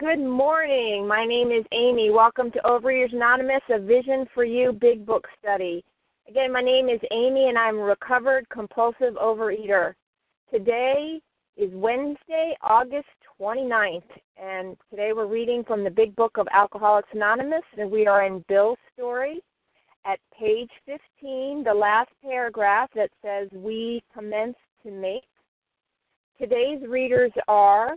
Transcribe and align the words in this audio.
Good 0.00 0.18
morning. 0.18 1.06
My 1.06 1.26
name 1.26 1.50
is 1.50 1.66
Amy. 1.72 2.08
Welcome 2.08 2.50
to 2.52 2.58
Overeaters 2.60 3.12
Anonymous, 3.12 3.60
a 3.68 3.78
Vision 3.78 4.24
for 4.32 4.44
You 4.44 4.72
Big 4.72 5.04
Book 5.04 5.26
Study. 5.38 5.84
Again, 6.26 6.54
my 6.54 6.62
name 6.62 6.88
is 6.88 7.00
Amy 7.12 7.50
and 7.50 7.58
I'm 7.58 7.76
a 7.76 7.82
recovered 7.82 8.48
compulsive 8.48 9.12
overeater. 9.22 9.92
Today 10.50 11.20
is 11.58 11.68
Wednesday, 11.74 12.56
August 12.62 13.10
29th, 13.38 14.00
and 14.42 14.74
today 14.88 15.12
we're 15.12 15.26
reading 15.26 15.64
from 15.64 15.84
the 15.84 15.90
Big 15.90 16.16
Book 16.16 16.38
of 16.38 16.48
Alcoholics 16.50 17.10
Anonymous, 17.12 17.60
and 17.76 17.90
we 17.90 18.06
are 18.06 18.24
in 18.24 18.42
Bill's 18.48 18.78
story 18.94 19.42
at 20.06 20.18
page 20.32 20.70
15, 20.86 21.62
the 21.62 21.74
last 21.74 22.08
paragraph 22.24 22.88
that 22.94 23.10
says, 23.20 23.50
We 23.52 24.02
commence 24.14 24.56
to 24.82 24.90
make. 24.90 25.24
Today's 26.38 26.80
readers 26.88 27.32
are 27.48 27.96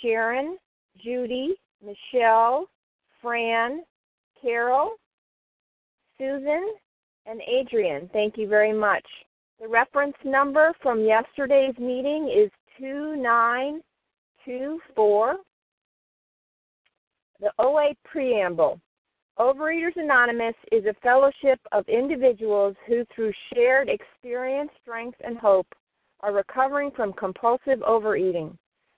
Sharon, 0.00 0.56
Judy, 1.02 1.54
Michelle, 1.84 2.68
Fran, 3.20 3.82
Carol, 4.40 4.92
Susan, 6.18 6.74
and 7.26 7.40
Adrian. 7.42 8.08
Thank 8.12 8.36
you 8.36 8.48
very 8.48 8.72
much. 8.72 9.06
The 9.60 9.68
reference 9.68 10.16
number 10.24 10.72
from 10.82 11.04
yesterday's 11.04 11.78
meeting 11.78 12.28
is 12.28 12.50
2924. 12.78 15.36
The 17.40 17.52
OA 17.58 17.94
Preamble. 18.04 18.80
Overeaters 19.38 19.96
Anonymous 19.96 20.54
is 20.70 20.84
a 20.86 20.94
fellowship 21.02 21.58
of 21.72 21.88
individuals 21.88 22.76
who, 22.86 23.04
through 23.14 23.32
shared 23.52 23.88
experience, 23.88 24.70
strength, 24.82 25.18
and 25.24 25.36
hope, 25.36 25.66
are 26.20 26.32
recovering 26.32 26.92
from 26.92 27.12
compulsive 27.14 27.82
overeating. 27.82 28.56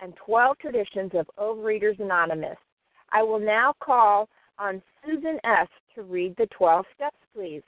and 0.00 0.14
12 0.24 0.58
traditions 0.58 1.12
of 1.14 1.28
Overeaters 1.38 1.98
Anonymous. 2.00 2.56
I 3.12 3.22
will 3.22 3.38
now 3.38 3.74
call 3.80 4.28
on 4.58 4.82
Susan 5.04 5.38
S. 5.44 5.68
to 5.94 6.02
read 6.02 6.34
the 6.36 6.46
12 6.46 6.84
steps, 6.94 7.16
please. 7.34 7.62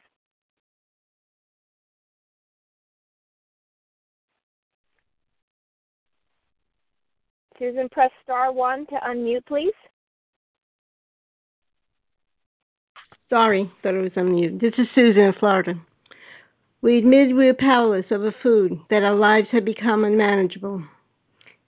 Susan, 7.58 7.88
press 7.88 8.10
star 8.22 8.52
one 8.52 8.86
to 8.86 8.96
unmute, 9.06 9.46
please. 9.46 9.72
Sorry, 13.30 13.70
thought 13.82 13.94
it 13.94 14.02
was 14.02 14.12
unmuted. 14.12 14.60
This 14.60 14.74
is 14.78 14.86
Susan 14.94 15.22
in 15.22 15.32
Florida. 15.40 15.74
We 16.82 16.98
admitted 16.98 17.34
we 17.34 17.46
were 17.46 17.54
powerless 17.54 18.04
over 18.10 18.32
food, 18.42 18.78
that 18.90 19.02
our 19.02 19.14
lives 19.14 19.48
had 19.50 19.64
become 19.64 20.04
unmanageable. 20.04 20.84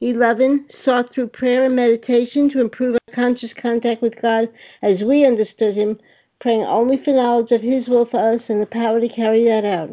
11. 0.00 0.66
Sought 0.84 1.12
through 1.14 1.28
prayer 1.28 1.66
and 1.66 1.76
meditation 1.76 2.50
to 2.50 2.60
improve 2.60 2.94
our 2.94 3.14
conscious 3.14 3.50
contact 3.60 4.02
with 4.02 4.14
God 4.20 4.48
as 4.82 4.96
we 5.04 5.26
understood 5.26 5.76
Him, 5.76 5.98
praying 6.40 6.62
only 6.62 7.00
for 7.04 7.12
knowledge 7.12 7.50
of 7.50 7.60
His 7.60 7.86
will 7.86 8.06
for 8.10 8.34
us 8.34 8.40
and 8.48 8.62
the 8.62 8.66
power 8.66 9.00
to 9.00 9.08
carry 9.08 9.44
that 9.44 9.66
out. 9.66 9.90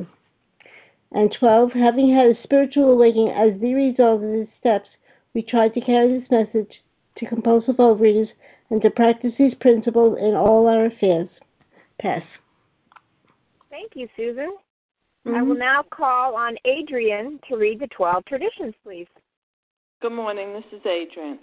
And 1.12 1.34
12. 1.38 1.72
Having 1.74 2.16
had 2.16 2.28
a 2.28 2.44
spiritual 2.44 2.92
awakening 2.92 3.30
as 3.30 3.60
the 3.60 3.74
result 3.74 4.24
of 4.24 4.32
these 4.32 4.48
steps, 4.60 4.88
we 5.34 5.42
tried 5.42 5.74
to 5.74 5.82
carry 5.82 6.20
this 6.20 6.30
message 6.32 6.72
to 7.18 7.26
compulsive 7.26 7.76
overeaters 7.78 8.30
and 8.70 8.82
to 8.82 8.90
practice 8.90 9.34
these 9.38 9.54
principles 9.56 10.18
in 10.20 10.36
all 10.36 10.68
our 10.68 10.86
affairs. 10.86 11.30
Pass. 12.02 12.24
Thank 13.70 13.92
you, 13.96 14.08
Susan. 14.16 14.58
Mm-hmm. 15.26 15.36
I 15.36 15.42
will 15.42 15.58
now 15.58 15.84
call 15.90 16.36
on 16.36 16.56
Adrian 16.66 17.40
to 17.50 17.58
read 17.58 17.80
the 17.80 17.88
12 17.88 18.26
traditions, 18.26 18.74
please. 18.84 19.08
Good 20.00 20.12
morning, 20.12 20.54
this 20.54 20.80
is 20.80 20.86
Adrian. 20.86 21.40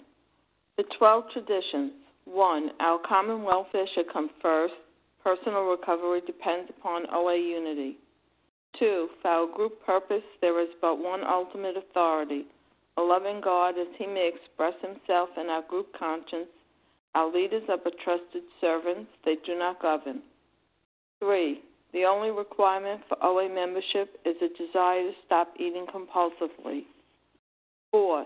The 0.77 0.85
12 0.97 1.25
traditions. 1.33 1.91
1. 2.23 2.69
Our 2.79 2.99
common 3.05 3.43
welfare 3.43 3.85
should 3.93 4.11
come 4.13 4.29
first. 4.41 4.73
Personal 5.21 5.63
recovery 5.63 6.21
depends 6.25 6.69
upon 6.69 7.03
OA 7.11 7.35
unity. 7.35 7.97
2. 8.79 9.09
For 9.21 9.27
our 9.27 9.53
group 9.53 9.85
purpose, 9.85 10.23
there 10.39 10.61
is 10.61 10.69
but 10.79 10.99
one 10.99 11.21
ultimate 11.25 11.75
authority 11.75 12.45
a 12.97 13.01
loving 13.01 13.41
God 13.43 13.71
as 13.77 13.87
he 13.97 14.07
may 14.07 14.31
express 14.33 14.73
himself 14.81 15.27
in 15.37 15.49
our 15.49 15.63
group 15.63 15.87
conscience. 15.99 16.47
Our 17.13 17.29
leaders 17.29 17.63
are 17.67 17.77
but 17.83 17.99
trusted 18.05 18.43
servants, 18.61 19.11
they 19.25 19.35
do 19.45 19.59
not 19.59 19.81
govern. 19.81 20.21
3. 21.19 21.61
The 21.91 22.05
only 22.05 22.31
requirement 22.31 23.01
for 23.09 23.21
OA 23.21 23.53
membership 23.53 24.17
is 24.25 24.37
a 24.41 24.47
desire 24.47 25.01
to 25.01 25.11
stop 25.25 25.49
eating 25.59 25.85
compulsively. 25.93 26.83
4. 27.91 28.25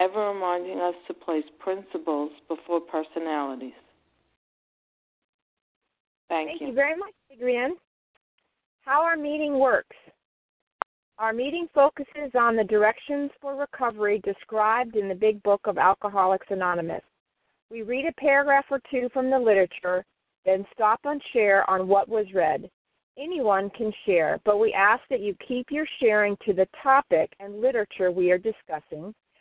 ever 0.00 0.32
reminding 0.32 0.80
us 0.80 0.94
to 1.06 1.14
place 1.14 1.44
principles 1.58 2.30
before 2.48 2.80
personalities. 2.80 3.72
Thank, 6.28 6.48
Thank 6.48 6.60
you. 6.60 6.68
you 6.68 6.74
very 6.74 6.96
much, 6.96 7.12
Adrian. 7.32 7.76
How 8.84 9.02
our 9.02 9.16
meeting 9.16 9.58
works. 9.58 9.96
Our 11.18 11.34
meeting 11.34 11.68
focuses 11.74 12.32
on 12.34 12.56
the 12.56 12.64
directions 12.64 13.30
for 13.42 13.54
recovery 13.54 14.22
described 14.24 14.96
in 14.96 15.06
the 15.06 15.14
Big 15.14 15.42
Book 15.42 15.60
of 15.64 15.76
Alcoholics 15.76 16.46
Anonymous. 16.48 17.02
We 17.70 17.82
read 17.82 18.06
a 18.06 18.20
paragraph 18.20 18.64
or 18.70 18.80
two 18.90 19.10
from 19.12 19.28
the 19.28 19.38
literature, 19.38 20.04
then 20.46 20.64
stop 20.72 21.00
and 21.04 21.20
share 21.34 21.68
on 21.68 21.88
what 21.88 22.08
was 22.08 22.26
read. 22.34 22.70
Anyone 23.18 23.68
can 23.76 23.92
share, 24.06 24.40
but 24.46 24.58
we 24.58 24.72
ask 24.72 25.02
that 25.10 25.20
you 25.20 25.36
keep 25.46 25.66
your 25.70 25.86
sharing 26.00 26.38
to 26.46 26.54
the 26.54 26.66
topic 26.82 27.30
and 27.38 27.60
literature 27.60 28.10
we 28.10 28.30
are 28.30 28.38
discussing, 28.38 29.14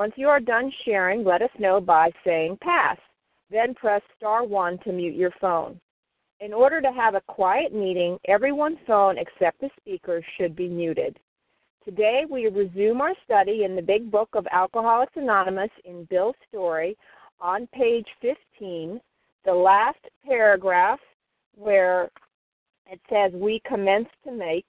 Once 0.00 0.14
you 0.16 0.30
are 0.30 0.40
done 0.40 0.72
sharing, 0.86 1.22
let 1.24 1.42
us 1.42 1.50
know 1.58 1.78
by 1.78 2.10
saying 2.24 2.56
pass. 2.62 2.96
Then 3.50 3.74
press 3.74 4.00
star 4.16 4.44
1 4.44 4.78
to 4.78 4.92
mute 4.92 5.14
your 5.14 5.32
phone. 5.42 5.78
In 6.40 6.54
order 6.54 6.80
to 6.80 6.90
have 6.90 7.14
a 7.14 7.20
quiet 7.28 7.74
meeting, 7.74 8.18
everyone's 8.26 8.78
phone 8.86 9.18
except 9.18 9.60
the 9.60 9.68
speaker 9.78 10.24
should 10.38 10.56
be 10.56 10.68
muted. 10.68 11.18
Today 11.84 12.22
we 12.30 12.46
resume 12.46 13.02
our 13.02 13.12
study 13.26 13.64
in 13.64 13.76
the 13.76 13.82
Big 13.82 14.10
Book 14.10 14.30
of 14.32 14.46
Alcoholics 14.50 15.12
Anonymous 15.16 15.70
in 15.84 16.06
Bill's 16.08 16.34
story 16.48 16.96
on 17.38 17.66
page 17.66 18.06
15, 18.22 18.98
the 19.44 19.52
last 19.52 19.98
paragraph 20.24 20.98
where 21.56 22.08
it 22.90 23.00
says 23.10 23.32
we 23.34 23.60
commence 23.66 24.08
to 24.24 24.32
make. 24.32 24.64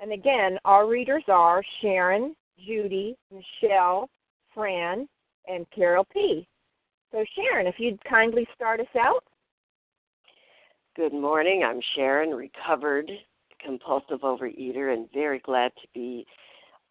And 0.00 0.12
again, 0.12 0.58
our 0.66 0.86
readers 0.86 1.24
are 1.28 1.62
Sharon, 1.80 2.36
Judy, 2.66 3.16
Michelle, 3.32 4.10
Fran, 4.56 5.06
and 5.46 5.66
Carol 5.70 6.06
P. 6.10 6.48
So 7.12 7.22
Sharon, 7.36 7.66
if 7.66 7.74
you'd 7.78 8.02
kindly 8.04 8.48
start 8.54 8.80
us 8.80 8.86
out. 8.98 9.22
Good 10.96 11.12
morning. 11.12 11.62
I'm 11.62 11.80
Sharon, 11.94 12.30
recovered 12.30 13.10
compulsive 13.62 14.20
overeater, 14.20 14.94
and 14.94 15.08
very 15.12 15.40
glad 15.40 15.72
to 15.82 15.88
be 15.92 16.26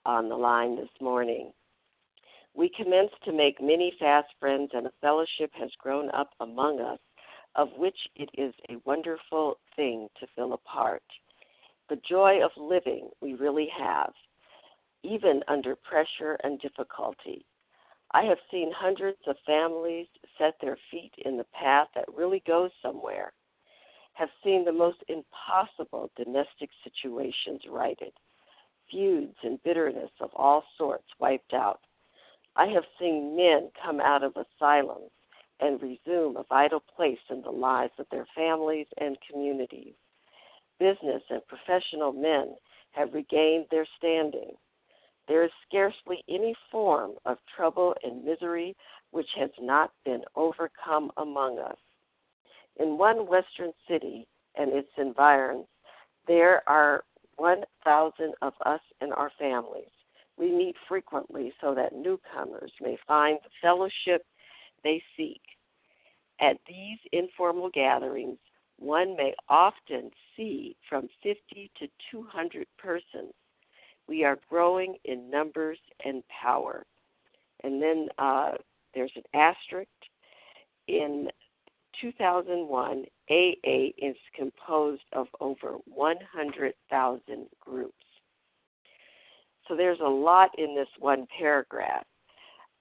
on 0.05 0.29
the 0.29 0.35
line 0.35 0.75
this 0.75 0.89
morning. 1.01 1.51
We 2.53 2.69
commenced 2.69 3.15
to 3.25 3.33
make 3.33 3.61
many 3.61 3.93
fast 3.99 4.27
friends, 4.39 4.69
and 4.73 4.85
a 4.85 4.91
fellowship 5.01 5.51
has 5.53 5.71
grown 5.79 6.11
up 6.11 6.31
among 6.39 6.79
us, 6.81 6.99
of 7.55 7.69
which 7.77 7.97
it 8.15 8.29
is 8.37 8.53
a 8.69 8.77
wonderful 8.85 9.57
thing 9.75 10.07
to 10.19 10.27
feel 10.35 10.53
a 10.53 10.57
part. 10.57 11.03
The 11.89 11.99
joy 12.07 12.43
of 12.43 12.51
living 12.57 13.09
we 13.21 13.33
really 13.33 13.69
have, 13.75 14.11
even 15.03 15.41
under 15.47 15.75
pressure 15.75 16.37
and 16.43 16.59
difficulty. 16.59 17.45
I 18.15 18.23
have 18.23 18.37
seen 18.49 18.71
hundreds 18.71 19.17
of 19.27 19.35
families 19.45 20.07
set 20.37 20.53
their 20.61 20.77
feet 20.89 21.11
in 21.25 21.35
the 21.35 21.43
path 21.53 21.89
that 21.95 22.05
really 22.15 22.41
goes 22.47 22.71
somewhere 22.81 23.33
have 24.13 24.29
seen 24.41 24.63
the 24.63 24.71
most 24.71 24.99
impossible 25.09 26.09
domestic 26.15 26.69
situations 26.81 27.63
righted, 27.69 28.13
feuds 28.89 29.35
and 29.43 29.61
bitterness 29.63 30.11
of 30.21 30.29
all 30.33 30.63
sorts 30.77 31.03
wiped 31.19 31.53
out. 31.53 31.81
I 32.55 32.67
have 32.67 32.85
seen 32.97 33.35
men 33.35 33.69
come 33.83 33.99
out 33.99 34.23
of 34.23 34.37
asylums 34.37 35.11
and 35.59 35.81
resume 35.81 36.37
a 36.37 36.45
vital 36.47 36.81
place 36.95 37.19
in 37.29 37.41
the 37.41 37.51
lives 37.51 37.99
of 37.99 38.05
their 38.11 38.27
families 38.33 38.87
and 38.97 39.17
communities. 39.29 39.95
Business 40.79 41.23
and 41.29 41.41
professional 41.47 42.13
men 42.13 42.55
have 42.91 43.13
regained 43.13 43.65
their 43.71 43.85
standing. 43.97 44.51
There 45.27 45.43
is 45.43 45.51
scarcely 45.67 46.23
any 46.29 46.55
form 46.71 47.13
of 47.25 47.37
trouble 47.55 47.95
and 48.03 48.23
misery 48.23 48.75
which 49.11 49.29
has 49.37 49.49
not 49.59 49.91
been 50.03 50.21
overcome 50.35 51.11
among 51.17 51.59
us. 51.59 51.77
In 52.77 52.97
one 52.97 53.27
western 53.27 53.71
city 53.87 54.27
and 54.55 54.71
its 54.73 54.89
environs, 54.97 55.65
there 56.27 56.67
are 56.67 57.03
1,000 57.37 58.33
of 58.41 58.53
us 58.65 58.81
and 59.01 59.13
our 59.13 59.31
families. 59.39 59.89
We 60.37 60.51
meet 60.51 60.75
frequently 60.87 61.53
so 61.61 61.73
that 61.75 61.95
newcomers 61.95 62.71
may 62.81 62.97
find 63.07 63.39
the 63.43 63.49
fellowship 63.61 64.25
they 64.83 65.01
seek. 65.15 65.41
At 66.41 66.57
these 66.67 66.99
informal 67.13 67.69
gatherings, 67.69 68.37
one 68.77 69.15
may 69.15 69.33
often 69.47 70.11
see 70.35 70.75
from 70.89 71.07
50 71.23 71.71
to 71.79 71.87
200 72.11 72.67
persons. 72.77 73.33
We 74.07 74.23
are 74.23 74.37
growing 74.49 74.97
in 75.05 75.29
numbers 75.29 75.79
and 76.03 76.23
power. 76.27 76.85
And 77.63 77.81
then 77.81 78.07
uh, 78.17 78.51
there's 78.93 79.11
an 79.15 79.23
asterisk 79.33 79.89
in 80.87 81.29
2001, 82.01 83.05
AA 83.29 83.87
is 83.97 84.15
composed 84.35 85.03
of 85.13 85.27
over 85.39 85.77
100,000 85.85 87.47
groups. 87.59 87.93
So 89.67 89.75
there's 89.75 89.99
a 89.99 90.09
lot 90.09 90.51
in 90.57 90.75
this 90.75 90.87
one 90.99 91.25
paragraph. 91.39 92.05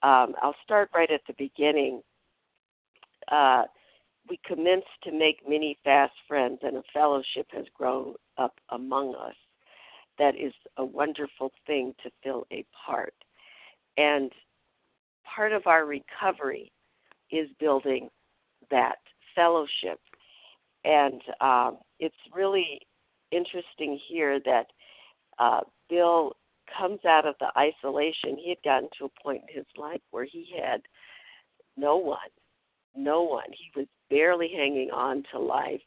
Um, 0.03 0.35
I'll 0.43 0.57
start 0.63 0.91
right 0.95 1.11
at 1.11 1.23
the 1.27 1.35
beginning. 1.39 2.03
Uh, 3.31 3.63
we 4.29 4.39
commenced 4.45 4.87
to 5.05 5.13
make 5.13 5.49
many 5.49 5.79
fast 5.85 6.13
friends, 6.29 6.59
and 6.63 6.77
a 6.77 6.83
fellowship 6.93 7.47
has 7.53 7.65
grown 7.75 8.15
up 8.37 8.55
among 8.71 9.15
us. 9.15 9.35
That 10.19 10.37
is 10.37 10.53
a 10.77 10.85
wonderful 10.85 11.53
thing 11.67 11.95
to 12.03 12.11
fill 12.23 12.47
a 12.53 12.65
part. 12.87 13.15
And 13.97 14.33
part 15.25 15.53
of 15.53 15.67
our 15.67 15.85
recovery 15.85 16.73
is 17.31 17.49
building 17.59 18.09
that 18.71 18.99
fellowship. 19.35 20.01
And 20.85 21.21
um, 21.41 21.79
it's 21.99 22.15
really 22.33 22.81
interesting 23.31 23.99
here 24.09 24.39
that 24.45 24.67
uh, 25.39 25.61
Bill 25.89 26.37
comes 26.79 27.01
out 27.05 27.27
of 27.27 27.35
the 27.41 27.51
isolation. 27.59 28.37
He 28.37 28.51
had 28.51 28.63
gotten 28.65 28.89
to 28.99 29.07
a 29.07 29.23
point 29.23 29.43
in 29.49 29.57
his 29.57 29.67
life 29.77 30.01
where 30.11 30.25
he 30.25 30.55
had 30.61 30.83
no 31.77 31.97
one, 31.97 32.19
no 32.97 33.23
one. 33.23 33.51
He 33.51 33.71
was 33.79 33.87
barely 34.11 34.49
hanging 34.55 34.91
on 34.91 35.25
to 35.33 35.39
life. 35.39 35.83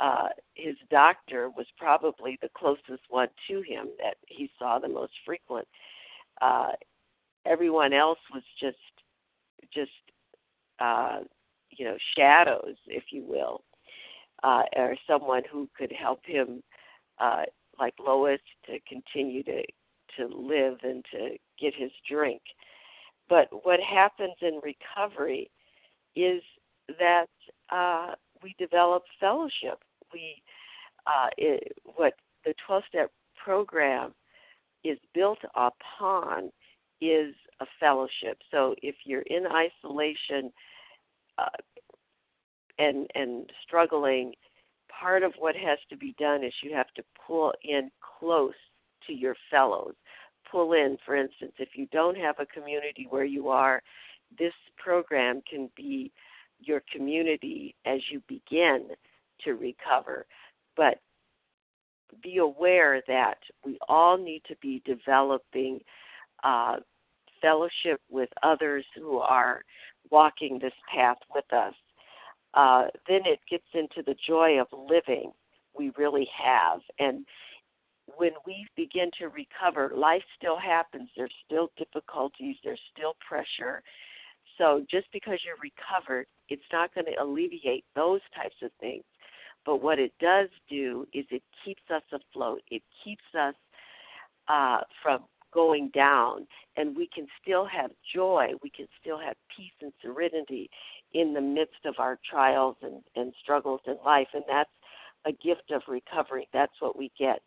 Uh, 0.00 0.28
his 0.54 0.76
doctor 0.90 1.50
was 1.50 1.66
probably 1.76 2.38
the 2.40 2.50
closest 2.56 3.02
one 3.08 3.28
to 3.48 3.62
him 3.62 3.88
that 3.98 4.16
he 4.28 4.50
saw 4.58 4.78
the 4.78 4.88
most 4.88 5.12
frequent. 5.26 5.66
Uh, 6.40 6.72
everyone 7.44 7.92
else 7.92 8.18
was 8.32 8.44
just, 8.60 8.76
just 9.74 9.90
uh, 10.80 11.20
you 11.76 11.84
know 11.84 11.96
shadows, 12.16 12.76
if 12.86 13.04
you 13.10 13.24
will, 13.24 13.62
uh, 14.42 14.62
or 14.76 14.96
someone 15.06 15.42
who 15.50 15.68
could 15.76 15.92
help 15.92 16.20
him, 16.24 16.62
uh, 17.18 17.42
like 17.78 17.94
Lois, 17.98 18.40
to 18.66 18.78
continue 18.88 19.42
to 19.44 19.62
to 20.16 20.26
live 20.26 20.78
and 20.82 21.04
to 21.12 21.36
get 21.60 21.74
his 21.74 21.90
drink. 22.08 22.40
But 23.28 23.48
what 23.64 23.80
happens 23.80 24.34
in 24.40 24.60
recovery 24.62 25.50
is 26.16 26.42
that 26.98 27.26
uh, 27.70 28.14
we 28.42 28.54
develop 28.58 29.04
fellowship. 29.20 29.80
We 30.12 30.42
uh, 31.06 31.28
it, 31.36 31.76
what 31.96 32.14
the 32.44 32.54
12 32.66 32.82
step 32.88 33.10
program 33.42 34.14
is 34.84 34.98
built 35.14 35.38
upon 35.54 36.50
is 37.00 37.34
a 37.60 37.66
fellowship. 37.80 38.38
So 38.50 38.74
if 38.82 38.94
you're 39.04 39.22
in 39.22 39.44
isolation 39.46 40.52
uh, 41.38 41.46
and 42.78 43.08
and 43.14 43.50
struggling, 43.66 44.34
part 44.88 45.22
of 45.22 45.32
what 45.38 45.56
has 45.56 45.78
to 45.90 45.96
be 45.96 46.14
done 46.18 46.44
is 46.44 46.52
you 46.62 46.74
have 46.74 46.92
to 46.96 47.02
pull 47.26 47.52
in 47.62 47.90
close 48.18 48.54
to 49.06 49.12
your 49.12 49.36
fellows. 49.50 49.94
Pull 50.50 50.72
in, 50.72 50.96
for 51.04 51.14
instance, 51.14 51.52
if 51.58 51.70
you 51.74 51.86
don't 51.92 52.16
have 52.16 52.36
a 52.38 52.46
community 52.46 53.06
where 53.10 53.24
you 53.24 53.48
are, 53.48 53.82
this 54.38 54.54
program 54.76 55.42
can 55.48 55.68
be 55.76 56.10
your 56.60 56.82
community 56.92 57.74
as 57.86 58.00
you 58.10 58.22
begin 58.28 58.88
to 59.44 59.52
recover. 59.52 60.26
But 60.76 61.00
be 62.22 62.38
aware 62.38 63.02
that 63.06 63.38
we 63.64 63.78
all 63.88 64.16
need 64.16 64.42
to 64.48 64.56
be 64.62 64.82
developing 64.84 65.80
uh, 66.42 66.76
fellowship 67.42 68.00
with 68.10 68.30
others 68.42 68.84
who 68.96 69.18
are 69.18 69.62
walking 70.10 70.58
this 70.58 70.72
path 70.92 71.18
with 71.34 71.50
us. 71.52 71.74
Uh, 72.54 72.86
then 73.06 73.20
it 73.26 73.40
gets 73.50 73.66
into 73.74 74.02
the 74.06 74.16
joy 74.26 74.58
of 74.58 74.66
living 74.72 75.32
we 75.76 75.92
really 75.96 76.28
have. 76.36 76.80
And 76.98 77.24
when 78.16 78.32
we 78.46 78.66
begin 78.76 79.10
to 79.18 79.28
recover, 79.28 79.92
life 79.94 80.22
still 80.36 80.58
happens. 80.58 81.08
There's 81.16 81.32
still 81.44 81.70
difficulties, 81.76 82.56
there's 82.64 82.80
still 82.96 83.14
pressure. 83.26 83.82
So 84.56 84.84
just 84.90 85.06
because 85.12 85.38
you're 85.44 85.54
recovered, 85.62 86.26
it's 86.48 86.62
not 86.72 86.92
going 86.94 87.06
to 87.06 87.22
alleviate 87.22 87.84
those 87.94 88.20
types 88.34 88.56
of 88.62 88.70
things. 88.80 89.04
But 89.68 89.82
what 89.82 89.98
it 89.98 90.12
does 90.18 90.48
do 90.70 91.06
is 91.12 91.26
it 91.30 91.42
keeps 91.62 91.82
us 91.94 92.00
afloat. 92.10 92.62
It 92.70 92.82
keeps 93.04 93.24
us 93.38 93.54
uh, 94.48 94.78
from 95.02 95.24
going 95.52 95.90
down, 95.94 96.46
and 96.78 96.96
we 96.96 97.06
can 97.14 97.26
still 97.42 97.66
have 97.66 97.90
joy. 98.14 98.52
We 98.62 98.70
can 98.70 98.86
still 98.98 99.18
have 99.18 99.36
peace 99.54 99.74
and 99.82 99.92
serenity 100.00 100.70
in 101.12 101.34
the 101.34 101.42
midst 101.42 101.84
of 101.84 101.96
our 101.98 102.18
trials 102.30 102.76
and, 102.80 103.02
and 103.14 103.34
struggles 103.42 103.82
in 103.86 103.96
life, 104.06 104.28
and 104.32 104.42
that's 104.48 104.70
a 105.26 105.32
gift 105.32 105.70
of 105.70 105.82
recovery. 105.86 106.48
That's 106.50 106.80
what 106.80 106.98
we 106.98 107.12
get. 107.18 107.42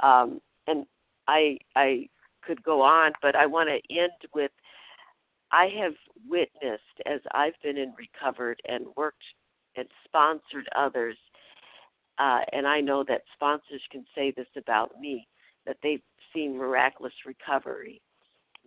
Um, 0.00 0.40
and 0.68 0.86
I 1.26 1.58
I 1.74 2.08
could 2.42 2.62
go 2.62 2.80
on, 2.80 3.10
but 3.20 3.34
I 3.34 3.46
want 3.46 3.70
to 3.70 3.92
end 3.92 4.12
with 4.32 4.52
I 5.50 5.66
have 5.82 5.94
witnessed 6.28 7.00
as 7.06 7.22
I've 7.32 7.60
been 7.60 7.76
in 7.76 7.92
recovered 7.98 8.62
and 8.68 8.86
worked 8.96 9.24
and 9.76 9.88
sponsored 10.04 10.68
others 10.74 11.16
uh, 12.18 12.40
and 12.52 12.66
I 12.66 12.80
know 12.80 13.04
that 13.08 13.22
sponsors 13.34 13.82
can 13.90 14.04
say 14.14 14.30
this 14.30 14.46
about 14.56 15.00
me 15.00 15.26
that 15.66 15.78
they've 15.82 16.02
seen 16.34 16.56
miraculous 16.56 17.12
recovery. 17.26 18.00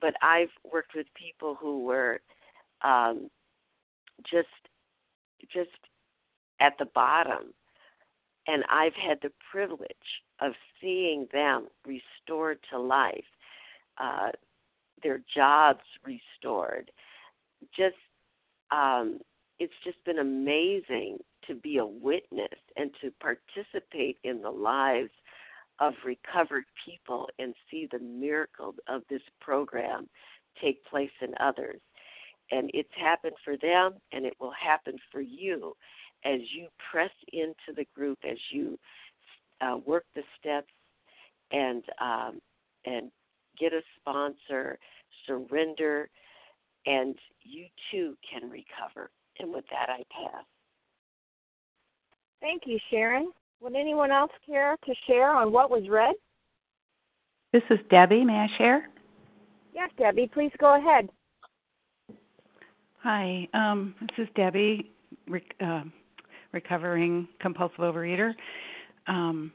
But 0.01 0.13
I've 0.21 0.51
worked 0.71 0.95
with 0.95 1.07
people 1.13 1.55
who 1.59 1.83
were 1.83 2.21
um, 2.81 3.29
just 4.29 4.47
just 5.51 5.69
at 6.59 6.77
the 6.77 6.85
bottom, 6.85 7.53
and 8.47 8.63
I've 8.69 8.93
had 8.93 9.19
the 9.21 9.31
privilege 9.51 9.89
of 10.41 10.53
seeing 10.79 11.27
them 11.31 11.67
restored 11.85 12.59
to 12.71 12.79
life, 12.79 13.23
uh, 13.97 14.29
their 15.01 15.21
jobs 15.33 15.83
restored. 16.05 16.91
Just 17.75 17.95
um, 18.71 19.19
it's 19.59 19.73
just 19.83 20.03
been 20.05 20.19
amazing 20.19 21.19
to 21.49 21.55
be 21.55 21.77
a 21.77 21.85
witness 21.85 22.59
and 22.77 22.91
to 23.01 23.11
participate 23.19 24.17
in 24.23 24.41
the 24.41 24.49
lives 24.49 25.11
of 25.79 25.93
recovered 26.05 26.65
people 26.85 27.27
and 27.39 27.53
see 27.69 27.87
the 27.91 27.99
miracle 27.99 28.75
of 28.87 29.01
this 29.09 29.21
program 29.41 30.07
take 30.61 30.85
place 30.85 31.11
in 31.21 31.33
others. 31.39 31.81
And 32.51 32.69
it's 32.73 32.89
happened 32.95 33.35
for 33.43 33.57
them 33.57 33.95
and 34.11 34.25
it 34.25 34.33
will 34.39 34.53
happen 34.53 34.97
for 35.11 35.21
you 35.21 35.75
as 36.25 36.39
you 36.55 36.67
press 36.91 37.11
into 37.31 37.73
the 37.75 37.85
group, 37.95 38.19
as 38.29 38.37
you 38.51 38.77
uh, 39.61 39.77
work 39.85 40.05
the 40.15 40.23
steps 40.39 40.71
and 41.51 41.83
um, 41.99 42.39
and 42.85 43.11
get 43.59 43.73
a 43.73 43.81
sponsor, 43.99 44.79
surrender, 45.27 46.09
and 46.85 47.15
you 47.43 47.65
too 47.91 48.15
can 48.29 48.49
recover. 48.49 49.11
And 49.39 49.51
with 49.51 49.65
that, 49.69 49.89
I 49.89 50.03
pass. 50.11 50.45
Thank 52.41 52.63
you, 52.65 52.79
Sharon. 52.89 53.31
Would 53.61 53.75
anyone 53.75 54.11
else 54.11 54.31
care 54.45 54.77
to 54.85 54.93
share 55.07 55.31
on 55.31 55.51
what 55.51 55.69
was 55.69 55.87
read? 55.89 56.15
This 57.51 57.63
is 57.69 57.79
Debbie. 57.89 58.23
May 58.23 58.33
I 58.33 58.47
share? 58.57 58.89
Yes, 59.73 59.89
Debbie, 59.97 60.29
please 60.33 60.51
go 60.59 60.77
ahead. 60.77 61.09
Hi, 63.01 63.47
um, 63.53 63.95
this 64.01 64.25
is 64.25 64.27
Debbie, 64.35 64.91
rec- 65.27 65.55
uh, 65.61 65.83
recovering 66.51 67.27
compulsive 67.39 67.79
overeater. 67.79 68.33
Um, 69.07 69.51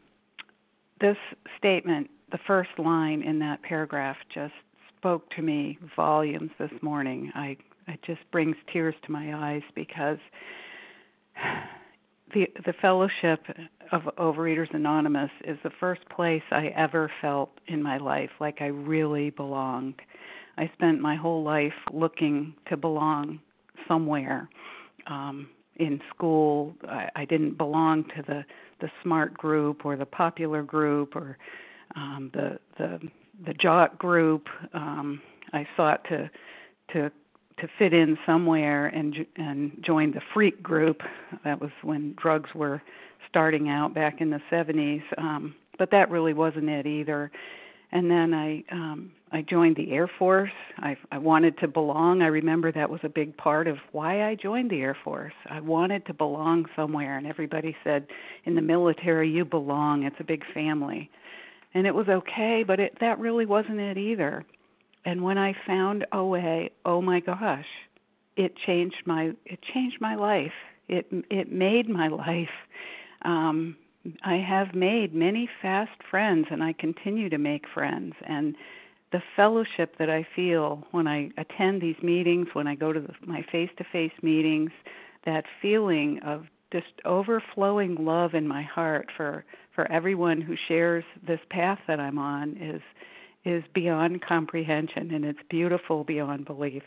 this 1.01 1.17
statement, 1.59 2.09
the 2.33 2.39
first 2.47 2.71
line 2.79 3.23
in 3.23 3.39
that 3.41 3.63
paragraph, 3.63 4.17
just 4.33 4.55
spoke 4.97 5.29
to 5.31 5.43
me 5.43 5.79
volumes 5.95 6.51
this 6.59 6.71
morning. 6.81 7.31
I 7.35 7.57
it 7.87 8.01
just 8.07 8.21
brings 8.33 8.57
tears 8.73 8.95
to 9.05 9.13
my 9.13 9.53
eyes 9.53 9.63
because 9.75 10.17
the 12.35 12.49
the 12.67 12.75
fellowship 12.83 13.41
of 13.93 14.03
Overeaters 14.19 14.75
Anonymous 14.75 15.31
is 15.45 15.57
the 15.63 15.71
first 15.81 16.07
place 16.09 16.43
I 16.51 16.67
ever 16.77 17.11
felt 17.21 17.51
in 17.69 17.83
my 17.83 17.97
life 17.99 18.31
like 18.41 18.59
I 18.61 18.67
really 18.67 19.31
belonged. 19.31 19.95
I 20.59 20.71
spent 20.75 21.01
my 21.01 21.17
whole 21.17 21.43
life 21.43 21.73
looking 21.93 22.55
to 22.69 22.77
belong 22.77 23.41
somewhere. 23.89 24.49
Um, 25.07 25.49
in 25.77 26.01
school, 26.15 26.75
I, 26.89 27.09
I 27.17 27.25
didn't 27.25 27.57
belong 27.57 28.05
to 28.17 28.23
the 28.27 28.45
the 28.81 28.91
smart 29.03 29.35
group 29.35 29.85
or 29.85 29.97
the 29.97 30.07
popular 30.07 30.63
group 30.63 31.17
or 31.17 31.39
um, 31.97 32.31
the 32.35 32.59
the 32.79 33.01
the 33.47 33.55
jock 33.55 33.99
group. 33.99 34.47
Um, 34.73 35.21
I 35.53 35.67
sought 35.77 36.05
to 36.09 36.31
to 36.93 37.11
to 37.61 37.69
fit 37.79 37.93
in 37.93 38.19
somewhere 38.27 38.87
and 38.87 39.15
and 39.37 39.73
joined 39.85 40.15
the 40.15 40.21
freak 40.33 40.63
group. 40.63 41.01
That 41.45 41.61
was 41.61 41.71
when 41.83 42.15
drugs 42.21 42.51
were 42.55 42.83
starting 43.29 43.69
out 43.69 43.95
back 43.95 44.21
in 44.21 44.31
the 44.31 44.41
70s. 44.51 45.03
Um, 45.19 45.55
but 45.79 45.91
that 45.91 46.11
really 46.11 46.35
wasn't 46.35 46.69
it 46.69 46.87
either. 46.87 47.31
And 47.93 48.11
then 48.11 48.35
I 48.35 48.65
um, 48.73 49.13
I 49.33 49.43
joined 49.43 49.77
the 49.77 49.93
Air 49.93 50.11
Force. 50.19 50.51
I 50.79 50.97
I 51.13 51.19
wanted 51.19 51.59
to 51.59 51.69
belong. 51.69 52.23
I 52.23 52.27
remember 52.27 52.73
that 52.73 52.91
was 52.91 53.01
a 53.05 53.09
big 53.09 53.37
part 53.37 53.69
of 53.69 53.77
why 53.93 54.29
I 54.29 54.35
joined 54.35 54.71
the 54.71 54.81
Air 54.81 54.97
Force. 55.05 55.35
I 55.49 55.61
wanted 55.61 56.05
to 56.07 56.15
belong 56.15 56.67
somewhere, 56.75 57.17
and 57.19 57.27
everybody 57.27 57.77
said, 57.85 58.07
"In 58.45 58.57
the 58.57 58.63
military, 58.63 59.31
you 59.31 59.45
belong. 59.45 60.03
It's 60.05 60.17
a 60.19 60.25
big 60.25 60.43
family." 60.53 61.09
And 61.73 61.87
it 61.87 61.95
was 61.95 62.09
okay, 62.09 62.65
but 62.67 62.81
it 62.81 62.97
that 63.01 63.19
really 63.21 63.47
wasn't 63.47 63.79
it 63.79 63.97
either 63.97 64.45
and 65.05 65.23
when 65.23 65.39
I 65.39 65.55
found 65.67 66.07
OA, 66.13 66.69
oh 66.85 67.01
my 67.01 67.21
gosh, 67.21 67.67
it 68.37 68.55
changed 68.67 69.03
my 69.07 69.33
it 69.45 69.61
changed 69.75 70.01
my 70.01 70.15
life. 70.15 70.53
It 70.89 71.07
it 71.31 71.53
made 71.53 71.89
my 71.89 72.09
life. 72.09 72.49
Um, 73.23 73.77
I 74.23 74.37
have 74.37 74.75
made 74.75 75.15
many 75.15 75.49
fast 75.63 76.03
friends, 76.11 76.47
and 76.51 76.63
I 76.63 76.75
continue 76.75 77.31
to 77.31 77.39
make 77.39 77.65
friends. 77.73 78.15
And 78.27 78.55
the 79.13 79.23
fellowship 79.37 79.97
that 79.99 80.11
I 80.11 80.27
feel 80.35 80.87
when 80.91 81.07
I 81.07 81.31
attend 81.39 81.81
these 81.81 81.97
meetings, 82.03 82.49
when 82.53 82.67
I 82.67 82.75
go 82.75 82.93
to 82.93 83.01
the, 83.01 83.15
my 83.27 83.45
face-to-face 83.51 84.13
meetings, 84.23 84.73
that 85.25 85.45
feeling 85.63 86.21
of 86.27 86.47
just 86.73 86.87
overflowing 87.05 88.05
love 88.05 88.35
in 88.35 88.49
my 88.49 88.63
heart 88.63 89.09
for 89.17 89.45
for 89.75 89.91
everyone 89.91 90.41
who 90.41 90.55
shares 90.69 91.05
this 91.27 91.41
path 91.51 91.79
that 91.89 91.99
I'm 91.99 92.19
on 92.19 92.57
is 92.57 92.83
is 93.45 93.63
beyond 93.75 94.23
comprehension 94.23 95.13
and 95.15 95.25
it's 95.25 95.39
beautiful 95.51 96.05
beyond 96.05 96.47
belief. 96.47 96.83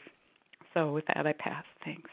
So, 0.73 0.91
with 0.91 1.05
that, 1.07 1.25
I 1.25 1.33
pass. 1.33 1.63
Thanks. 1.83 2.09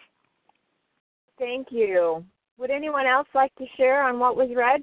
Thank 1.38 1.68
you. 1.70 2.24
Would 2.58 2.70
anyone 2.70 3.06
else 3.06 3.28
like 3.34 3.54
to 3.56 3.66
share 3.76 4.04
on 4.04 4.18
what 4.18 4.36
was 4.36 4.48
read? 4.54 4.82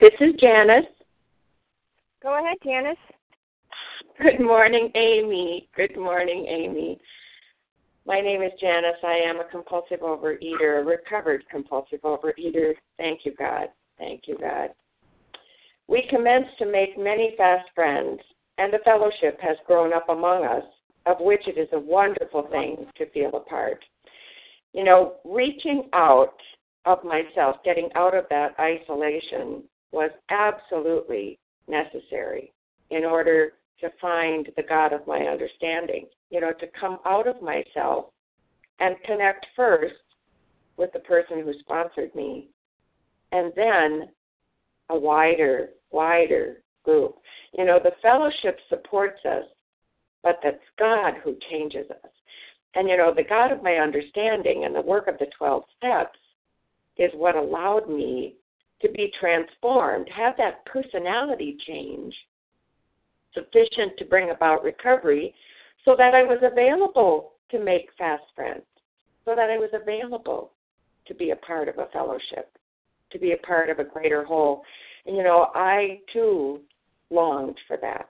This 0.00 0.14
is 0.20 0.34
Janice. 0.40 0.86
Go 2.22 2.38
ahead, 2.38 2.56
Janice. 2.64 2.96
Good 4.20 4.40
morning, 4.40 4.90
Amy. 4.94 5.68
Good 5.76 5.96
morning, 5.96 6.46
Amy. 6.48 6.98
My 8.06 8.20
name 8.20 8.42
is 8.42 8.52
Janice. 8.60 8.96
I 9.04 9.20
am 9.24 9.40
a 9.40 9.44
compulsive 9.44 10.00
overeater, 10.00 10.80
a 10.80 10.84
recovered 10.84 11.44
compulsive 11.50 12.00
overeater. 12.02 12.72
Thank 12.96 13.20
you, 13.24 13.32
God. 13.38 13.68
Thank 13.98 14.22
you, 14.26 14.36
God. 14.38 14.70
We 15.88 16.06
commenced 16.08 16.56
to 16.58 16.66
make 16.66 16.98
many 16.98 17.34
fast 17.36 17.68
friends 17.74 18.20
and 18.58 18.72
the 18.72 18.78
fellowship 18.84 19.40
has 19.40 19.56
grown 19.66 19.92
up 19.92 20.08
among 20.08 20.44
us, 20.44 20.64
of 21.06 21.16
which 21.20 21.46
it 21.46 21.58
is 21.58 21.68
a 21.72 21.78
wonderful 21.78 22.48
thing 22.50 22.86
to 22.96 23.10
feel 23.10 23.30
a 23.34 23.40
part. 23.40 23.84
You 24.72 24.84
know, 24.84 25.14
reaching 25.24 25.88
out 25.92 26.36
of 26.84 27.04
myself, 27.04 27.56
getting 27.64 27.88
out 27.94 28.14
of 28.14 28.24
that 28.30 28.54
isolation 28.58 29.64
was 29.90 30.10
absolutely 30.30 31.38
necessary 31.68 32.52
in 32.90 33.04
order 33.04 33.52
to 33.80 33.90
find 34.00 34.48
the 34.56 34.62
God 34.62 34.92
of 34.92 35.06
my 35.06 35.18
understanding. 35.18 36.06
You 36.30 36.40
know, 36.40 36.52
to 36.52 36.66
come 36.78 36.98
out 37.04 37.26
of 37.26 37.42
myself 37.42 38.06
and 38.80 38.96
connect 39.04 39.46
first 39.54 39.94
with 40.76 40.92
the 40.92 41.00
person 41.00 41.42
who 41.44 41.52
sponsored 41.60 42.14
me, 42.14 42.48
and 43.32 43.52
then 43.54 44.08
a 44.92 44.98
wider, 44.98 45.70
wider 45.90 46.62
group. 46.84 47.16
You 47.56 47.64
know, 47.64 47.80
the 47.82 47.92
fellowship 48.02 48.58
supports 48.68 49.20
us, 49.24 49.44
but 50.22 50.38
that's 50.42 50.56
God 50.78 51.14
who 51.24 51.36
changes 51.50 51.90
us. 51.90 52.10
And, 52.74 52.88
you 52.88 52.96
know, 52.96 53.12
the 53.14 53.24
God 53.24 53.52
of 53.52 53.62
my 53.62 53.74
understanding 53.74 54.64
and 54.64 54.74
the 54.74 54.80
work 54.80 55.08
of 55.08 55.18
the 55.18 55.26
12 55.36 55.64
steps 55.76 56.18
is 56.96 57.10
what 57.14 57.36
allowed 57.36 57.88
me 57.88 58.34
to 58.80 58.90
be 58.90 59.12
transformed, 59.18 60.08
have 60.14 60.34
that 60.36 60.64
personality 60.66 61.56
change 61.66 62.14
sufficient 63.32 63.96
to 63.98 64.04
bring 64.04 64.30
about 64.30 64.64
recovery 64.64 65.34
so 65.84 65.94
that 65.96 66.14
I 66.14 66.22
was 66.22 66.38
available 66.42 67.32
to 67.50 67.58
make 67.58 67.88
fast 67.96 68.24
friends, 68.34 68.64
so 69.24 69.34
that 69.34 69.50
I 69.50 69.58
was 69.58 69.70
available 69.72 70.52
to 71.06 71.14
be 71.14 71.30
a 71.30 71.36
part 71.36 71.68
of 71.68 71.78
a 71.78 71.86
fellowship, 71.92 72.50
to 73.12 73.18
be 73.18 73.32
a 73.32 73.46
part 73.46 73.70
of 73.70 73.78
a 73.78 73.84
greater 73.84 74.24
whole. 74.24 74.62
And 75.06 75.16
you 75.16 75.22
know, 75.22 75.48
I 75.54 76.00
too 76.12 76.60
longed 77.10 77.58
for 77.66 77.76
that. 77.80 78.08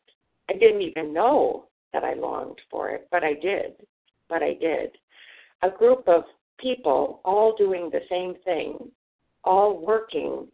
I 0.49 0.55
didn't 0.55 0.83
even 0.83 1.13
know 1.13 1.67
that 1.93 2.05
I 2.05 2.15
longed 2.15 2.61
for 2.71 2.91
it, 2.91 3.09
but 3.11 3.25
I 3.25 3.35
did. 3.35 3.75
But 4.29 4.43
I 4.43 4.55
did. 4.55 4.91
A 5.63 5.71
group 5.71 6.09
of 6.09 6.25
people 6.59 7.21
all 7.25 7.55
doing 7.57 7.91
the 7.91 8.01
same 8.09 8.35
thing, 8.45 8.91
all 9.45 9.85
working 9.85 10.47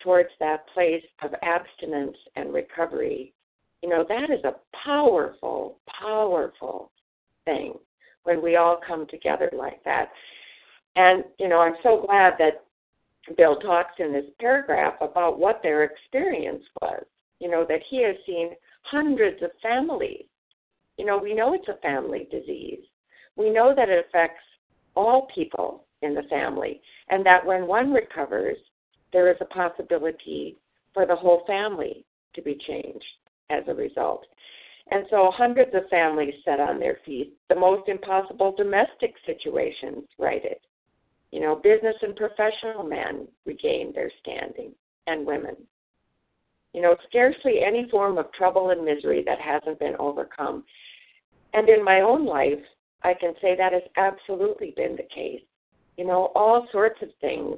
towards 0.00 0.30
that 0.40 0.66
place 0.72 1.02
of 1.22 1.30
abstinence 1.42 2.16
and 2.36 2.52
recovery. 2.52 3.32
You 3.82 3.88
know, 3.88 4.04
that 4.08 4.30
is 4.30 4.44
a 4.44 4.56
powerful, 4.84 5.78
powerful 6.00 6.90
thing 7.44 7.74
when 8.24 8.42
we 8.42 8.56
all 8.56 8.80
come 8.86 9.06
together 9.08 9.50
like 9.56 9.82
that. 9.84 10.10
And, 10.96 11.24
you 11.38 11.48
know, 11.48 11.60
I'm 11.60 11.76
so 11.82 12.04
glad 12.06 12.34
that 12.38 12.64
Bill 13.36 13.56
talks 13.56 13.94
in 13.98 14.12
this 14.12 14.24
paragraph 14.40 14.94
about 15.00 15.38
what 15.38 15.60
their 15.62 15.84
experience 15.84 16.64
was. 16.80 17.04
You 17.40 17.50
know, 17.50 17.64
that 17.68 17.82
he 17.88 18.02
has 18.02 18.16
seen 18.26 18.50
hundreds 18.82 19.42
of 19.42 19.50
families. 19.62 20.24
You 20.96 21.06
know, 21.06 21.18
we 21.18 21.34
know 21.34 21.54
it's 21.54 21.68
a 21.68 21.80
family 21.80 22.26
disease. 22.30 22.80
We 23.36 23.50
know 23.50 23.74
that 23.76 23.88
it 23.88 24.04
affects 24.08 24.42
all 24.96 25.28
people 25.32 25.84
in 26.02 26.14
the 26.14 26.24
family, 26.24 26.80
and 27.08 27.24
that 27.24 27.44
when 27.44 27.66
one 27.66 27.92
recovers, 27.92 28.56
there 29.12 29.30
is 29.30 29.36
a 29.40 29.44
possibility 29.46 30.56
for 30.92 31.06
the 31.06 31.14
whole 31.14 31.44
family 31.46 32.04
to 32.34 32.42
be 32.42 32.58
changed 32.66 33.04
as 33.50 33.62
a 33.68 33.74
result. 33.74 34.26
And 34.90 35.04
so 35.10 35.30
hundreds 35.34 35.74
of 35.74 35.88
families 35.90 36.34
set 36.44 36.60
on 36.60 36.80
their 36.80 36.98
feet. 37.04 37.34
The 37.48 37.54
most 37.54 37.88
impossible 37.88 38.54
domestic 38.56 39.14
situations 39.26 40.04
righted. 40.18 40.56
You 41.30 41.40
know, 41.40 41.56
business 41.56 41.96
and 42.02 42.16
professional 42.16 42.84
men 42.84 43.28
regained 43.44 43.94
their 43.94 44.10
standing, 44.20 44.72
and 45.06 45.26
women. 45.26 45.56
You 46.72 46.82
know, 46.82 46.96
scarcely 47.08 47.60
any 47.66 47.88
form 47.90 48.18
of 48.18 48.32
trouble 48.32 48.70
and 48.70 48.84
misery 48.84 49.22
that 49.26 49.40
hasn't 49.40 49.78
been 49.78 49.96
overcome. 49.98 50.64
And 51.54 51.68
in 51.68 51.84
my 51.84 52.00
own 52.00 52.26
life, 52.26 52.62
I 53.02 53.14
can 53.14 53.34
say 53.40 53.56
that 53.56 53.72
has 53.72 53.82
absolutely 53.96 54.74
been 54.76 54.96
the 54.96 55.08
case. 55.14 55.42
You 55.96 56.06
know, 56.06 56.30
all 56.34 56.68
sorts 56.70 57.00
of 57.02 57.08
things 57.20 57.56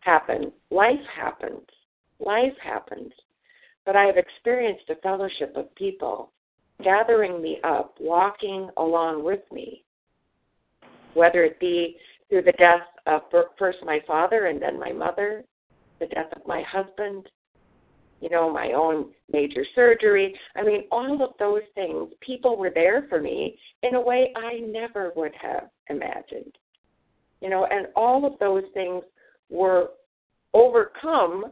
happen. 0.00 0.52
Life 0.70 0.94
happens. 1.14 1.66
Life 2.18 2.54
happens. 2.62 3.12
But 3.84 3.96
I 3.96 4.04
have 4.04 4.16
experienced 4.16 4.88
a 4.90 4.96
fellowship 4.96 5.52
of 5.56 5.74
people 5.74 6.32
gathering 6.82 7.42
me 7.42 7.58
up, 7.64 7.94
walking 8.00 8.70
along 8.76 9.24
with 9.24 9.40
me, 9.52 9.84
whether 11.14 11.44
it 11.44 11.58
be 11.60 11.96
through 12.28 12.42
the 12.42 12.52
death 12.52 12.82
of 13.06 13.22
first 13.58 13.78
my 13.84 14.00
father 14.06 14.46
and 14.46 14.60
then 14.60 14.78
my 14.78 14.92
mother, 14.92 15.44
the 16.00 16.06
death 16.06 16.30
of 16.36 16.46
my 16.46 16.62
husband, 16.62 17.26
you 18.20 18.28
know, 18.28 18.52
my 18.52 18.72
own 18.72 19.10
major 19.32 19.64
surgery. 19.74 20.34
I 20.56 20.62
mean, 20.62 20.84
all 20.90 21.22
of 21.22 21.30
those 21.38 21.62
things, 21.74 22.08
people 22.20 22.56
were 22.56 22.70
there 22.70 23.06
for 23.08 23.20
me 23.20 23.58
in 23.82 23.94
a 23.94 24.00
way 24.00 24.32
I 24.36 24.58
never 24.58 25.12
would 25.16 25.32
have 25.40 25.68
imagined. 25.88 26.56
You 27.40 27.50
know, 27.50 27.66
and 27.70 27.86
all 27.94 28.26
of 28.26 28.38
those 28.40 28.64
things 28.74 29.04
were 29.48 29.90
overcome 30.54 31.46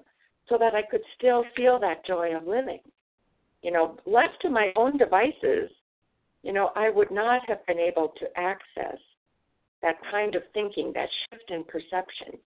so 0.49 0.59
that 0.59 0.75
I 0.75 0.83
could 0.83 1.03
still 1.17 1.45
feel 1.57 1.79
that 1.81 2.05
joy 2.05 2.37
of 2.37 2.47
living. 2.47 2.81
You 3.63 3.73
know, 3.73 3.97
left 4.05 4.41
to 4.43 4.51
my 4.51 4.73
own 4.77 4.99
devices, 4.99 5.71
you 6.43 6.53
know, 6.53 6.71
I 6.77 6.91
would 6.91 7.11
not 7.11 7.41
have 7.49 7.65
been 7.67 7.79
able 7.79 8.13
to 8.19 8.27
access 8.37 8.99
that 9.83 9.97
kind 10.11 10.35
of 10.35 10.43
thinking, 10.55 10.93
that 10.95 11.09
shift 11.31 11.51
in 11.51 11.65
perception. 11.65 12.39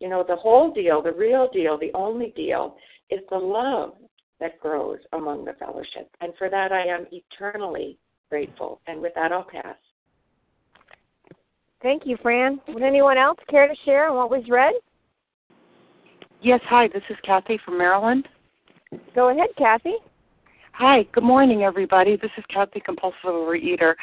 You 0.00 0.08
know, 0.08 0.24
the 0.26 0.36
whole 0.36 0.72
deal, 0.72 1.02
the 1.02 1.12
real 1.12 1.48
deal, 1.52 1.78
the 1.78 1.92
only 1.94 2.32
deal 2.36 2.76
is 3.10 3.20
the 3.30 3.38
love 3.38 3.94
that 4.40 4.60
grows 4.60 4.98
among 5.12 5.44
the 5.44 5.54
fellowship. 5.54 6.10
And 6.20 6.32
for 6.36 6.50
that, 6.50 6.72
I 6.72 6.86
am 6.86 7.06
eternally 7.10 7.98
grateful. 8.28 8.80
And 8.86 9.00
with 9.00 9.14
that, 9.14 9.32
I'll 9.32 9.44
pass. 9.44 9.76
Thank 11.82 12.02
you, 12.04 12.18
Fran. 12.22 12.60
Would 12.68 12.82
anyone 12.82 13.16
else 13.16 13.38
care 13.48 13.68
to 13.68 13.74
share 13.84 14.12
what 14.12 14.30
was 14.30 14.42
read? 14.48 14.74
Yes, 16.42 16.60
hi, 16.64 16.88
this 16.88 17.02
is 17.08 17.16
Kathy 17.24 17.58
from 17.64 17.78
Maryland. 17.78 18.28
Go 19.14 19.30
ahead, 19.30 19.48
Kathy. 19.56 19.96
Hi, 20.78 21.04
good 21.14 21.24
morning, 21.24 21.62
everybody. 21.62 22.18
This 22.20 22.32
is 22.36 22.44
Kathy, 22.52 22.80
compulsive 22.80 23.16
overeater. 23.24 23.94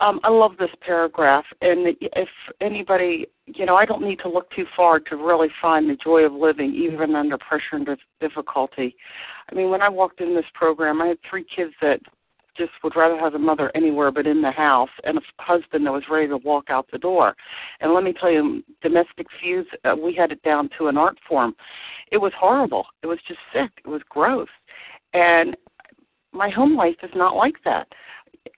Um, 0.00 0.18
I 0.24 0.28
love 0.28 0.56
this 0.58 0.72
paragraph, 0.80 1.44
and 1.60 1.96
if 2.00 2.28
anybody, 2.60 3.28
you 3.46 3.64
know, 3.64 3.76
I 3.76 3.84
don't 3.84 4.02
need 4.02 4.18
to 4.24 4.28
look 4.28 4.50
too 4.50 4.64
far 4.76 4.98
to 4.98 5.16
really 5.16 5.46
find 5.62 5.88
the 5.88 5.94
joy 5.94 6.22
of 6.22 6.32
living, 6.32 6.74
even 6.74 7.14
under 7.14 7.38
pressure 7.38 7.76
and 7.76 7.88
difficulty. 8.20 8.96
I 9.48 9.54
mean, 9.54 9.70
when 9.70 9.82
I 9.82 9.88
walked 9.88 10.20
in 10.20 10.34
this 10.34 10.46
program, 10.52 11.00
I 11.00 11.06
had 11.06 11.18
three 11.30 11.44
kids 11.44 11.74
that 11.80 12.00
just 12.58 12.72
would 12.82 12.96
rather 12.96 13.16
have 13.18 13.34
a 13.34 13.38
mother 13.38 13.70
anywhere 13.76 14.10
but 14.10 14.26
in 14.26 14.42
the 14.42 14.50
house, 14.50 14.90
and 15.04 15.18
a 15.18 15.20
husband 15.38 15.86
that 15.86 15.92
was 15.92 16.02
ready 16.10 16.26
to 16.26 16.38
walk 16.38 16.70
out 16.70 16.88
the 16.90 16.98
door. 16.98 17.36
And 17.80 17.94
let 17.94 18.02
me 18.02 18.12
tell 18.12 18.32
you, 18.32 18.64
domestic 18.82 19.28
feuds, 19.40 19.68
uh, 19.84 19.94
we 19.94 20.12
had 20.12 20.32
it 20.32 20.42
down 20.42 20.70
to 20.76 20.88
an 20.88 20.96
art 20.96 21.18
form. 21.28 21.54
It 22.10 22.18
was 22.18 22.32
horrible. 22.36 22.84
It 23.04 23.06
was 23.06 23.20
just 23.28 23.38
sick. 23.52 23.70
It 23.84 23.88
was 23.88 24.02
gross. 24.08 24.48
And 25.14 25.56
my 26.36 26.50
home 26.50 26.76
life 26.76 26.96
is 27.02 27.10
not 27.14 27.36
like 27.36 27.56
that. 27.64 27.88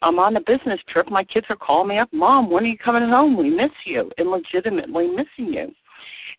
I'm 0.02 0.18
on 0.18 0.36
a 0.36 0.40
business 0.40 0.80
trip. 0.88 1.10
My 1.10 1.24
kids 1.24 1.46
are 1.48 1.56
calling 1.56 1.88
me 1.88 1.98
up, 1.98 2.08
Mom, 2.12 2.50
when 2.50 2.64
are 2.64 2.68
you 2.68 2.78
coming 2.78 3.08
home? 3.08 3.36
We 3.36 3.50
miss 3.50 3.70
you, 3.84 4.10
and 4.18 4.30
legitimately 4.30 5.08
missing 5.08 5.52
you. 5.52 5.72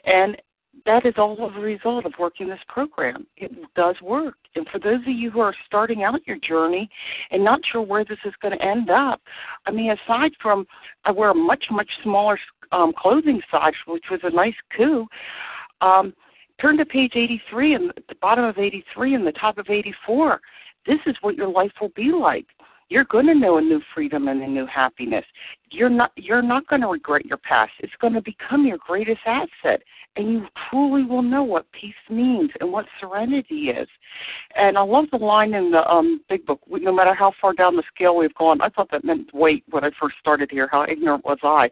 And 0.06 0.38
that 0.86 1.06
is 1.06 1.16
all 1.18 1.46
of 1.46 1.56
a 1.56 1.60
result 1.60 2.06
of 2.06 2.14
working 2.20 2.48
this 2.48 2.60
program. 2.68 3.28
It 3.38 3.52
does 3.76 3.96
work. 4.02 4.36
And 4.56 4.68
for 4.72 4.80
those 4.80 5.02
of 5.02 5.14
you 5.14 5.30
who 5.30 5.40
are 5.40 5.56
starting 5.66 6.04
out 6.04 6.26
your 6.26 6.38
journey 6.38 6.90
and 7.32 7.44
not 7.44 7.60
sure 7.72 7.82
where 7.82 8.06
this 8.06 8.20
is 8.26 8.34
going 8.42 8.58
to 8.58 8.64
end 8.64 8.90
up, 8.90 9.22
I 9.66 9.72
mean, 9.72 9.92
aside 9.92 10.32
from 10.42 10.66
I 11.06 11.12
wear 11.12 11.32
a 11.32 11.36
much, 11.36 11.66
much 11.72 11.90
smaller 12.04 12.40
um, 12.72 12.94
clothing 12.98 13.42
size, 13.52 13.74
which 13.88 14.06
was 14.12 14.22
a 14.24 14.30
nice 14.30 14.56
coup, 14.76 15.08
um, 15.82 16.14
turn 16.62 16.78
to 16.78 16.86
page 16.86 17.14
83 17.16 17.74
and 17.76 17.94
the 18.08 18.16
bottom 18.22 18.46
of 18.46 18.58
83 18.58 19.16
and 19.16 19.28
the 19.28 19.32
top 19.34 19.58
of 19.58 19.70
84 19.70 20.40
this 20.86 21.00
is 21.06 21.16
what 21.22 21.36
your 21.36 21.50
life 21.50 21.72
will 21.80 21.92
be 21.96 22.12
like. 22.12 22.46
You're 22.90 23.06
going 23.06 23.28
to 23.28 23.36
know 23.36 23.58
a 23.58 23.62
new 23.62 23.82
freedom 23.94 24.28
and 24.28 24.42
a 24.42 24.48
new 24.48 24.66
happiness. 24.66 25.26
You're 25.70 25.92
not 25.92 26.12
you're 26.16 26.42
not 26.42 26.66
going 26.68 26.82
to 26.82 26.88
regret 26.88 27.26
your 27.26 27.38
past. 27.38 27.72
It's 27.80 27.94
going 28.02 28.14
to 28.14 28.22
become 28.22 28.66
your 28.66 28.80
greatest 28.80 29.22
asset 29.28 29.84
and 30.16 30.32
you 30.32 30.48
truly 30.70 31.04
will 31.04 31.22
know 31.22 31.44
what 31.44 31.72
peace 31.72 31.94
means 32.10 32.50
and 32.60 32.72
what 32.72 32.88
serenity 33.00 33.70
is. 33.70 33.88
And 34.56 34.76
I 34.76 34.82
love 34.82 35.06
the 35.12 35.18
line 35.18 35.54
in 35.54 35.70
the 35.70 35.88
um 35.88 36.22
big 36.30 36.48
book, 36.48 36.62
no 36.68 36.92
matter 36.92 37.14
how 37.14 37.32
far 37.40 37.54
down 37.54 37.76
the 37.76 37.84
scale 37.94 38.18
we've 38.18 38.34
gone. 38.34 38.60
I 38.60 38.70
thought 38.70 38.90
that 38.92 39.06
meant 39.06 39.34
weight 39.36 39.64
when 39.70 39.84
I 39.84 39.92
first 40.00 40.16
started 40.20 40.50
here. 40.50 40.68
How 40.72 40.84
ignorant 40.90 41.24
was 41.24 41.38
I? 41.44 41.70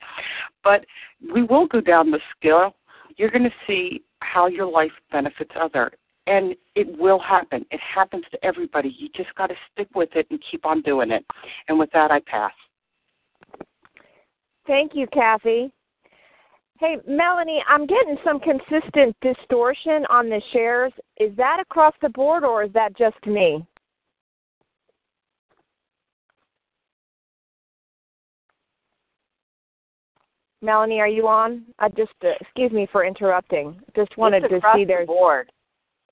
But 0.63 0.85
we 1.33 1.41
will 1.41 1.65
go 1.65 1.81
down 1.81 2.11
the 2.11 2.19
scale. 2.37 2.75
You're 3.17 3.31
going 3.31 3.43
to 3.43 3.55
see 3.65 4.03
how 4.19 4.45
your 4.45 4.67
life 4.67 4.91
benefits 5.11 5.51
other 5.59 5.91
and 6.27 6.55
it 6.75 6.87
will 6.99 7.19
happen. 7.19 7.65
It 7.71 7.79
happens 7.79 8.25
to 8.31 8.45
everybody. 8.45 8.95
You 8.99 9.09
just 9.15 9.33
got 9.35 9.47
to 9.47 9.55
stick 9.71 9.87
with 9.95 10.09
it 10.15 10.27
and 10.29 10.39
keep 10.51 10.65
on 10.65 10.81
doing 10.81 11.11
it. 11.11 11.25
And 11.67 11.79
with 11.79 11.89
that, 11.93 12.11
I 12.11 12.19
pass. 12.19 12.51
Thank 14.67 14.91
you, 14.93 15.07
Kathy. 15.07 15.71
Hey, 16.79 16.97
Melanie, 17.07 17.63
I'm 17.67 17.87
getting 17.87 18.17
some 18.23 18.39
consistent 18.39 19.15
distortion 19.21 20.05
on 20.09 20.29
the 20.29 20.41
shares. 20.53 20.93
Is 21.19 21.35
that 21.37 21.59
across 21.59 21.93
the 22.01 22.09
board 22.09 22.43
or 22.43 22.63
is 22.63 22.73
that 22.73 22.95
just 22.95 23.25
me? 23.25 23.65
Melanie, 30.61 30.99
are 30.99 31.07
you 31.07 31.27
on? 31.27 31.63
I 31.79 31.89
just 31.89 32.11
uh, 32.23 32.29
excuse 32.41 32.71
me 32.71 32.87
for 32.91 33.05
interrupting. 33.05 33.79
Just 33.95 34.17
wanted 34.17 34.41
to 34.41 34.59
see 34.75 34.83
the 34.83 34.85
there's 34.85 35.07
board. 35.07 35.51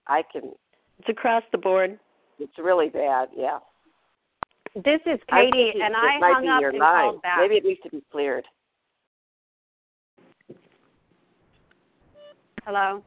I 0.07 0.23
can. 0.31 0.51
It's 0.99 1.09
across 1.09 1.43
the 1.51 1.57
board. 1.57 1.99
It's 2.39 2.57
really 2.57 2.89
bad. 2.89 3.29
Yeah. 3.35 3.59
This 4.75 4.99
is 5.05 5.19
Katie, 5.29 5.71
and 5.81 5.95
I 5.95 6.19
hung 6.19 6.47
up 6.47 6.63
and 6.63 6.79
line. 6.79 7.03
called 7.03 7.21
back. 7.21 7.37
Maybe 7.39 7.55
it 7.55 7.63
needs 7.63 7.79
to 7.83 7.89
be 7.89 8.03
cleared. 8.11 8.45
Hello. 12.65 13.03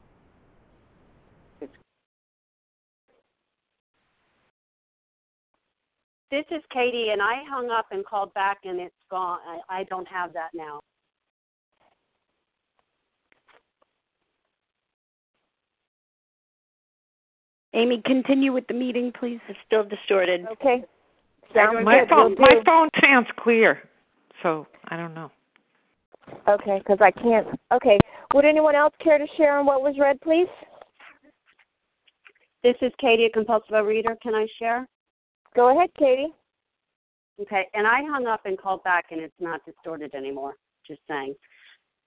This 6.31 6.45
is 6.51 6.63
Katie, 6.73 7.09
and 7.11 7.23
I 7.23 7.43
hung 7.49 7.71
up 7.71 7.87
and 7.91 8.05
called 8.05 8.33
back, 8.35 8.59
and 8.65 8.81
it's 8.81 8.95
gone. 9.11 9.39
I, 9.47 9.81
I 9.81 9.85
don't 9.85 10.07
have 10.09 10.33
that 10.35 10.51
now. 10.55 10.81
Amy, 17.75 18.01
continue 18.05 18.53
with 18.53 18.67
the 18.67 18.75
meeting, 18.75 19.13
please. 19.19 19.41
It's 19.49 19.59
still 19.67 19.85
distorted. 19.85 20.47
okay. 20.53 20.85
Sounds 21.55 21.79
My 21.85 22.01
good. 22.01 22.09
phone, 22.11 22.35
my 22.39 22.55
phone 22.65 22.89
sounds 23.03 23.27
clear, 23.39 23.83
so 24.43 24.67
I 24.89 24.97
don't 24.97 25.15
know. 25.15 25.31
Okay, 26.47 26.79
because 26.79 26.99
I 27.01 27.11
can't. 27.11 27.47
Okay. 27.73 27.99
Would 28.35 28.45
anyone 28.45 28.75
else 28.75 28.93
care 29.03 29.17
to 29.17 29.27
share 29.39 29.59
on 29.59 29.65
what 29.65 29.81
was 29.81 29.95
read, 29.99 30.21
please? 30.21 30.49
This 32.63 32.75
is 32.83 32.93
Katie, 33.01 33.25
a 33.27 33.31
compulsive 33.31 33.87
reader. 33.87 34.15
Can 34.23 34.35
I 34.35 34.47
share? 34.59 34.87
Go 35.57 35.75
ahead, 35.75 35.89
Katie. 35.99 36.29
Okay, 37.41 37.67
and 37.73 37.87
I 37.87 38.03
hung 38.03 38.27
up 38.27 38.41
and 38.45 38.59
called 38.59 38.83
back, 38.85 39.07
and 39.11 39.21
it's 39.21 39.33
not 39.41 39.65
distorted 39.65 40.15
anymore. 40.15 40.55
Just 40.87 41.01
saying. 41.09 41.35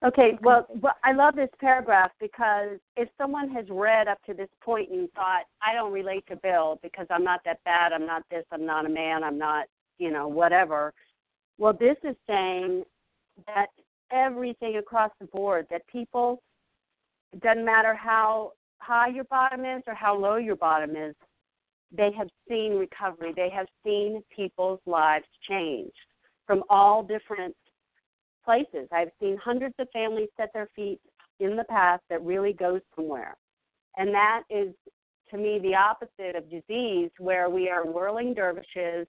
Okay, 0.04 0.32
well, 0.42 0.66
well, 0.82 0.96
I 1.04 1.12
love 1.12 1.36
this 1.36 1.50
paragraph 1.60 2.10
because 2.20 2.80
if 2.98 3.08
someone 3.20 3.52
has 3.52 3.66
read 3.70 4.08
up 4.08 4.18
to 4.26 4.34
this 4.34 4.50
point 4.64 4.90
and 4.90 5.12
thought, 5.14 5.44
I 5.62 5.76
don't 5.76 5.94
relate 5.94 6.26
to 6.28 6.36
Bill 6.36 6.80
because 6.82 7.06
I'm 7.12 7.24
not 7.24 7.42
that 7.46 7.64
bad, 7.66 7.94
I'm 7.94 8.08
not 8.08 8.24
this, 8.32 8.44
I'm 8.52 8.66
not 8.66 8.88
a 8.88 8.90
man, 8.90 9.24
I'm 9.24 9.38
not, 9.38 9.68
you 10.00 10.10
know, 10.10 10.28
whatever. 10.28 10.92
Well, 11.60 11.74
this 11.74 11.98
is 12.04 12.16
saying 12.26 12.84
that 13.46 13.68
everything 14.12 14.78
across 14.78 15.12
the 15.20 15.28
board, 15.28 15.68
that 15.70 15.86
people, 15.86 16.42
it 17.32 17.42
doesn't 17.42 17.64
matter 17.64 17.94
how 17.94 18.54
high 18.80 19.10
your 19.10 19.26
bottom 19.26 19.66
is 19.66 19.84
or 19.86 19.94
how 19.94 20.18
low 20.18 20.38
your 20.38 20.56
bottom 20.56 20.96
is, 20.96 21.14
they 21.96 22.12
have 22.18 22.30
seen 22.50 22.74
recovery. 22.74 23.34
They 23.36 23.52
have 23.52 23.68
seen 23.84 24.24
people's 24.36 24.80
lives 24.88 25.26
change 25.48 25.92
from 26.48 26.64
all 26.70 27.04
different 27.04 27.56
places. 28.52 28.88
I've 28.92 29.12
seen 29.20 29.38
hundreds 29.38 29.76
of 29.80 29.88
families 29.92 30.30
set 30.38 30.52
their 30.54 30.70
feet 30.76 31.00
in 31.40 31.56
the 31.56 31.64
path 31.66 32.02
that 32.10 32.24
really 32.24 32.54
goes 32.54 32.82
somewhere. 32.96 33.36
And 33.98 34.14
that 34.14 34.44
is, 34.50 34.74
to 35.30 35.38
me, 35.38 35.60
the 35.60 35.76
opposite 35.76 36.36
of 36.36 36.50
disease, 36.50 37.10
where 37.18 37.50
we 37.50 37.70
are 37.70 37.86
whirling 37.86 38.34
dervishes, 38.34 39.08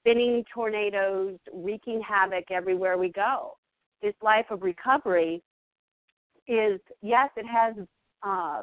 spinning 0.00 0.44
tornadoes, 0.52 1.38
wreaking 1.52 2.00
havoc 2.06 2.50
everywhere 2.50 2.96
we 2.96 3.08
go. 3.08 3.56
This 4.02 4.14
life 4.22 4.46
of 4.50 4.62
recovery 4.62 5.42
is, 6.46 6.80
yes, 7.02 7.30
it 7.36 7.46
has 7.46 7.74
uh, 8.22 8.62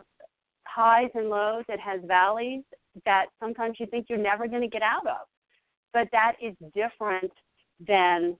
highs 0.65 1.09
and 1.15 1.29
lows, 1.29 1.65
it 1.67 1.79
has 1.79 1.99
valleys 2.05 2.63
that 3.05 3.25
sometimes 3.39 3.77
you 3.79 3.85
think 3.87 4.05
you're 4.09 4.17
never 4.17 4.47
going 4.47 4.61
to 4.61 4.67
get 4.67 4.81
out 4.81 5.05
of. 5.05 5.27
But 5.91 6.07
that 6.11 6.35
is 6.41 6.55
different 6.73 7.31
than 7.85 8.37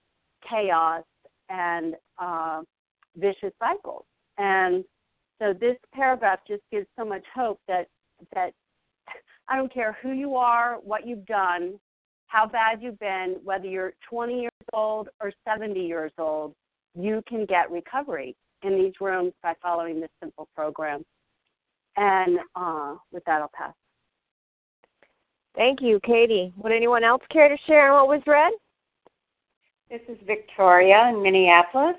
chaos 0.50 1.04
and 1.54 1.96
uh, 2.18 2.62
vicious 3.16 3.54
cycles. 3.60 4.06
And 4.38 4.84
so 5.40 5.54
this 5.54 5.78
paragraph 5.94 6.40
just 6.48 6.64
gives 6.72 6.88
so 6.98 7.06
much 7.06 7.24
hope 7.34 7.60
that 7.68 7.88
that 8.34 8.52
I 9.48 9.56
don't 9.56 9.74
care 9.74 9.98
who 10.02 10.12
you 10.12 10.36
are, 10.36 10.78
what 10.84 11.06
you've 11.06 11.26
done, 11.26 11.80
how 12.28 12.48
bad 12.48 12.82
you've 12.82 13.00
been, 13.00 13.38
whether 13.44 13.68
you're 13.68 13.94
20 14.10 14.42
years 14.42 14.52
old 14.74 15.10
or 15.22 15.32
70 15.48 15.80
years 15.80 16.12
old, 16.18 16.54
you 16.96 17.22
can 17.28 17.46
get 17.46 17.70
recovery 17.70 18.36
in 18.64 18.76
these 18.78 18.94
rooms 19.00 19.34
by 19.44 19.54
following 19.62 20.00
this 20.00 20.10
simple 20.22 20.48
program. 20.56 21.04
And 21.96 22.40
uh, 22.56 22.96
with 23.12 23.24
that, 23.26 23.42
I'll 23.42 23.52
pass. 23.54 23.74
Thank 25.56 25.82
you, 25.82 26.00
Katie. 26.04 26.52
Would 26.58 26.72
anyone 26.72 27.04
else 27.04 27.22
care 27.32 27.50
to 27.50 27.58
share 27.68 27.94
what 27.94 28.08
was 28.08 28.22
read? 28.26 28.54
This 29.90 30.02
is 30.08 30.18
Victoria 30.26 31.10
in 31.10 31.22
Minneapolis. 31.22 31.96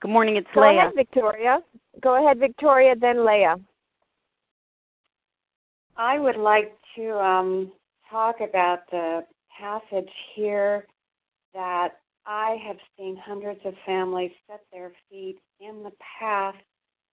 Good 0.00 0.10
morning, 0.10 0.36
it's 0.36 0.48
Go 0.54 0.62
Leah. 0.62 0.78
ahead, 0.78 0.92
Victoria. 0.96 1.58
Go 2.00 2.24
ahead, 2.24 2.38
Victoria, 2.38 2.94
then 2.98 3.24
Leah. 3.24 3.56
I 5.96 6.18
would 6.18 6.36
like 6.36 6.74
to 6.96 7.18
um, 7.18 7.72
talk 8.10 8.36
about 8.40 8.80
the 8.90 9.24
passage 9.60 10.10
here 10.34 10.86
that 11.54 11.98
I 12.26 12.56
have 12.66 12.76
seen 12.96 13.16
hundreds 13.16 13.60
of 13.64 13.74
families 13.84 14.30
set 14.48 14.60
their 14.72 14.92
feet 15.10 15.38
in 15.60 15.82
the 15.82 15.92
path 16.18 16.54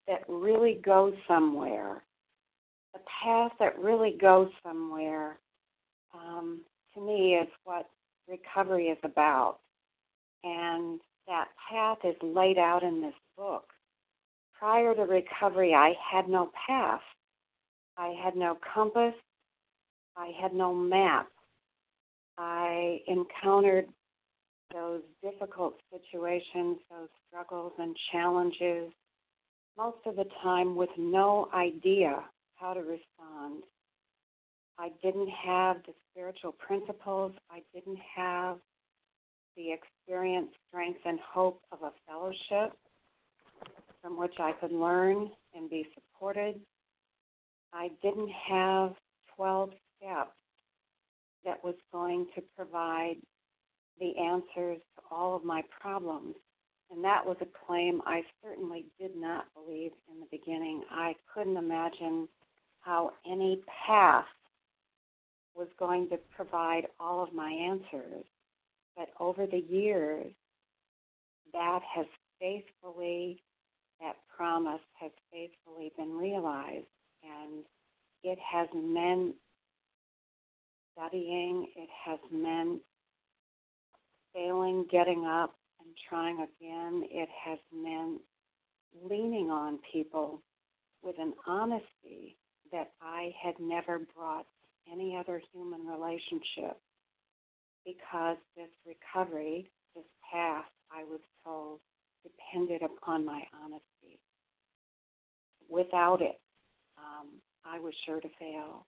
that 0.07 0.23
really 0.27 0.79
goes 0.85 1.13
somewhere. 1.27 2.03
The 2.93 3.01
path 3.23 3.51
that 3.59 3.77
really 3.77 4.17
goes 4.19 4.49
somewhere, 4.63 5.37
um, 6.13 6.61
to 6.93 7.01
me, 7.01 7.35
is 7.35 7.49
what 7.65 7.89
recovery 8.27 8.85
is 8.87 8.97
about. 9.03 9.59
And 10.47 11.01
that 11.27 11.49
path 11.69 11.97
is 12.05 12.15
laid 12.21 12.57
out 12.57 12.83
in 12.83 13.01
this 13.01 13.13
book. 13.37 13.65
Prior 14.57 14.95
to 14.95 15.01
recovery, 15.01 15.73
I 15.73 15.93
had 16.11 16.29
no 16.29 16.51
path. 16.67 17.01
I 17.97 18.15
had 18.23 18.35
no 18.35 18.57
compass. 18.73 19.13
I 20.15 20.31
had 20.41 20.53
no 20.53 20.73
map. 20.73 21.27
I 22.37 22.99
encountered 23.07 23.87
those 24.73 25.01
difficult 25.21 25.75
situations, 25.91 26.77
those 26.89 27.09
struggles 27.27 27.73
and 27.77 27.95
challenges, 28.11 28.91
most 29.77 29.97
of 30.05 30.15
the 30.15 30.25
time 30.43 30.75
with 30.75 30.89
no 30.97 31.49
idea 31.53 32.23
how 32.55 32.73
to 32.73 32.81
respond. 32.81 33.63
I 34.79 34.89
didn't 35.03 35.29
have 35.29 35.77
the 35.85 35.93
spiritual 36.11 36.51
principles. 36.53 37.33
I 37.49 37.61
didn't 37.73 37.99
have 38.15 38.57
the 39.57 39.73
experience, 39.73 40.49
strength, 40.69 40.99
and 41.05 41.19
hope 41.19 41.61
of 41.71 41.79
a 41.81 41.91
fellowship 42.07 42.77
from 44.01 44.17
which 44.17 44.35
I 44.39 44.53
could 44.53 44.71
learn 44.71 45.29
and 45.53 45.69
be 45.69 45.85
supported. 45.93 46.61
I 47.73 47.89
didn't 48.01 48.29
have 48.49 48.93
12 49.35 49.71
steps 49.97 50.31
that 51.43 51.63
was 51.63 51.75
going 51.91 52.27
to 52.35 52.41
provide 52.55 53.15
the 53.99 54.13
answers 54.17 54.77
to 54.77 55.01
all 55.11 55.35
of 55.35 55.43
my 55.43 55.63
problems. 55.81 56.35
And 56.91 57.03
that 57.03 57.25
was 57.25 57.37
a 57.41 57.47
claim 57.65 58.01
I 58.05 58.21
certainly 58.41 58.85
did 58.99 59.15
not 59.15 59.45
believe 59.53 59.91
in 60.09 60.19
the 60.19 60.27
beginning. 60.31 60.83
I 60.89 61.15
couldn't 61.33 61.57
imagine 61.57 62.29
how 62.79 63.11
any 63.29 63.61
path 63.87 64.25
was 65.53 65.67
going 65.77 66.07
to 66.09 66.17
provide 66.35 66.87
all 66.99 67.23
of 67.23 67.33
my 67.33 67.49
answers. 67.49 68.23
But 68.97 69.09
over 69.19 69.45
the 69.45 69.63
years, 69.69 70.33
that 71.53 71.81
has 71.95 72.07
faithfully, 72.39 73.43
that 74.01 74.15
promise 74.35 74.81
has 74.99 75.11
faithfully 75.31 75.93
been 75.95 76.17
realized. 76.17 76.87
And 77.23 77.63
it 78.23 78.39
has 78.39 78.67
meant 78.73 79.35
studying, 80.93 81.67
it 81.75 81.89
has 82.05 82.19
meant 82.31 82.81
failing, 84.33 84.85
getting 84.91 85.25
up, 85.25 85.53
and 85.79 85.89
trying 86.09 86.37
again. 86.37 87.03
It 87.11 87.29
has 87.45 87.59
meant 87.71 88.21
leaning 89.07 89.51
on 89.51 89.79
people 89.93 90.41
with 91.03 91.15
an 91.19 91.33
honesty 91.45 92.35
that 92.71 92.91
I 93.01 93.31
had 93.41 93.53
never 93.59 93.99
brought 94.15 94.47
any 94.91 95.15
other 95.15 95.41
human 95.53 95.85
relationship 95.85 96.77
because 97.87 98.35
this 98.57 98.67
recovery, 98.85 99.71
this 99.95 100.03
path, 100.31 100.65
I 100.91 101.03
was 101.05 101.21
told, 101.45 101.79
depended 102.21 102.83
upon 102.83 103.25
my 103.25 103.41
honesty. 103.63 104.19
Without 105.69 106.21
it, 106.21 106.39
um, 106.97 107.27
I 107.65 107.79
was 107.79 107.93
sure 108.05 108.19
to 108.19 108.27
fail. 108.37 108.85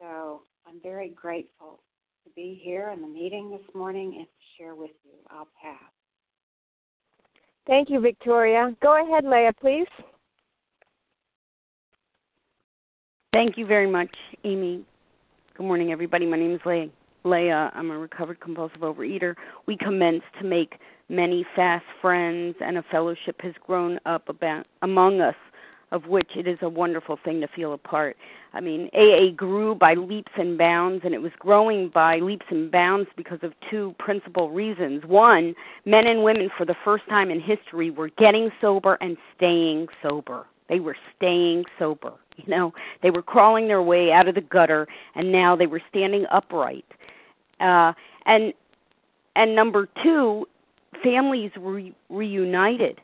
So 0.00 0.42
I'm 0.66 0.80
very 0.82 1.10
grateful 1.10 1.80
to 2.24 2.30
be 2.34 2.60
here 2.62 2.90
in 2.90 3.02
the 3.02 3.08
meeting 3.08 3.50
this 3.50 3.74
morning 3.74 4.14
and 4.16 4.26
to 4.26 4.62
share 4.62 4.74
with 4.74 4.90
you. 5.04 5.12
I'll 5.30 5.48
pass. 5.62 5.90
Thank 7.66 7.90
you, 7.90 8.00
Victoria. 8.00 8.74
Go 8.82 9.04
ahead, 9.04 9.24
Leah, 9.24 9.52
please. 9.60 9.86
Thank 13.32 13.58
you 13.58 13.66
very 13.66 13.88
much, 13.88 14.10
Amy. 14.44 14.84
Good 15.56 15.66
morning, 15.66 15.92
everybody. 15.92 16.24
My 16.26 16.38
name 16.38 16.54
is 16.54 16.60
Leah, 16.64 16.88
Leah. 17.28 17.70
I'm 17.74 17.90
a 17.90 17.98
recovered 17.98 18.40
compulsive 18.40 18.80
overeater. 18.80 19.34
We 19.66 19.76
commenced 19.76 20.26
to 20.40 20.46
make 20.46 20.74
many 21.08 21.46
fast 21.54 21.84
friends, 22.00 22.56
and 22.60 22.78
a 22.78 22.84
fellowship 22.90 23.40
has 23.40 23.54
grown 23.66 23.98
up 24.06 24.28
about, 24.28 24.66
among 24.82 25.20
us 25.20 25.34
of 25.90 26.06
which 26.06 26.30
it 26.36 26.46
is 26.46 26.58
a 26.62 26.68
wonderful 26.68 27.18
thing 27.24 27.40
to 27.40 27.48
feel 27.48 27.72
a 27.72 27.78
part. 27.78 28.16
I 28.52 28.60
mean, 28.60 28.90
AA 28.94 29.34
grew 29.34 29.74
by 29.74 29.94
leaps 29.94 30.32
and 30.36 30.58
bounds, 30.58 31.02
and 31.04 31.14
it 31.14 31.22
was 31.22 31.32
growing 31.38 31.88
by 31.88 32.18
leaps 32.18 32.46
and 32.50 32.70
bounds 32.70 33.08
because 33.16 33.38
of 33.42 33.52
two 33.70 33.94
principal 33.98 34.50
reasons. 34.50 35.04
One, 35.04 35.54
men 35.84 36.06
and 36.06 36.22
women 36.22 36.50
for 36.56 36.64
the 36.64 36.76
first 36.84 37.08
time 37.08 37.30
in 37.30 37.40
history 37.40 37.90
were 37.90 38.10
getting 38.10 38.50
sober 38.60 38.98
and 39.00 39.16
staying 39.36 39.88
sober. 40.02 40.46
They 40.68 40.80
were 40.80 40.96
staying 41.16 41.64
sober. 41.78 42.12
You 42.36 42.44
know, 42.46 42.72
they 43.02 43.10
were 43.10 43.22
crawling 43.22 43.66
their 43.66 43.82
way 43.82 44.12
out 44.12 44.28
of 44.28 44.34
the 44.34 44.40
gutter, 44.40 44.86
and 45.14 45.32
now 45.32 45.56
they 45.56 45.66
were 45.66 45.82
standing 45.88 46.26
upright. 46.30 46.84
Uh, 47.60 47.92
and 48.26 48.52
and 49.36 49.54
number 49.54 49.88
two, 50.02 50.46
families 51.02 51.52
re- 51.56 51.94
reunited 52.08 53.00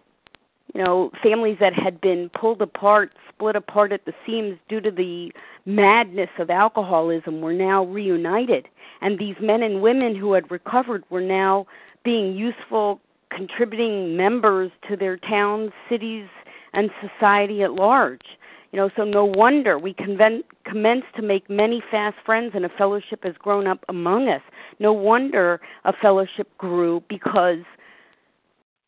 you 0.74 0.82
know, 0.82 1.10
families 1.22 1.56
that 1.60 1.72
had 1.72 2.00
been 2.00 2.28
pulled 2.30 2.60
apart, 2.60 3.12
split 3.28 3.54
apart 3.54 3.92
at 3.92 4.04
the 4.04 4.12
seams 4.26 4.58
due 4.68 4.80
to 4.80 4.90
the 4.90 5.32
madness 5.66 6.30
of 6.38 6.50
alcoholism 6.50 7.40
were 7.40 7.52
now 7.52 7.84
reunited. 7.84 8.66
And 9.00 9.18
these 9.18 9.36
men 9.40 9.62
and 9.62 9.80
women 9.80 10.16
who 10.16 10.32
had 10.32 10.50
recovered 10.50 11.04
were 11.10 11.20
now 11.20 11.66
being 12.04 12.34
useful, 12.34 13.00
contributing 13.30 14.16
members 14.16 14.72
to 14.88 14.96
their 14.96 15.16
towns, 15.16 15.70
cities, 15.88 16.26
and 16.72 16.90
society 17.00 17.62
at 17.62 17.72
large. 17.74 18.26
You 18.74 18.80
know, 18.80 18.90
so 18.96 19.04
no 19.04 19.24
wonder 19.24 19.78
we 19.78 19.94
conven- 19.94 20.42
commenced 20.64 21.14
to 21.14 21.22
make 21.22 21.48
many 21.48 21.80
fast 21.92 22.16
friends, 22.26 22.56
and 22.56 22.64
a 22.64 22.68
fellowship 22.68 23.22
has 23.22 23.36
grown 23.38 23.68
up 23.68 23.84
among 23.88 24.28
us. 24.28 24.42
No 24.80 24.92
wonder 24.92 25.60
a 25.84 25.92
fellowship 25.92 26.48
grew 26.58 27.00
because 27.08 27.60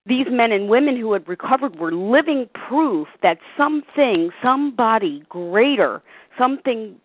these 0.04 0.26
men 0.28 0.50
and 0.50 0.68
women 0.68 0.96
who 0.96 1.12
had 1.12 1.28
recovered 1.28 1.76
were 1.76 1.92
living 1.92 2.48
proof 2.68 3.06
that 3.22 3.38
something, 3.56 4.30
somebody 4.42 5.22
greater, 5.28 6.02
something 6.36 6.96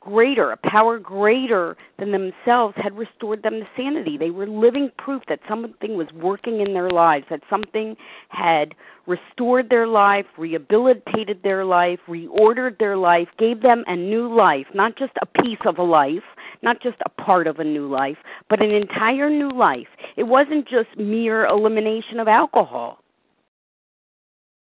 greater, 0.00 0.50
a 0.50 0.56
power 0.56 0.98
greater 0.98 1.76
than 1.98 2.10
themselves 2.10 2.74
had 2.76 2.96
restored 2.96 3.42
them 3.42 3.60
to 3.60 3.68
sanity. 3.76 4.16
They 4.16 4.30
were 4.30 4.46
living 4.46 4.90
proof 4.98 5.22
that 5.28 5.40
something 5.48 5.96
was 5.96 6.08
working 6.14 6.60
in 6.60 6.72
their 6.72 6.90
lives, 6.90 7.26
that 7.30 7.42
something 7.48 7.96
had 8.30 8.74
restored 9.06 9.68
their 9.68 9.86
life, 9.86 10.26
rehabilitated 10.38 11.42
their 11.42 11.64
life, 11.64 11.98
reordered 12.08 12.78
their 12.78 12.96
life, 12.96 13.28
gave 13.38 13.60
them 13.60 13.84
a 13.86 13.96
new 13.96 14.34
life, 14.34 14.66
not 14.74 14.96
just 14.96 15.12
a 15.20 15.42
piece 15.42 15.58
of 15.66 15.78
a 15.78 15.82
life, 15.82 16.22
not 16.62 16.80
just 16.82 16.96
a 17.04 17.22
part 17.22 17.46
of 17.46 17.58
a 17.58 17.64
new 17.64 17.88
life, 17.88 18.18
but 18.48 18.62
an 18.62 18.70
entire 18.70 19.30
new 19.30 19.50
life. 19.50 19.88
It 20.16 20.24
wasn't 20.24 20.68
just 20.68 20.88
mere 20.98 21.46
elimination 21.46 22.20
of 22.20 22.28
alcohol. 22.28 22.99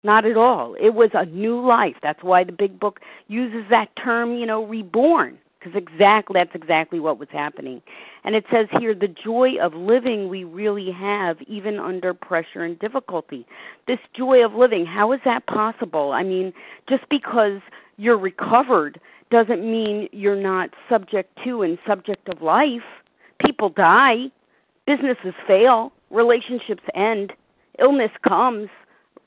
Not 0.03 0.25
at 0.25 0.37
all. 0.37 0.75
It 0.79 0.93
was 0.93 1.09
a 1.13 1.25
new 1.25 1.65
life. 1.65 1.95
That's 2.01 2.23
why 2.23 2.43
the 2.43 2.53
big 2.53 2.79
book 2.79 2.99
uses 3.27 3.65
that 3.69 3.89
term, 4.01 4.35
you 4.35 4.45
know, 4.45 4.65
reborn, 4.65 5.37
because 5.59 5.75
exactly 5.75 6.39
that's 6.39 6.55
exactly 6.55 7.01
what 7.01 7.19
was 7.19 7.27
happening. 7.31 7.81
And 8.23 8.33
it 8.33 8.45
says 8.49 8.67
here 8.79 8.95
the 8.95 9.09
joy 9.09 9.57
of 9.61 9.73
living 9.73 10.29
we 10.29 10.45
really 10.45 10.89
have 10.91 11.41
even 11.47 11.79
under 11.79 12.13
pressure 12.13 12.63
and 12.63 12.79
difficulty. 12.79 13.45
This 13.87 13.99
joy 14.15 14.43
of 14.43 14.53
living, 14.53 14.85
how 14.85 15.11
is 15.11 15.19
that 15.25 15.45
possible? 15.47 16.13
I 16.13 16.23
mean, 16.23 16.53
just 16.87 17.03
because 17.09 17.59
you're 17.97 18.17
recovered 18.17 19.01
doesn't 19.31 19.61
mean 19.61 20.07
you're 20.13 20.41
not 20.41 20.69
subject 20.87 21.37
to 21.43 21.61
and 21.61 21.77
subject 21.85 22.29
of 22.29 22.41
life. 22.41 22.81
People 23.45 23.69
die, 23.69 24.31
businesses 24.87 25.33
fail, 25.45 25.91
relationships 26.09 26.83
end, 26.95 27.33
illness 27.79 28.11
comes 28.27 28.69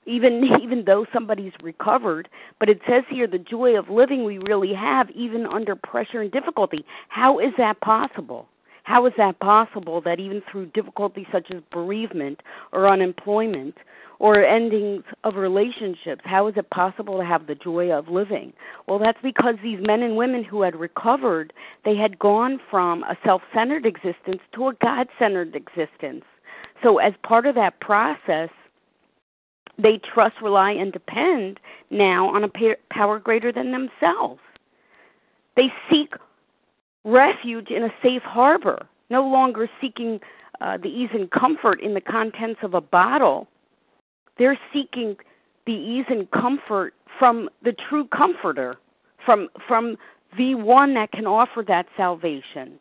even 0.07 0.43
even 0.63 0.85
though 0.85 1.07
somebody's 1.13 1.53
recovered 1.63 2.29
but 2.59 2.69
it 2.69 2.81
says 2.89 3.05
here 3.11 3.27
the 3.27 3.39
joy 3.39 3.79
of 3.79 3.89
living 3.89 4.25
we 4.25 4.39
really 4.39 4.73
have 4.75 5.11
even 5.11 5.47
under 5.47 5.77
pressure 5.77 6.21
and 6.21 6.33
difficulty. 6.33 6.85
How 7.09 7.39
is 7.39 7.53
that 7.59 7.81
possible? 7.81 8.49
How 8.85 9.07
is 9.07 9.13
that 9.17 9.39
possible 9.39 10.01
that 10.01 10.19
even 10.19 10.43
through 10.51 10.67
difficulties 10.67 11.27
such 11.31 11.51
as 11.53 11.63
bereavement 11.71 12.41
or 12.73 12.89
unemployment 12.89 13.77
or 14.19 14.45
endings 14.45 15.03
of 15.25 15.35
relationships 15.35 16.23
how 16.25 16.47
is 16.47 16.55
it 16.57 16.71
possible 16.71 17.19
to 17.19 17.25
have 17.25 17.47
the 17.47 17.55
joy 17.55 17.91
of 17.91 18.09
living? 18.09 18.53
Well 18.87 18.99
that's 18.99 19.19
because 19.23 19.55
these 19.63 19.81
men 19.83 20.03
and 20.03 20.17
women 20.17 20.45
who 20.45 20.63
had 20.63 20.77
recovered 20.77 21.53
they 21.85 21.97
had 21.97 22.19
gone 22.19 22.61
from 22.71 23.05
a 23.05 23.17
self-centered 23.25 23.87
existence 23.87 24.41
to 24.55 24.69
a 24.69 24.75
god-centered 24.75 25.55
existence. 25.55 26.25
So 26.83 26.99
as 26.99 27.13
part 27.23 27.47
of 27.47 27.55
that 27.55 27.81
process 27.81 28.51
they 29.83 29.99
trust, 29.99 30.37
rely, 30.41 30.73
and 30.73 30.93
depend 30.93 31.59
now 31.91 32.29
on 32.29 32.45
a 32.45 32.77
power 32.91 33.19
greater 33.19 33.53
than 33.53 33.73
themselves. 33.73 34.41
They 35.57 35.73
seek 35.91 36.15
refuge 37.05 37.71
in 37.71 37.83
a 37.83 37.93
safe 38.03 38.23
harbor, 38.23 38.87
no 39.11 39.27
longer 39.27 39.69
seeking 39.81 40.21
uh, 40.61 40.77
the 40.79 40.89
ease 40.89 41.11
and 41.13 41.31
comfort 41.31 41.81
in 41.81 41.95
the 41.95 42.01
contents 42.01 42.61
of 42.63 42.75
a 42.75 42.81
bottle. 42.81 43.49
They're 44.39 44.59
seeking 44.73 45.17
the 45.67 45.73
ease 45.73 46.07
and 46.09 46.31
comfort 46.31 46.95
from 47.19 47.51
the 47.63 47.73
true 47.73 48.07
comforter, 48.07 48.77
from 49.25 49.49
from 49.69 49.97
the 50.39 50.55
one 50.55 50.95
that 50.95 51.13
can 51.13 51.27
offer 51.27 51.63
that 51.69 51.87
salvation 51.97 52.79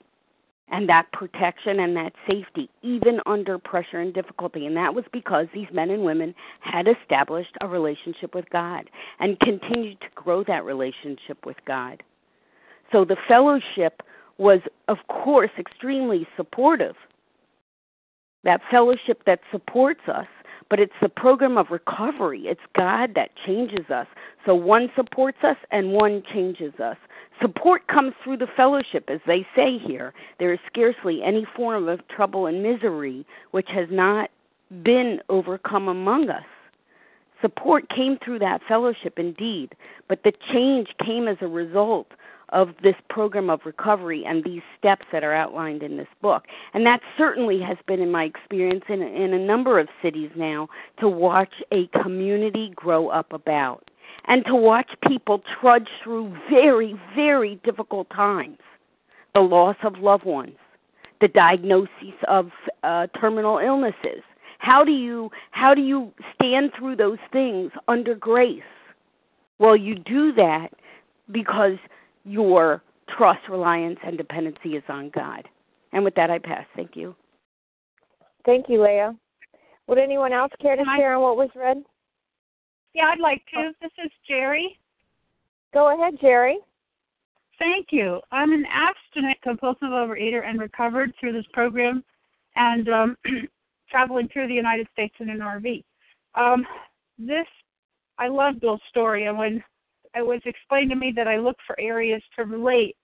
and 0.72 0.88
that 0.88 1.12
protection 1.12 1.80
and 1.82 1.96
that 1.98 2.14
safety, 2.30 2.70
even 2.82 3.20
under 3.26 3.60
pressure 3.60 4.00
and 4.00 4.14
difficulty. 4.14 4.66
And 4.66 4.76
that 4.78 4.96
was 4.96 5.04
because 5.12 5.48
these 5.54 5.68
men 5.74 5.90
and 5.90 6.04
women 6.04 6.34
had 6.62 6.88
established 6.88 7.56
a 7.60 7.68
relationship 7.68 8.34
with 8.34 8.50
God 8.50 8.90
and 9.20 9.40
continued 9.40 10.00
to 10.02 10.08
grow 10.16 10.44
that 10.46 10.64
relationship 10.64 11.46
with 11.46 11.58
God. 11.68 12.02
So 12.92 13.06
the 13.06 13.18
fellowship 13.28 14.02
was, 14.38 14.60
of 14.88 14.98
course, 15.08 15.52
extremely 15.60 16.28
supportive. 16.36 16.96
That 18.44 18.62
fellowship 18.72 19.24
that 19.26 19.42
supports 19.52 20.02
us 20.08 20.28
but 20.72 20.80
it's 20.80 20.94
the 21.02 21.10
program 21.10 21.58
of 21.58 21.68
recovery. 21.70 22.44
It's 22.46 22.62
God 22.78 23.12
that 23.16 23.32
changes 23.46 23.90
us. 23.90 24.08
So 24.46 24.56
one 24.56 24.90
supports 24.96 25.40
us 25.44 25.58
and 25.70 25.92
one 25.92 26.24
changes 26.34 26.74
us. 26.80 26.96
Support 27.42 27.88
comes 27.88 28.14
through 28.24 28.38
the 28.38 28.48
fellowship, 28.56 29.10
as 29.10 29.20
they 29.28 29.46
say 29.54 29.78
here. 29.78 30.14
There 30.40 30.54
is 30.54 30.60
scarcely 30.68 31.24
any 31.24 31.46
form 31.58 31.90
of 31.90 32.08
trouble 32.08 32.46
and 32.46 32.64
misery 32.64 33.26
which 33.52 33.68
has 33.74 33.90
not 33.92 34.30
been 34.82 35.20
overcome 35.28 35.90
among 35.90 36.30
us. 36.30 36.46
Support 37.42 37.90
came 37.90 38.18
through 38.24 38.40
that 38.40 38.62
fellowship 38.66 39.20
indeed, 39.20 39.76
but 40.08 40.24
the 40.24 40.32
change 40.54 40.88
came 41.06 41.28
as 41.28 41.38
a 41.42 41.48
result 41.48 42.08
of 42.52 42.70
this 42.84 42.96
program 43.10 43.50
of 43.50 43.62
recovery 43.66 44.24
and 44.26 44.44
these 44.44 44.62
steps 44.78 45.06
that 45.12 45.24
are 45.24 45.34
outlined 45.34 45.84
in 45.84 45.98
this 45.98 46.08
book. 46.22 46.44
And 46.74 46.86
that 46.86 47.02
certainly 47.18 47.60
has 47.62 47.78
been 47.88 48.00
in 48.00 48.12
my 48.12 48.26
experience 48.26 48.84
in, 48.90 49.02
in 49.02 49.34
a 49.34 49.40
number 49.40 49.80
of 49.80 49.88
cities 50.02 50.32
now 50.36 50.68
to 51.00 51.08
watch 51.08 51.54
a 51.72 51.88
community 52.02 52.72
grow 52.76 53.08
up 53.08 53.32
about 53.32 53.90
and 54.26 54.46
to 54.46 54.56
watch 54.56 54.90
people 55.08 55.42
trudge 55.60 55.88
through 56.04 56.36
very, 56.50 57.00
very 57.16 57.60
difficult 57.64 58.10
times 58.10 58.58
the 59.34 59.40
loss 59.40 59.78
of 59.84 59.98
loved 60.00 60.26
ones, 60.26 60.58
the 61.22 61.28
diagnosis 61.30 62.16
of 62.28 62.52
uh, 62.84 63.08
terminal 63.20 63.60
illnesses. 63.60 64.24
How 64.60 64.84
do 64.84 64.92
you 64.92 65.32
how 65.52 65.74
do 65.74 65.82
you 65.82 66.12
stand 66.36 66.72
through 66.78 66.98
those 66.98 67.18
things 67.32 67.72
under 67.88 68.14
grace? 68.14 68.62
Well, 69.58 69.76
you 69.76 69.96
do 69.96 70.34
that 70.34 70.70
because 71.32 71.78
your 72.24 72.84
trust, 73.18 73.42
reliance, 73.50 74.00
and 74.06 74.18
dependency 74.18 74.76
is 74.76 74.84
on 74.90 75.10
God. 75.14 75.48
And 75.94 76.04
with 76.04 76.16
that, 76.16 76.30
I 76.30 76.40
pass. 76.40 76.66
Thank 76.76 76.96
you. 76.96 77.16
Thank 78.46 78.68
you, 78.70 78.84
Leah. 78.84 79.16
Would 79.88 79.98
anyone 79.98 80.34
else 80.34 80.52
care 80.62 80.76
to 80.76 80.84
share 80.98 81.16
on 81.16 81.22
what 81.22 81.38
was 81.38 81.50
read? 81.56 81.84
Yeah, 82.94 83.06
I'd 83.06 83.20
like 83.20 83.42
to. 83.54 83.72
This 83.82 83.92
is 84.04 84.12
Jerry. 84.28 84.78
Go 85.74 85.94
ahead, 85.94 86.20
Jerry. 86.20 86.60
Thank 87.60 87.88
you. 87.92 88.20
I'm 88.32 88.52
an 88.52 88.66
abstinent 88.72 89.38
compulsive 89.42 89.90
overeater 89.90 90.46
and 90.46 90.60
recovered 90.60 91.14
through 91.20 91.34
this 91.34 91.46
program 91.54 92.04
and 92.56 92.90
um, 92.90 93.18
traveling 93.90 94.28
through 94.32 94.48
the 94.48 94.54
United 94.54 94.88
States 94.94 95.14
in 95.20 95.30
an 95.30 95.40
RV. 95.40 95.84
Um, 96.36 96.66
this, 97.20 97.46
I 98.18 98.28
love 98.30 98.60
Bill's 98.60 98.82
story, 98.90 99.26
and 99.26 99.38
when 99.38 99.64
it 100.15 100.26
was 100.26 100.41
explained 100.45 100.89
to 100.91 100.95
me 100.95 101.13
that 101.15 101.28
I 101.28 101.38
look 101.38 101.58
for 101.65 101.80
areas 101.80 102.21
to 102.36 102.45
relate 102.45 102.95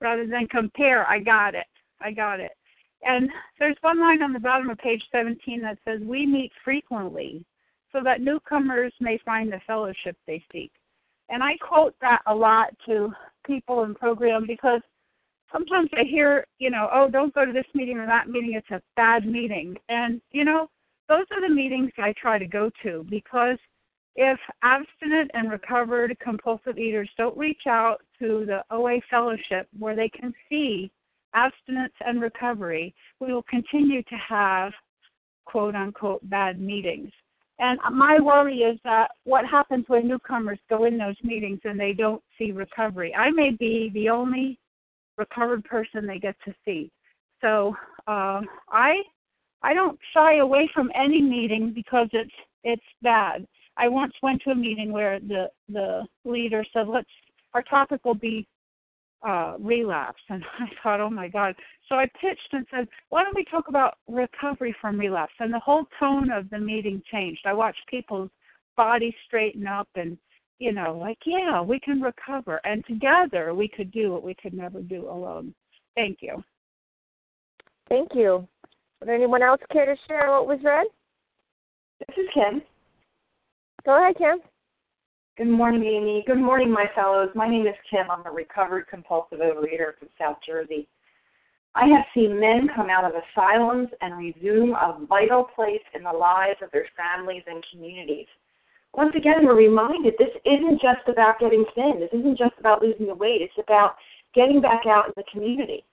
rather 0.00 0.26
than 0.26 0.46
compare, 0.48 1.06
I 1.06 1.18
got 1.18 1.54
it. 1.54 1.66
I 2.00 2.12
got 2.12 2.40
it. 2.40 2.52
And 3.02 3.28
there's 3.58 3.76
one 3.80 4.00
line 4.00 4.22
on 4.22 4.32
the 4.32 4.40
bottom 4.40 4.70
of 4.70 4.78
page 4.78 5.02
17 5.12 5.62
that 5.62 5.78
says, 5.84 6.00
We 6.02 6.26
meet 6.26 6.52
frequently 6.64 7.44
so 7.92 8.00
that 8.04 8.20
newcomers 8.20 8.92
may 9.00 9.18
find 9.24 9.52
the 9.52 9.60
fellowship 9.66 10.16
they 10.26 10.42
seek. 10.52 10.72
And 11.28 11.42
I 11.42 11.56
quote 11.56 11.94
that 12.00 12.22
a 12.26 12.34
lot 12.34 12.68
to 12.86 13.12
people 13.46 13.84
in 13.84 13.94
program 13.94 14.46
because 14.46 14.80
sometimes 15.52 15.90
I 15.94 16.04
hear, 16.04 16.46
you 16.58 16.70
know, 16.70 16.88
oh, 16.92 17.08
don't 17.10 17.34
go 17.34 17.44
to 17.44 17.52
this 17.52 17.66
meeting 17.74 17.98
or 17.98 18.06
that 18.06 18.28
meeting. 18.28 18.54
It's 18.54 18.70
a 18.70 18.82
bad 18.96 19.26
meeting. 19.26 19.76
And, 19.88 20.20
you 20.30 20.44
know, 20.44 20.68
those 21.08 21.24
are 21.32 21.40
the 21.40 21.54
meetings 21.54 21.90
I 21.98 22.14
try 22.20 22.38
to 22.38 22.46
go 22.46 22.70
to 22.82 23.06
because 23.08 23.58
if 24.20 24.38
abstinent 24.64 25.30
and 25.34 25.48
recovered 25.48 26.18
compulsive 26.18 26.76
eaters 26.76 27.08
don't 27.16 27.38
reach 27.38 27.68
out 27.68 27.98
to 28.18 28.44
the 28.46 28.64
OA 28.74 29.00
fellowship 29.08 29.68
where 29.78 29.94
they 29.94 30.08
can 30.08 30.34
see 30.48 30.90
abstinence 31.34 31.92
and 32.04 32.20
recovery, 32.20 32.92
we 33.20 33.32
will 33.32 33.44
continue 33.44 34.02
to 34.02 34.16
have 34.16 34.72
quote 35.46 35.76
unquote 35.76 36.28
bad 36.28 36.60
meetings. 36.60 37.12
And 37.60 37.78
my 37.92 38.18
worry 38.18 38.58
is 38.58 38.76
that 38.82 39.12
what 39.22 39.46
happens 39.46 39.84
when 39.86 40.08
newcomers 40.08 40.58
go 40.68 40.84
in 40.84 40.98
those 40.98 41.16
meetings 41.22 41.60
and 41.62 41.78
they 41.78 41.92
don't 41.92 42.22
see 42.36 42.50
recovery? 42.50 43.14
I 43.14 43.30
may 43.30 43.50
be 43.52 43.92
the 43.94 44.08
only 44.08 44.58
recovered 45.16 45.62
person 45.62 46.08
they 46.08 46.18
get 46.18 46.34
to 46.44 46.52
see. 46.64 46.90
So 47.40 47.76
uh, 48.08 48.40
I 48.68 48.96
I 49.62 49.74
don't 49.74 49.98
shy 50.12 50.38
away 50.38 50.68
from 50.74 50.90
any 50.96 51.22
meeting 51.22 51.72
because 51.72 52.08
it's 52.12 52.34
it's 52.64 52.82
bad. 53.00 53.46
I 53.78 53.88
once 53.88 54.12
went 54.22 54.42
to 54.42 54.50
a 54.50 54.54
meeting 54.54 54.92
where 54.92 55.20
the 55.20 55.50
the 55.68 56.06
leader 56.24 56.64
said, 56.72 56.88
"Let's 56.88 57.08
our 57.54 57.62
topic 57.62 58.04
will 58.04 58.14
be 58.14 58.46
uh, 59.26 59.54
relapse," 59.58 60.22
and 60.28 60.44
I 60.58 60.66
thought, 60.82 61.00
"Oh 61.00 61.10
my 61.10 61.28
God!" 61.28 61.54
So 61.88 61.94
I 61.94 62.06
pitched 62.20 62.52
and 62.52 62.66
said, 62.70 62.88
"Why 63.08 63.22
don't 63.22 63.36
we 63.36 63.44
talk 63.44 63.68
about 63.68 63.98
recovery 64.08 64.74
from 64.80 64.98
relapse?" 64.98 65.34
And 65.38 65.52
the 65.52 65.60
whole 65.60 65.86
tone 65.98 66.30
of 66.30 66.50
the 66.50 66.58
meeting 66.58 67.02
changed. 67.10 67.42
I 67.46 67.52
watched 67.52 67.86
people's 67.88 68.30
bodies 68.76 69.14
straighten 69.26 69.66
up 69.66 69.88
and 69.94 70.18
you 70.58 70.72
know, 70.72 70.98
like, 71.00 71.18
yeah, 71.24 71.62
we 71.62 71.78
can 71.80 72.00
recover. 72.00 72.60
And 72.64 72.84
together 72.86 73.54
we 73.54 73.68
could 73.68 73.92
do 73.92 74.10
what 74.12 74.24
we 74.24 74.34
could 74.34 74.54
never 74.54 74.80
do 74.80 75.08
alone. 75.08 75.54
Thank 75.94 76.18
you. 76.20 76.42
Thank 77.88 78.10
you. 78.14 78.46
Would 79.00 79.08
anyone 79.08 79.42
else 79.42 79.60
care 79.72 79.86
to 79.86 79.94
share 80.08 80.30
what 80.30 80.48
was 80.48 80.58
read? 80.64 80.86
This 82.00 82.18
is 82.18 82.28
Kim. 82.34 82.62
Go 83.84 83.96
ahead, 83.96 84.16
Kim. 84.16 84.38
Good 85.36 85.48
morning, 85.48 85.84
Amy. 85.84 86.24
Good 86.26 86.38
morning, 86.38 86.70
my 86.70 86.86
fellows. 86.94 87.30
My 87.34 87.48
name 87.48 87.66
is 87.66 87.74
Kim. 87.90 88.10
I'm 88.10 88.26
a 88.26 88.30
recovered 88.30 88.86
compulsive 88.88 89.38
overeater 89.38 89.96
from 89.98 90.08
South 90.18 90.38
Jersey. 90.46 90.88
I 91.74 91.86
have 91.86 92.04
seen 92.12 92.40
men 92.40 92.68
come 92.74 92.90
out 92.90 93.04
of 93.04 93.12
asylums 93.12 93.88
and 94.00 94.18
resume 94.18 94.72
a 94.72 94.98
vital 95.08 95.44
place 95.54 95.84
in 95.94 96.02
the 96.02 96.12
lives 96.12 96.58
of 96.62 96.70
their 96.72 96.86
families 96.96 97.42
and 97.46 97.64
communities 97.72 98.26
once 98.94 99.14
again, 99.16 99.44
we're 99.44 99.56
reminded 99.56 100.14
this 100.18 100.34
isn't 100.44 100.80
just 100.80 101.06
about 101.08 101.38
getting 101.38 101.64
thin. 101.74 102.00
This 102.00 102.10
isn't 102.12 102.38
just 102.38 102.54
about 102.58 102.82
losing 102.82 103.06
the 103.06 103.14
weight. 103.14 103.42
It's 103.42 103.52
about 103.58 103.94
getting 104.34 104.60
back 104.60 104.86
out 104.86 105.06
in 105.06 105.12
the 105.16 105.24
community. 105.30 105.84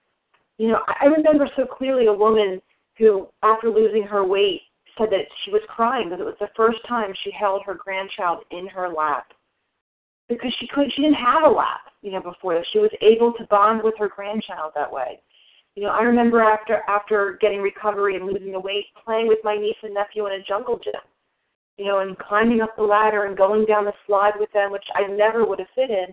You 0.58 0.70
know, 0.70 0.80
I 0.88 1.06
remember 1.06 1.50
so 1.56 1.66
clearly 1.66 2.08
a 2.08 2.14
woman 2.14 2.62
who, 2.98 3.28
after 3.44 3.70
losing 3.70 4.04
her 4.04 4.26
weight, 4.26 4.62
said 4.98 5.10
that 5.12 5.26
she 5.44 5.52
was 5.52 5.62
crying 5.68 6.10
because 6.10 6.22
it 6.22 6.26
was 6.26 6.40
the 6.40 6.56
first 6.56 6.80
time 6.88 7.14
she 7.24 7.32
held 7.32 7.64
her 7.66 7.76
grandchild 7.76 8.44
in 8.52 8.68
her 8.68 8.90
lap 8.90 9.28
because 10.30 10.54
she 10.60 10.68
couldn't 10.68 10.92
she 10.96 11.02
didn't 11.02 11.16
have 11.16 11.44
a 11.44 11.50
lap 11.50 11.82
you 12.02 12.12
know 12.12 12.22
before 12.22 12.64
she 12.72 12.80
was 12.80 12.92
able 13.02 13.34
to 13.34 13.46
bond 13.50 13.82
with 13.84 13.96
her 13.98 14.10
grandchild 14.10 14.72
that 14.76 14.92
way 14.92 15.20
you 15.76 15.84
know 15.84 15.90
i 15.90 16.02
remember 16.02 16.42
after 16.42 16.82
after 16.88 17.38
getting 17.42 17.62
recovery 17.62 18.16
and 18.16 18.26
losing 18.26 18.52
the 18.52 18.60
weight 18.60 18.86
playing 19.04 19.28
with 19.28 19.40
my 19.44 19.56
niece 19.56 19.76
and 19.84 19.94
nephew 19.94 20.26
in 20.28 20.34
a 20.34 20.44
jungle 20.44 20.80
gym 20.84 21.02
you 21.78 21.86
know, 21.86 22.00
and 22.00 22.18
climbing 22.18 22.62
up 22.62 22.76
the 22.76 22.84
ladder 22.84 23.26
and 23.26 23.38
going 23.38 23.66
down 23.66 23.86
the 23.86 23.94
slide 24.06 24.34
with 24.40 24.52
them, 24.54 24.72
which 24.72 24.86
I 24.94 25.08
never 25.08 25.46
would 25.46 25.60
have 25.60 25.68
fit 25.76 25.90
in. 25.90 26.08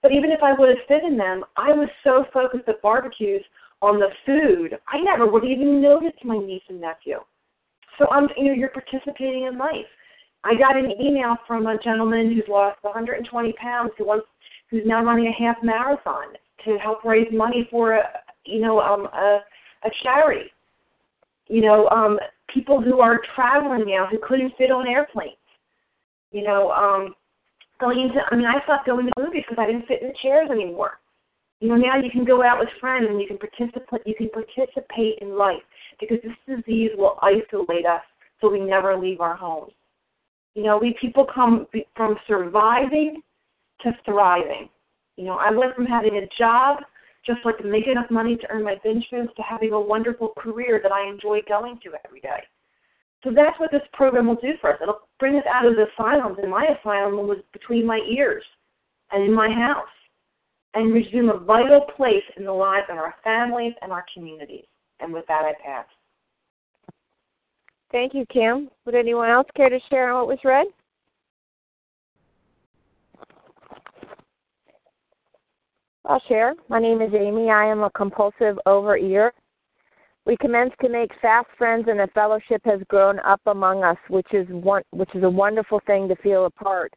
But 0.00 0.12
even 0.12 0.30
if 0.30 0.42
I 0.42 0.52
would 0.52 0.68
have 0.68 0.86
fit 0.86 1.04
in 1.04 1.16
them, 1.16 1.44
I 1.56 1.72
was 1.72 1.88
so 2.04 2.24
focused 2.32 2.68
at 2.68 2.82
barbecues 2.82 3.42
on 3.80 3.98
the 3.98 4.10
food, 4.24 4.78
I 4.86 5.00
never 5.00 5.26
would 5.26 5.44
even 5.44 5.82
noticed 5.82 6.24
my 6.24 6.38
niece 6.38 6.62
and 6.68 6.80
nephew. 6.80 7.18
So 7.98 8.06
I'm, 8.10 8.28
you 8.36 8.46
know, 8.46 8.52
you're 8.52 8.70
participating 8.70 9.44
in 9.44 9.58
life. 9.58 9.86
I 10.44 10.54
got 10.54 10.76
an 10.76 10.92
email 11.00 11.36
from 11.46 11.66
a 11.66 11.78
gentleman 11.78 12.32
who's 12.34 12.48
lost 12.48 12.78
120 12.82 13.52
pounds, 13.52 13.92
who 13.96 14.06
wants, 14.06 14.26
who's 14.70 14.82
now 14.84 15.04
running 15.04 15.26
a 15.26 15.42
half 15.42 15.56
marathon 15.62 16.34
to 16.64 16.78
help 16.78 17.04
raise 17.04 17.28
money 17.32 17.68
for 17.70 17.94
a, 17.94 18.02
you 18.44 18.60
know, 18.60 18.80
um, 18.80 19.06
a, 19.06 19.40
a 19.84 19.90
charity. 20.02 20.50
You 21.46 21.62
know, 21.62 21.88
um, 21.88 22.18
people 22.52 22.80
who 22.80 23.00
are 23.00 23.20
traveling 23.34 23.84
now 23.86 24.06
who 24.10 24.18
couldn't 24.26 24.52
fit 24.56 24.70
on 24.70 24.88
airplanes. 24.88 25.36
You 26.30 26.42
know, 26.42 26.70
um, 26.70 27.14
going 27.78 28.00
into 28.00 28.20
I 28.30 28.36
mean, 28.36 28.46
I 28.46 28.62
stopped 28.64 28.86
going 28.86 29.06
to 29.06 29.12
movies 29.22 29.44
because 29.48 29.62
I 29.62 29.66
didn't 29.66 29.86
fit 29.86 30.02
in 30.02 30.08
the 30.08 30.14
chairs 30.22 30.50
anymore. 30.50 30.98
You 31.60 31.68
know, 31.68 31.76
now 31.76 31.96
you 31.96 32.10
can 32.10 32.24
go 32.24 32.42
out 32.42 32.58
with 32.58 32.68
friends 32.80 33.06
and 33.08 33.20
you 33.20 33.28
can 33.28 33.38
participate. 33.38 34.00
You 34.06 34.14
can 34.16 34.30
participate 34.30 35.18
in 35.20 35.36
life 35.36 35.62
because 36.08 36.22
this 36.22 36.56
disease 36.56 36.90
will 36.96 37.18
isolate 37.22 37.86
us 37.86 38.02
so 38.40 38.50
we 38.50 38.60
never 38.60 38.96
leave 38.96 39.20
our 39.20 39.36
homes. 39.36 39.72
You 40.54 40.64
know, 40.64 40.78
we 40.78 40.94
people 41.00 41.26
come 41.32 41.66
from 41.96 42.16
surviving 42.26 43.22
to 43.82 43.92
thriving. 44.04 44.68
You 45.16 45.24
know, 45.24 45.38
I 45.40 45.50
went 45.50 45.74
from 45.74 45.86
having 45.86 46.16
a 46.16 46.28
job 46.38 46.78
just 47.24 47.38
like 47.44 47.64
make 47.64 47.86
enough 47.86 48.10
money 48.10 48.36
to 48.36 48.50
earn 48.50 48.64
my 48.64 48.76
binge 48.82 49.04
foods 49.08 49.30
to 49.36 49.42
having 49.42 49.72
a 49.72 49.80
wonderful 49.80 50.32
career 50.38 50.80
that 50.82 50.92
I 50.92 51.08
enjoy 51.08 51.40
going 51.48 51.78
to 51.84 51.92
every 52.04 52.20
day. 52.20 52.42
So 53.22 53.30
that's 53.34 53.58
what 53.60 53.70
this 53.70 53.82
program 53.92 54.26
will 54.26 54.36
do 54.36 54.54
for 54.60 54.72
us. 54.72 54.78
It'll 54.82 55.08
bring 55.20 55.36
us 55.36 55.44
out 55.48 55.64
of 55.64 55.76
the 55.76 55.86
asylums, 55.92 56.38
and 56.42 56.50
my 56.50 56.66
asylum 56.66 57.28
was 57.28 57.38
between 57.52 57.86
my 57.86 58.00
ears 58.10 58.42
and 59.12 59.22
in 59.22 59.32
my 59.32 59.48
house, 59.48 59.86
and 60.74 60.92
resume 60.92 61.28
a 61.28 61.38
vital 61.38 61.82
place 61.96 62.24
in 62.36 62.44
the 62.44 62.52
lives 62.52 62.86
of 62.90 62.96
our 62.96 63.14
families 63.22 63.74
and 63.82 63.92
our 63.92 64.04
communities. 64.12 64.64
And 65.02 65.12
with 65.12 65.26
that, 65.26 65.42
I 65.44 65.52
pass. 65.62 65.84
Thank 67.90 68.14
you, 68.14 68.24
Kim. 68.32 68.70
Would 68.86 68.94
anyone 68.94 69.28
else 69.28 69.48
care 69.54 69.68
to 69.68 69.80
share 69.90 70.14
what 70.14 70.28
was 70.28 70.38
read? 70.44 70.66
I'll 76.04 76.22
share. 76.28 76.54
My 76.68 76.80
name 76.80 77.02
is 77.02 77.12
Amy. 77.14 77.50
I 77.50 77.66
am 77.66 77.82
a 77.82 77.90
compulsive 77.90 78.58
overeater. 78.66 79.30
We 80.24 80.36
commenced 80.36 80.76
to 80.82 80.88
make 80.88 81.10
fast 81.20 81.48
friends, 81.58 81.86
and 81.88 82.00
a 82.00 82.06
fellowship 82.08 82.62
has 82.64 82.80
grown 82.88 83.18
up 83.20 83.40
among 83.46 83.82
us, 83.82 83.98
which 84.08 84.32
is 84.32 84.46
one, 84.48 84.82
which 84.92 85.10
is 85.14 85.24
a 85.24 85.30
wonderful 85.30 85.80
thing 85.86 86.08
to 86.08 86.16
feel 86.16 86.46
a 86.46 86.50
part. 86.50 86.94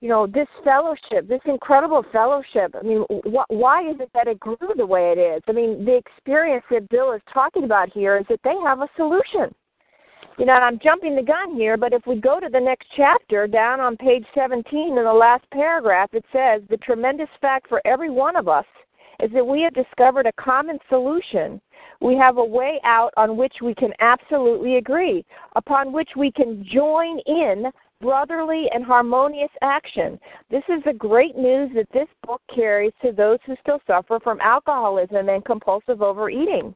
You 0.00 0.08
know, 0.08 0.26
this 0.26 0.46
fellowship, 0.62 1.28
this 1.28 1.40
incredible 1.44 2.04
fellowship. 2.12 2.74
I 2.78 2.82
mean, 2.82 3.04
wh- 3.10 3.50
why 3.50 3.90
is 3.90 3.96
it 3.98 4.10
that 4.14 4.28
it 4.28 4.38
grew 4.38 4.56
the 4.76 4.86
way 4.86 5.12
it 5.16 5.18
is? 5.18 5.42
I 5.48 5.52
mean, 5.52 5.84
the 5.84 5.96
experience 5.96 6.64
that 6.70 6.88
Bill 6.88 7.12
is 7.12 7.22
talking 7.32 7.64
about 7.64 7.92
here 7.92 8.16
is 8.16 8.24
that 8.28 8.40
they 8.44 8.54
have 8.64 8.80
a 8.80 8.88
solution 8.96 9.52
you 10.38 10.46
know, 10.46 10.52
I'm 10.52 10.78
jumping 10.78 11.16
the 11.16 11.22
gun 11.22 11.54
here, 11.56 11.76
but 11.76 11.92
if 11.92 12.06
we 12.06 12.20
go 12.20 12.38
to 12.38 12.48
the 12.48 12.60
next 12.60 12.86
chapter, 12.96 13.48
down 13.48 13.80
on 13.80 13.96
page 13.96 14.24
17 14.34 14.96
in 14.96 15.04
the 15.04 15.12
last 15.12 15.44
paragraph, 15.50 16.10
it 16.12 16.24
says 16.32 16.62
the 16.70 16.76
tremendous 16.76 17.28
fact 17.40 17.68
for 17.68 17.82
every 17.84 18.08
one 18.08 18.36
of 18.36 18.46
us 18.46 18.64
is 19.20 19.32
that 19.32 19.44
we 19.44 19.62
have 19.62 19.74
discovered 19.74 20.26
a 20.26 20.32
common 20.40 20.78
solution. 20.88 21.60
We 22.00 22.14
have 22.16 22.38
a 22.38 22.44
way 22.44 22.80
out 22.84 23.12
on 23.16 23.36
which 23.36 23.54
we 23.60 23.74
can 23.74 23.92
absolutely 23.98 24.76
agree, 24.76 25.24
upon 25.56 25.92
which 25.92 26.10
we 26.16 26.30
can 26.30 26.64
join 26.72 27.18
in 27.26 27.64
brotherly 28.00 28.66
and 28.72 28.84
harmonious 28.84 29.50
action. 29.62 30.18
This 30.50 30.62
is 30.68 30.82
the 30.84 30.92
great 30.92 31.36
news 31.36 31.70
that 31.74 31.88
this 31.92 32.08
book 32.26 32.40
carries 32.54 32.92
to 33.02 33.12
those 33.12 33.38
who 33.46 33.54
still 33.60 33.80
suffer 33.86 34.18
from 34.20 34.40
alcoholism 34.40 35.28
and 35.28 35.44
compulsive 35.44 36.02
overeating 36.02 36.74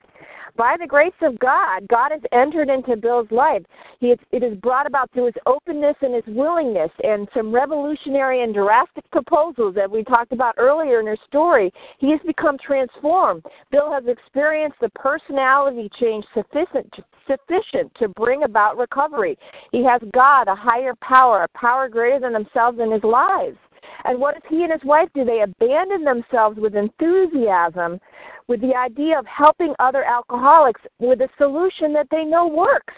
by 0.57 0.77
the 0.79 0.87
grace 0.87 1.13
of 1.23 1.39
God, 1.39 1.87
God 1.89 2.13
has 2.13 2.21
entered 2.33 2.69
into 2.69 2.97
Bill's 2.97 3.31
life. 3.31 3.63
He, 4.01 4.15
it 4.33 4.43
is 4.43 4.57
brought 4.59 4.87
about 4.87 5.11
through 5.13 5.27
his 5.27 5.35
openness 5.47 5.97
and 6.03 6.15
his 6.15 6.25
willingness 6.27 6.91
and 7.03 7.29
some 7.35 7.55
revolutionary 7.55 8.43
and 8.43 8.55
drastic 8.55 9.09
proposals 9.11 9.75
that 9.77 9.91
we 9.91 10.05
talked 10.05 10.33
about 10.33 10.55
earlier 10.59 11.01
in 11.01 11.07
her 11.07 11.17
story. 11.27 11.73
He 11.99 12.11
has 12.11 12.21
become 12.27 12.59
transformed. 12.59 13.45
Bill 13.71 13.91
has 13.91 14.05
experienced 14.07 14.79
the 14.81 14.91
personality 14.91 15.91
change 15.99 16.25
sufficient 16.35 16.93
to, 16.95 17.05
sufficient 17.27 17.95
to 17.99 18.09
bring 18.09 18.43
about 18.43 18.77
recovery. 18.77 19.39
He 19.71 19.85
has 19.85 20.01
God, 20.13 20.49
a 20.49 20.55
higher 20.55 20.95
power, 21.01 21.12
a 21.13 21.49
power 21.59 21.89
greater 21.89 22.21
than 22.21 22.33
themselves 22.33 22.79
in 22.81 22.91
his 22.91 23.05
lives. 23.05 23.59
And 24.05 24.19
what 24.19 24.35
does 24.35 24.43
he 24.49 24.63
and 24.63 24.73
his 24.73 24.85
wife 24.85 25.09
do? 25.15 25.25
They 25.25 25.43
abandon 25.43 26.05
themselves 26.05 26.59
with 26.59 26.75
enthusiasm 26.75 28.01
with 28.49 28.61
the 28.61 28.75
idea 28.75 29.19
of 29.19 29.27
helping 29.27 29.75
other 29.79 30.05
alcoholics 30.05 30.81
with 30.99 31.21
a 31.21 31.29
solution 31.39 31.93
that 31.93 32.09
they 32.11 32.25
know 32.25 32.47
works. 32.47 32.95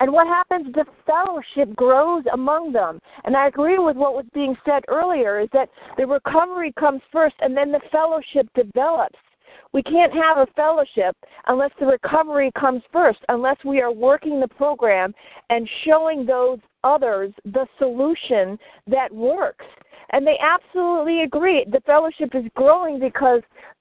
And 0.00 0.12
what 0.12 0.26
happens? 0.26 0.74
The 0.74 0.84
fellowship 1.06 1.74
grows 1.76 2.24
among 2.32 2.72
them. 2.72 2.98
And 3.24 3.36
I 3.36 3.48
agree 3.48 3.78
with 3.78 3.96
what 3.96 4.14
was 4.14 4.26
being 4.34 4.56
said 4.64 4.82
earlier 4.88 5.40
is 5.40 5.48
that 5.52 5.68
the 5.96 6.06
recovery 6.06 6.72
comes 6.78 7.02
first 7.10 7.34
and 7.40 7.56
then 7.56 7.72
the 7.72 7.80
fellowship 7.90 8.48
develops. 8.54 9.18
We 9.72 9.82
can't 9.82 10.12
have 10.12 10.38
a 10.38 10.46
fellowship 10.54 11.16
unless 11.46 11.70
the 11.80 11.86
recovery 11.86 12.50
comes 12.58 12.82
first, 12.92 13.20
unless 13.28 13.56
we 13.64 13.80
are 13.80 13.92
working 13.92 14.38
the 14.38 14.48
program 14.48 15.14
and 15.50 15.68
showing 15.84 16.26
those 16.26 16.58
others 16.84 17.32
the 17.44 17.66
solution 17.78 18.58
that 18.86 19.12
works. 19.12 19.64
And 20.10 20.26
they 20.26 20.38
absolutely 20.42 21.22
agree. 21.22 21.64
The 21.70 21.80
fellowship 21.86 22.34
is 22.34 22.44
growing 22.54 23.00
because 23.00 23.40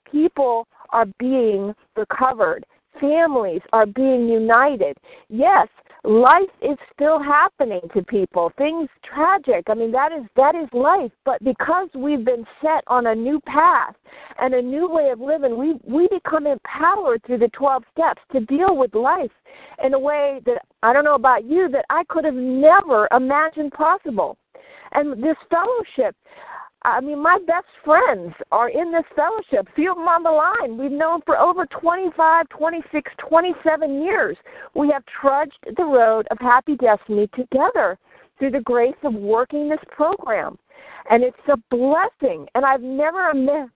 people 0.09 0.67
are 0.91 1.07
being 1.19 1.73
recovered. 1.97 2.65
Families 2.99 3.61
are 3.73 3.85
being 3.85 4.29
united. 4.29 4.95
Yes, 5.29 5.67
life 6.03 6.49
is 6.61 6.77
still 6.93 7.19
happening 7.21 7.81
to 7.93 8.03
people. 8.03 8.51
Things 8.57 8.89
tragic. 9.03 9.65
I 9.67 9.75
mean 9.75 9.91
that 9.91 10.11
is 10.11 10.25
that 10.35 10.55
is 10.55 10.67
life, 10.73 11.11
but 11.25 11.43
because 11.43 11.89
we've 11.95 12.25
been 12.25 12.45
set 12.61 12.83
on 12.87 13.07
a 13.07 13.15
new 13.15 13.39
path 13.41 13.95
and 14.39 14.53
a 14.53 14.61
new 14.61 14.89
way 14.89 15.09
of 15.09 15.19
living, 15.19 15.57
we 15.57 15.75
we 15.83 16.07
become 16.07 16.47
empowered 16.47 17.21
through 17.25 17.39
the 17.39 17.49
12 17.49 17.83
steps 17.91 18.21
to 18.31 18.39
deal 18.41 18.75
with 18.75 18.95
life 18.95 19.31
in 19.83 19.93
a 19.93 19.99
way 19.99 20.41
that 20.45 20.63
I 20.81 20.93
don't 20.93 21.05
know 21.05 21.15
about 21.15 21.45
you 21.45 21.69
that 21.69 21.85
I 21.89 22.03
could 22.05 22.25
have 22.25 22.33
never 22.35 23.07
imagined 23.15 23.71
possible. 23.73 24.37
And 24.93 25.23
this 25.23 25.37
fellowship 25.49 26.15
I 26.83 26.99
mean, 26.99 27.21
my 27.21 27.37
best 27.45 27.67
friends 27.85 28.33
are 28.51 28.69
in 28.69 28.91
this 28.91 29.03
fellowship. 29.15 29.67
Few 29.75 29.91
of 29.91 29.97
them 29.97 30.07
on 30.07 30.23
the 30.23 30.31
line. 30.31 30.77
We've 30.79 30.91
known 30.91 31.21
for 31.25 31.37
over 31.37 31.65
25, 31.67 32.49
26, 32.49 33.11
27 33.29 34.03
years. 34.03 34.37
We 34.73 34.89
have 34.91 35.03
trudged 35.05 35.59
the 35.77 35.83
road 35.83 36.27
of 36.31 36.39
happy 36.39 36.75
destiny 36.75 37.29
together 37.35 37.99
through 38.39 38.51
the 38.51 38.61
grace 38.61 38.95
of 39.03 39.13
working 39.13 39.69
this 39.69 39.79
program. 39.91 40.57
And 41.09 41.23
it's 41.23 41.37
a 41.49 41.57
blessing. 41.69 42.47
And 42.55 42.65
I've 42.65 42.81
never 42.81 43.29
Im- 43.29 43.71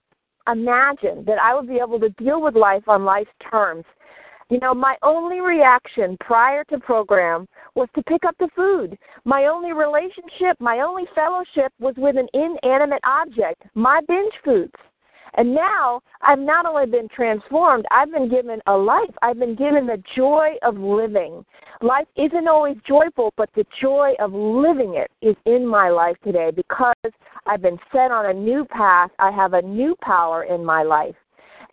imagined 0.52 1.28
that 1.28 1.40
I 1.40 1.54
would 1.54 1.68
be 1.68 1.78
able 1.78 2.00
to 2.00 2.10
deal 2.10 2.42
with 2.42 2.56
life 2.56 2.88
on 2.88 3.06
life's 3.06 3.30
terms 3.52 3.86
you 4.50 4.60
know, 4.60 4.74
my 4.76 4.96
only 5.02 5.42
reaction 5.42 6.18
prior 6.20 6.64
to 6.66 6.80
program 6.80 7.48
was 7.76 7.90
to 7.96 8.04
pick 8.04 8.24
up 8.26 8.36
the 8.40 8.50
food. 8.56 8.98
My 9.24 9.46
only 9.46 9.74
relationship, 9.74 10.60
my 10.60 10.82
only 10.82 11.04
fellowship 11.16 11.74
was 11.80 11.96
with 11.98 12.16
an 12.16 12.28
inanimate 12.34 13.02
object, 13.04 13.64
my 13.74 14.02
binge 14.08 14.34
foods. 14.44 14.74
And 15.38 15.54
now 15.54 16.02
I've 16.22 16.40
not 16.40 16.66
only 16.66 16.86
been 16.86 17.10
transformed, 17.10 17.86
I've 17.92 18.12
been 18.12 18.30
given 18.30 18.62
a 18.68 18.78
life. 18.78 19.14
I've 19.22 19.40
been 19.40 19.56
given 19.56 19.86
the 19.88 20.02
joy 20.16 20.52
of 20.62 20.78
living. 20.78 21.44
Life 21.82 22.08
isn't 22.16 22.48
always 22.48 22.78
joyful, 22.88 23.34
but 23.36 23.50
the 23.56 23.66
joy 23.82 24.14
of 24.20 24.32
living 24.34 24.96
it 24.96 25.12
is 25.22 25.36
in 25.46 25.68
my 25.68 25.90
life 25.90 26.16
today 26.24 26.52
because 26.56 27.12
I've 27.48 27.62
been 27.62 27.80
set 27.92 28.12
on 28.12 28.28
a 28.28 28.34
new 28.34 28.64
path. 28.64 29.10
I 29.20 29.32
have 29.32 29.54
a 29.54 29.62
new 29.62 29.96
power 30.02 30.44
in 30.44 30.64
my 30.64 30.84
life 30.84 31.16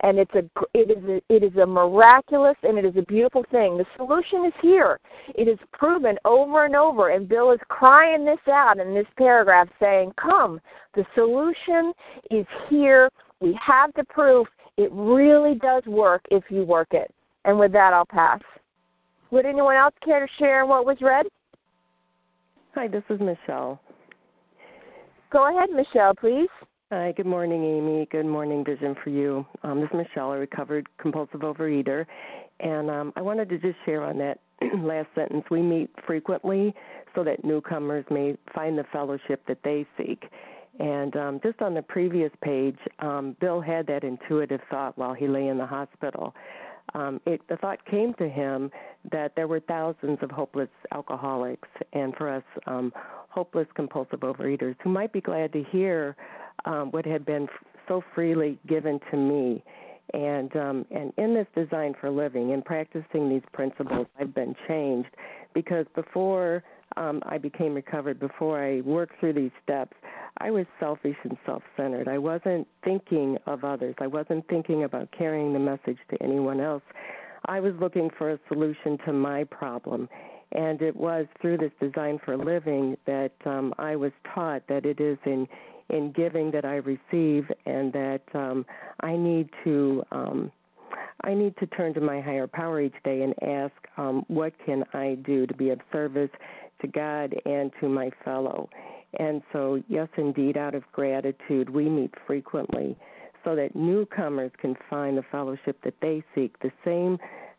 and 0.03 0.19
it's 0.19 0.35
a 0.35 0.43
it 0.75 0.91
is 0.91 1.05
a, 1.05 1.35
it 1.35 1.43
is 1.43 1.57
a 1.57 1.67
miraculous 1.67 2.57
and 2.63 2.79
it 2.79 2.85
is 2.85 2.97
a 2.97 3.03
beautiful 3.03 3.45
thing. 3.51 3.79
The 3.79 3.87
solution 3.97 4.45
is 4.47 4.53
here. 4.61 4.99
It 5.35 5.49
is 5.49 5.59
proven 5.73 6.19
over 6.25 6.65
and 6.65 6.75
over, 6.75 7.11
and 7.11 7.29
Bill 7.29 7.53
is 7.53 7.61
crying 7.69 8.25
this 8.25 8.39
out 8.49 8.79
in 8.79 8.95
this 8.95 9.07
paragraph, 9.17 9.69
saying, 9.81 10.13
"Come, 10.21 10.61
the 10.95 11.05
solution 11.15 11.93
is 12.31 12.47
here. 12.69 13.09
We 13.41 13.59
have 13.65 13.93
the 13.95 14.05
proof. 14.05 14.49
It 14.77 14.91
really 14.93 15.55
does 15.57 15.85
work 15.87 16.23
if 16.31 16.45
you 16.51 16.65
work 16.65 16.89
it." 16.93 17.11
And 17.45 17.59
with 17.59 17.73
that, 17.73 17.93
I'll 17.93 18.07
pass. 18.07 18.41
Would 19.31 19.47
anyone 19.47 19.77
else 19.77 19.95
care 20.05 20.27
to 20.27 20.33
share 20.39 20.67
what 20.67 20.85
was 20.85 20.99
read? 21.01 21.27
Hi, 22.75 22.89
this 22.89 23.03
is 23.09 23.21
Michelle. 23.21 23.81
Go 25.31 25.49
ahead, 25.49 25.71
Michelle, 25.71 26.15
please. 26.15 26.49
Hi, 26.95 27.11
good 27.13 27.25
morning, 27.25 27.65
Amy. 27.65 28.07
Good 28.13 28.27
morning, 28.27 28.63
Vision 28.63 28.95
for 29.03 29.09
You. 29.09 29.47
Um, 29.63 29.81
this 29.81 29.89
is 29.95 29.97
Michelle, 29.97 30.33
a 30.33 30.39
recovered 30.39 30.87
compulsive 30.99 31.41
overeater. 31.41 32.05
And 32.61 32.91
um, 32.91 33.15
I 33.17 33.23
wanted 33.23 33.49
to 33.49 33.57
just 33.57 33.77
share 33.87 34.05
on 34.05 34.19
that 34.19 34.41
last 34.79 35.09
sentence. 35.15 35.43
We 35.51 35.63
meet 35.63 35.89
frequently 36.07 36.75
so 37.15 37.25
that 37.25 37.47
newcomers 37.47 38.05
may 38.11 38.37
find 38.55 38.77
the 38.77 38.85
fellowship 38.93 39.43
that 39.49 39.57
they 39.65 39.87
seek. 39.97 40.25
And 40.81 41.17
um, 41.17 41.41
just 41.43 41.63
on 41.63 41.73
the 41.73 41.81
previous 41.81 42.31
page, 42.45 42.77
um, 42.99 43.39
Bill 43.41 43.63
had 43.63 43.87
that 43.87 44.05
intuitive 44.05 44.61
thought 44.69 44.99
while 44.99 45.15
he 45.15 45.27
lay 45.27 45.49
in 45.49 45.57
the 45.57 45.65
hospital. 45.65 46.35
Um, 46.93 47.23
it, 47.25 47.41
the 47.49 47.57
thought 47.57 47.79
came 47.87 48.13
to 48.19 48.29
him 48.29 48.71
that 49.11 49.33
there 49.35 49.49
were 49.49 49.61
thousands 49.61 50.19
of 50.21 50.31
hopeless 50.31 50.69
alcoholics, 50.93 51.69
and 51.95 52.15
for 52.17 52.29
us, 52.29 52.45
um, 52.67 52.93
hopeless 53.31 53.67
compulsive 53.75 54.21
overeaters 54.21 54.77
who 54.83 54.91
might 54.91 55.11
be 55.11 55.23
glad 55.23 55.55
to 55.55 55.65
hear 55.71 56.17
um, 56.65 56.91
what 56.91 57.05
had 57.05 57.25
been 57.25 57.49
so 57.89 58.03
freely 58.15 58.59
given 58.67 59.01
to 59.11 59.17
me. 59.17 59.63
And 60.15 60.55
um, 60.57 60.87
and 60.91 61.13
in 61.17 61.33
this 61.33 61.47
design 61.55 61.95
for 61.99 62.11
living 62.11 62.53
and 62.53 62.65
practicing 62.65 63.29
these 63.29 63.43
principles, 63.53 64.07
I've 64.19 64.35
been 64.35 64.55
changed 64.69 65.09
because 65.55 65.87
before 65.95 66.63
um, 66.97 67.23
I 67.25 67.39
became 67.39 67.75
recovered, 67.75 68.21
before 68.21 68.63
I 68.63 68.83
worked 68.83 69.19
through 69.21 69.35
these 69.35 69.51
steps, 69.63 69.97
I 70.39 70.51
was 70.51 70.67
selfish 70.81 71.17
and 71.25 71.37
self-centered. 71.47 72.09
I 72.09 72.19
wasn't 72.19 72.67
thinking 72.85 73.39
of 73.47 73.65
others. 73.65 73.95
I 74.01 74.07
wasn't 74.07 74.47
thinking 74.49 74.85
about 74.85 75.09
carrying 75.17 75.53
the 75.53 75.59
message 75.59 75.99
to 76.11 76.23
anyone 76.23 76.61
else. 76.61 76.83
I 77.47 77.61
was 77.61 77.73
looking 77.81 78.11
for 78.19 78.33
a 78.33 78.39
solution 78.49 78.99
to 79.07 79.13
my 79.13 79.45
problem. 79.45 80.09
And 80.53 80.83
it 80.83 80.95
was 80.95 81.27
through 81.41 81.59
this 81.59 81.73
design 81.81 82.21
for 82.25 82.37
living 82.37 82.97
that 83.07 83.33
um, 83.47 83.73
I 83.79 83.97
was 83.97 84.13
taught 84.35 84.63
that 84.69 84.85
it 84.85 85.01
is 85.01 85.17
in 85.25 85.49
in 85.89 86.13
giving 86.13 86.51
that 86.53 86.65
I 86.65 86.77
receive, 86.77 87.51
and 87.67 87.93
that 87.93 88.23
um, 88.35 88.65
I 89.01 89.17
need 89.17 89.49
to 89.65 90.03
um, 90.11 90.53
I 91.25 91.35
need 91.35 91.57
to 91.59 91.67
turn 91.67 91.95
to 91.95 92.01
my 92.01 92.21
higher 92.21 92.47
power 92.47 92.81
each 92.81 93.01
day 93.05 93.23
and 93.23 93.35
ask, 93.43 93.75
um, 93.97 94.25
what 94.29 94.53
can 94.65 94.85
I 94.93 95.17
do 95.25 95.47
to 95.47 95.55
be 95.55 95.71
of 95.71 95.81
service 95.93 96.31
to 96.81 96.89
God 96.89 97.35
and 97.45 97.71
to 97.81 97.89
my 97.89 98.11
fellow? 98.25 98.69
And 99.19 99.43
so, 99.53 99.83
yes, 99.89 100.09
indeed, 100.17 100.57
out 100.57 100.75
of 100.75 100.83
gratitude, 100.93 101.71
we 101.71 101.89
meet 101.89 102.13
frequently 102.27 102.97
so 103.45 103.55
that 103.55 103.77
newcomers 103.77 104.51
can 104.61 104.75
find 104.89 105.17
the 105.17 105.25
fellowship 105.31 105.79
that 105.85 105.95
they 106.01 106.23
seek, 106.35 106.59
the 106.61 106.73
same, 106.85 107.19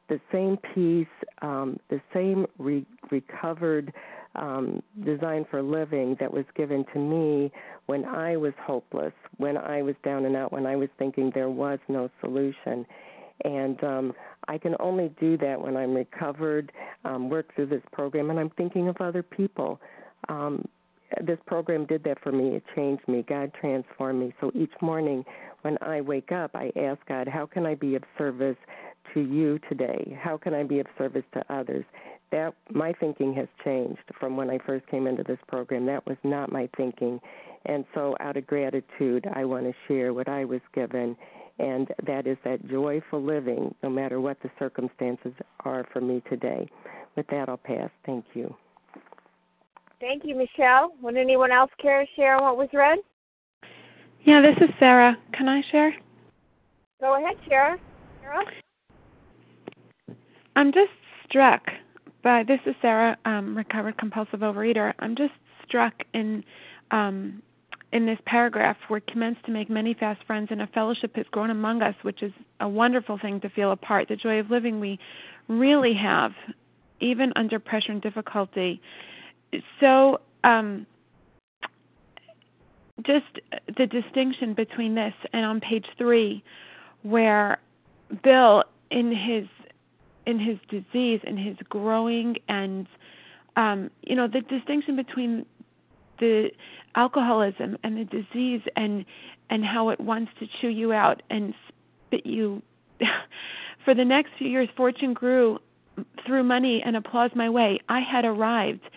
the 0.10 0.20
same 0.32 0.58
peace, 0.74 1.08
um, 1.42 1.80
the 1.90 2.02
same 2.14 2.46
re- 2.58 2.86
recovered 3.12 3.94
um, 4.36 4.82
design 5.06 5.46
for 5.50 5.62
living 5.62 6.18
that 6.20 6.32
was 6.32 6.46
given 6.56 6.86
to 6.94 7.00
me 7.00 7.52
when 7.86 8.06
I 8.06 8.38
was 8.38 8.54
hopeless, 8.62 9.14
when 9.38 9.58
I 9.58 9.82
was 9.82 9.96
down 10.04 10.26
and 10.26 10.36
out, 10.36 10.52
when 10.52 10.66
I 10.66 10.76
was 10.76 10.90
thinking 10.98 11.32
there 11.34 11.50
was 11.50 11.80
no 11.88 12.10
solution. 12.22 12.86
And 13.44 13.84
um, 13.84 14.14
I 14.48 14.58
can 14.58 14.76
only 14.80 15.12
do 15.20 15.38
that 15.38 15.60
when 15.60 15.76
I'm 15.76 15.94
recovered, 15.94 16.72
um, 17.06 17.30
work 17.30 17.54
through 17.56 17.68
this 17.68 17.82
program, 17.92 18.30
and 18.30 18.40
I'm 18.40 18.52
thinking 18.52 18.88
of 18.88 18.98
other 19.00 19.24
people. 19.24 19.80
Um, 20.30 20.66
this 21.22 21.40
program 21.46 21.86
did 21.86 22.04
that 22.06 22.22
for 22.24 22.32
me. 22.32 22.56
It 22.56 22.64
changed 22.76 23.08
me. 23.08 23.24
God 23.28 23.52
transformed 23.60 24.20
me. 24.20 24.34
So 24.42 24.52
each 24.56 24.72
morning 24.82 25.24
when 25.62 25.78
I 25.82 26.02
wake 26.02 26.32
up, 26.32 26.52
I 26.56 26.72
ask 26.76 27.00
God, 27.08 27.28
how 27.28 27.46
can 27.46 27.66
I 27.66 27.76
be 27.76 27.96
of 27.96 28.04
service 28.18 28.58
to 29.14 29.22
you 29.22 29.60
today? 29.70 30.18
How 30.20 30.38
can 30.38 30.54
I 30.54 30.64
be 30.64 30.80
of 30.80 30.88
service 30.98 31.24
to 31.34 31.54
others? 31.54 31.86
That 32.34 32.56
my 32.72 32.94
thinking 33.00 33.32
has 33.36 33.48
changed 33.64 34.02
from 34.20 34.36
when 34.36 34.50
I 34.50 34.58
first 34.66 34.88
came 34.88 35.06
into 35.06 35.22
this 35.22 35.38
program. 35.48 35.86
That 35.86 36.04
was 36.08 36.18
not 36.24 36.52
my 36.52 36.68
thinking. 36.76 37.20
And 37.68 37.86
so, 37.94 38.16
out 38.20 38.38
of 38.38 38.48
gratitude, 38.48 39.28
I 39.36 39.46
want 39.46 39.66
to 39.66 39.74
share 39.88 40.16
what 40.16 40.28
I 40.28 40.44
was 40.44 40.60
given, 40.74 41.16
and 41.60 41.90
that 42.08 42.26
is 42.26 42.38
that 42.44 42.68
joyful 42.68 43.22
living, 43.22 43.76
no 43.84 43.90
matter 43.92 44.20
what 44.20 44.42
the 44.42 44.50
circumstances 44.58 45.34
are 45.64 45.86
for 45.94 46.02
me 46.02 46.24
today. 46.28 46.68
With 47.16 47.28
that, 47.28 47.50
I'll 47.50 47.58
pass. 47.58 47.92
Thank 48.04 48.26
you. 48.34 48.56
Thank 50.00 50.24
you, 50.26 50.36
Michelle. 50.36 50.96
Would 51.04 51.16
anyone 51.16 51.52
else 51.52 51.70
care 51.80 52.02
to 52.02 52.08
share 52.16 52.40
what 52.40 52.58
was 52.58 52.70
read? 52.74 52.98
Yeah, 54.24 54.42
this 54.42 54.58
is 54.58 54.74
Sarah. 54.80 55.16
Can 55.34 55.48
I 55.48 55.62
share? 55.72 55.94
Go 57.00 57.16
ahead, 57.16 57.38
Sarah. 57.48 57.78
Sarah? 58.24 58.46
I'm 60.56 60.74
just 60.74 60.90
struck 61.30 61.62
by 62.24 62.44
this 62.44 62.60
is 62.66 62.76
Sarah, 62.82 63.18
um, 63.26 63.56
recovered 63.56 63.98
compulsive 63.98 64.40
overeater. 64.40 64.94
I'm 65.00 65.16
just 65.16 65.34
struck 65.68 65.94
in 66.14 66.44
um, 66.92 67.42
in 67.94 68.08
this 68.08 68.18
paragraph, 68.26 68.76
we're 68.90 69.02
commenced 69.02 69.46
to 69.46 69.52
make 69.52 69.70
many 69.70 69.94
fast 69.94 70.26
friends, 70.26 70.48
and 70.50 70.64
a 70.64 70.68
fellowship 70.68 71.16
has 71.16 71.28
grown 71.30 71.52
among 71.52 71.84
us, 71.84 71.94
which 72.02 72.24
is 72.24 72.32
a 72.60 72.68
wonderful 72.68 73.20
thing 73.22 73.40
to 73.42 73.50
feel 73.50 73.72
apart. 73.72 74.08
The 74.10 74.16
joy 74.16 74.40
of 74.40 74.50
living 74.50 74.80
we 74.80 74.98
really 75.48 75.94
have, 75.94 76.32
even 77.00 77.32
under 77.36 77.60
pressure 77.60 77.92
and 77.92 78.02
difficulty. 78.02 78.82
So, 79.80 80.22
um, 80.44 80.88
just 83.06 83.26
the 83.78 83.86
distinction 83.86 84.56
between 84.56 84.96
this 84.96 85.14
and 85.32 85.46
on 85.46 85.60
page 85.60 85.86
three, 85.96 86.44
where 87.04 87.60
Bill, 88.24 88.64
in 88.90 89.12
his 89.12 89.48
in 90.26 90.40
his 90.40 90.58
disease, 90.70 91.22
in 91.24 91.38
his 91.38 91.58
growing, 91.70 92.38
and 92.48 92.88
um, 93.56 93.90
you 94.02 94.16
know 94.16 94.28
the 94.28 94.42
distinction 94.42 94.96
between 94.96 95.46
the 96.20 96.50
alcoholism 96.96 97.78
and 97.84 97.98
the 97.98 98.06
disease 98.06 98.62
and 98.76 99.06
and 99.50 99.66
how 99.66 99.90
it 99.90 100.00
wants 100.00 100.32
to 100.40 100.48
chew 100.62 100.70
you 100.70 100.94
out 100.94 101.22
and 101.30 101.54
spit 102.08 102.26
you 102.26 102.62
for 103.86 103.94
the 103.94 104.06
next 104.06 104.32
few 104.38 104.48
years 104.48 104.70
fortune 104.76 105.14
grew 105.14 105.60
through 106.26 106.44
money 106.44 106.82
and 106.84 106.96
applause 106.96 107.32
my 107.36 107.50
way. 107.50 107.80
I 107.90 108.00
had 108.00 108.26
arrived 108.26 108.90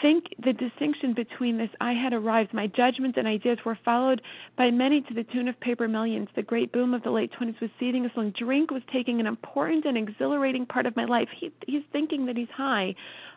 think 0.00 0.26
the 0.42 0.52
distinction 0.52 1.12
between 1.12 1.58
this 1.58 1.68
I 1.80 1.92
had 1.92 2.12
arrived, 2.12 2.54
my 2.54 2.66
judgments 2.66 3.18
and 3.18 3.26
ideas 3.26 3.58
were 3.64 3.78
followed 3.84 4.22
by 4.56 4.70
many 4.70 5.00
to 5.02 5.14
the 5.14 5.24
tune 5.24 5.48
of 5.48 5.58
paper 5.60 5.88
millions. 5.88 6.28
The 6.34 6.42
great 6.42 6.72
boom 6.72 6.94
of 6.94 7.02
the 7.02 7.10
late 7.10 7.30
20s 7.38 7.60
was 7.60 7.70
seeding 7.78 8.06
us 8.06 8.12
along. 8.16 8.34
Drink 8.38 8.70
was 8.70 8.82
taking 8.92 9.20
an 9.20 9.26
important 9.26 9.84
and 9.84 9.98
exhilarating 9.98 10.66
part 10.66 10.86
of 10.86 10.96
my 10.96 11.04
life. 11.04 11.28
He, 11.38 11.52
he's 11.66 11.82
thinking 11.92 12.26
that 12.26 12.36
he's 12.36 12.48
high 12.54 12.94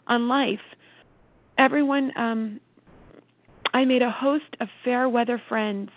on 0.08 0.28
life. 0.28 0.60
Everyone, 1.58 2.12
um, 2.18 2.60
I 3.74 3.84
made 3.86 4.02
a 4.02 4.12
host 4.12 4.56
of 4.62 4.70
fair 4.84 5.10
weather 5.10 5.42
friends 5.50 5.90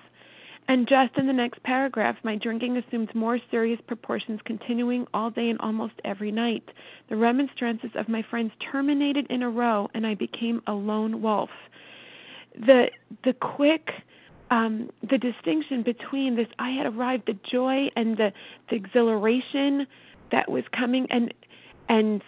and 0.68 0.86
just 0.86 1.16
in 1.16 1.26
the 1.26 1.32
next 1.32 1.62
paragraph, 1.62 2.16
my 2.22 2.36
drinking 2.36 2.76
assumed 2.76 3.14
more 3.14 3.38
serious 3.50 3.80
proportions, 3.86 4.40
continuing 4.44 5.06
all 5.14 5.30
day 5.30 5.48
and 5.48 5.58
almost 5.60 5.94
every 6.04 6.30
night. 6.30 6.62
The 7.08 7.16
remonstrances 7.16 7.90
of 7.94 8.06
my 8.08 8.22
friends 8.22 8.52
terminated 8.70 9.26
in 9.30 9.42
a 9.42 9.48
row, 9.48 9.88
and 9.94 10.06
I 10.06 10.14
became 10.14 10.62
a 10.66 10.72
lone 10.72 11.22
wolf. 11.22 11.50
The 12.54 12.88
the 13.24 13.32
quick 13.32 13.88
um, 14.50 14.90
the 15.08 15.18
distinction 15.18 15.82
between 15.82 16.36
this 16.36 16.48
I 16.58 16.70
had 16.70 16.86
arrived, 16.86 17.24
the 17.26 17.38
joy 17.50 17.88
and 17.96 18.16
the, 18.16 18.32
the 18.70 18.76
exhilaration 18.76 19.86
that 20.32 20.50
was 20.50 20.64
coming, 20.78 21.06
and 21.10 21.32
and 21.88 22.22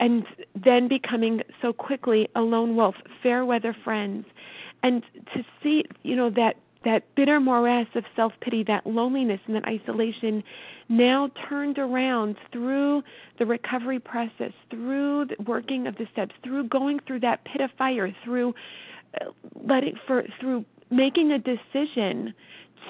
and 0.00 0.24
then 0.54 0.88
becoming 0.88 1.42
so 1.62 1.72
quickly 1.72 2.28
a 2.34 2.40
lone 2.40 2.74
wolf, 2.74 2.96
fair 3.22 3.44
weather 3.44 3.76
friends, 3.84 4.26
and 4.82 5.04
to 5.34 5.44
see 5.62 5.84
you 6.02 6.16
know 6.16 6.30
that 6.30 6.56
that 6.86 7.02
bitter 7.16 7.40
morass 7.40 7.88
of 7.96 8.04
self 8.14 8.32
pity, 8.40 8.62
that 8.62 8.86
loneliness 8.86 9.40
and 9.46 9.56
that 9.56 9.66
isolation 9.66 10.42
now 10.88 11.28
turned 11.48 11.78
around 11.78 12.36
through 12.52 13.02
the 13.40 13.44
recovery 13.44 13.98
process, 13.98 14.52
through 14.70 15.26
the 15.26 15.36
working 15.42 15.88
of 15.88 15.96
the 15.96 16.06
steps, 16.12 16.32
through 16.44 16.68
going 16.68 17.00
through 17.06 17.20
that 17.20 17.44
pit 17.44 17.60
of 17.60 17.70
fire, 17.76 18.14
through 18.24 18.54
uh, 19.20 19.24
letting 19.64 19.96
for 20.06 20.24
through 20.40 20.64
making 20.88 21.32
a 21.32 21.38
decision 21.38 22.32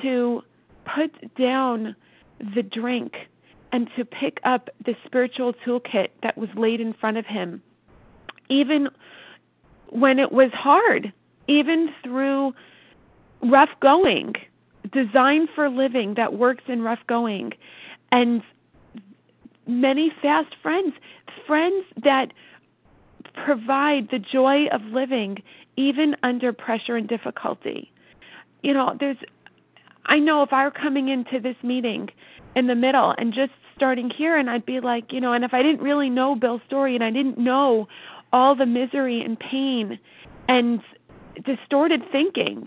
to 0.03 0.43
put 0.95 1.35
down 1.35 1.97
the 2.55 2.63
drink 2.63 3.15
and 3.73 3.89
to 3.97 4.05
pick 4.05 4.41
up 4.45 4.69
the 4.85 4.95
spiritual 5.07 5.55
toolkit 5.67 6.09
that 6.23 6.37
was 6.37 6.51
laid 6.55 6.83
in 6.83 6.93
front 6.93 7.17
of 7.17 7.25
him. 7.25 7.63
Even 8.51 8.89
when 9.89 10.19
it 10.19 10.31
was 10.31 10.51
hard 10.53 11.13
even 11.49 11.89
through 12.03 12.53
rough 13.43 13.71
going, 13.81 14.35
designed 14.93 15.49
for 15.55 15.69
living 15.69 16.15
that 16.15 16.35
works 16.35 16.65
in 16.69 16.83
rough 16.83 17.05
going, 17.09 17.53
and 18.13 18.43
many 19.67 20.13
fast 20.23 20.55
friends, 20.63 20.95
friends 21.47 21.85
that 22.03 22.33
provide 23.45 24.09
the 24.11 24.19
joy 24.19 24.67
of 24.73 24.81
living 24.83 25.43
even 25.77 26.17
under 26.23 26.53
pressure 26.53 26.97
and 26.97 27.09
difficulty. 27.09 27.93
You 28.63 28.73
know, 28.73 28.97
there's 28.99 29.19
I 30.07 30.19
know 30.19 30.43
if 30.43 30.53
I 30.53 30.65
were 30.65 30.71
coming 30.71 31.09
into 31.09 31.41
this 31.41 31.57
meeting 31.63 32.09
in 32.55 32.69
the 32.69 32.75
middle 32.75 33.15
and 33.19 33.35
just 33.35 33.53
starting 33.75 34.09
here 34.09 34.37
and 34.37 34.49
I'd 34.49 34.65
be 34.65 34.81
like, 34.81 35.13
you 35.13 35.21
know, 35.21 35.33
and 35.33 35.45
if 35.45 35.53
I 35.53 35.63
didn't 35.63 35.83
really 35.83 36.09
know 36.09 36.35
Bill's 36.35 36.63
story 36.67 36.95
and 36.95 37.05
I 37.05 37.11
didn't 37.11 37.39
know 37.39 37.89
all 38.33 38.55
the 38.55 38.67
misery 38.67 39.21
and 39.21 39.39
pain 39.39 39.99
and 40.49 40.81
distorted 41.45 42.03
thinking 42.11 42.67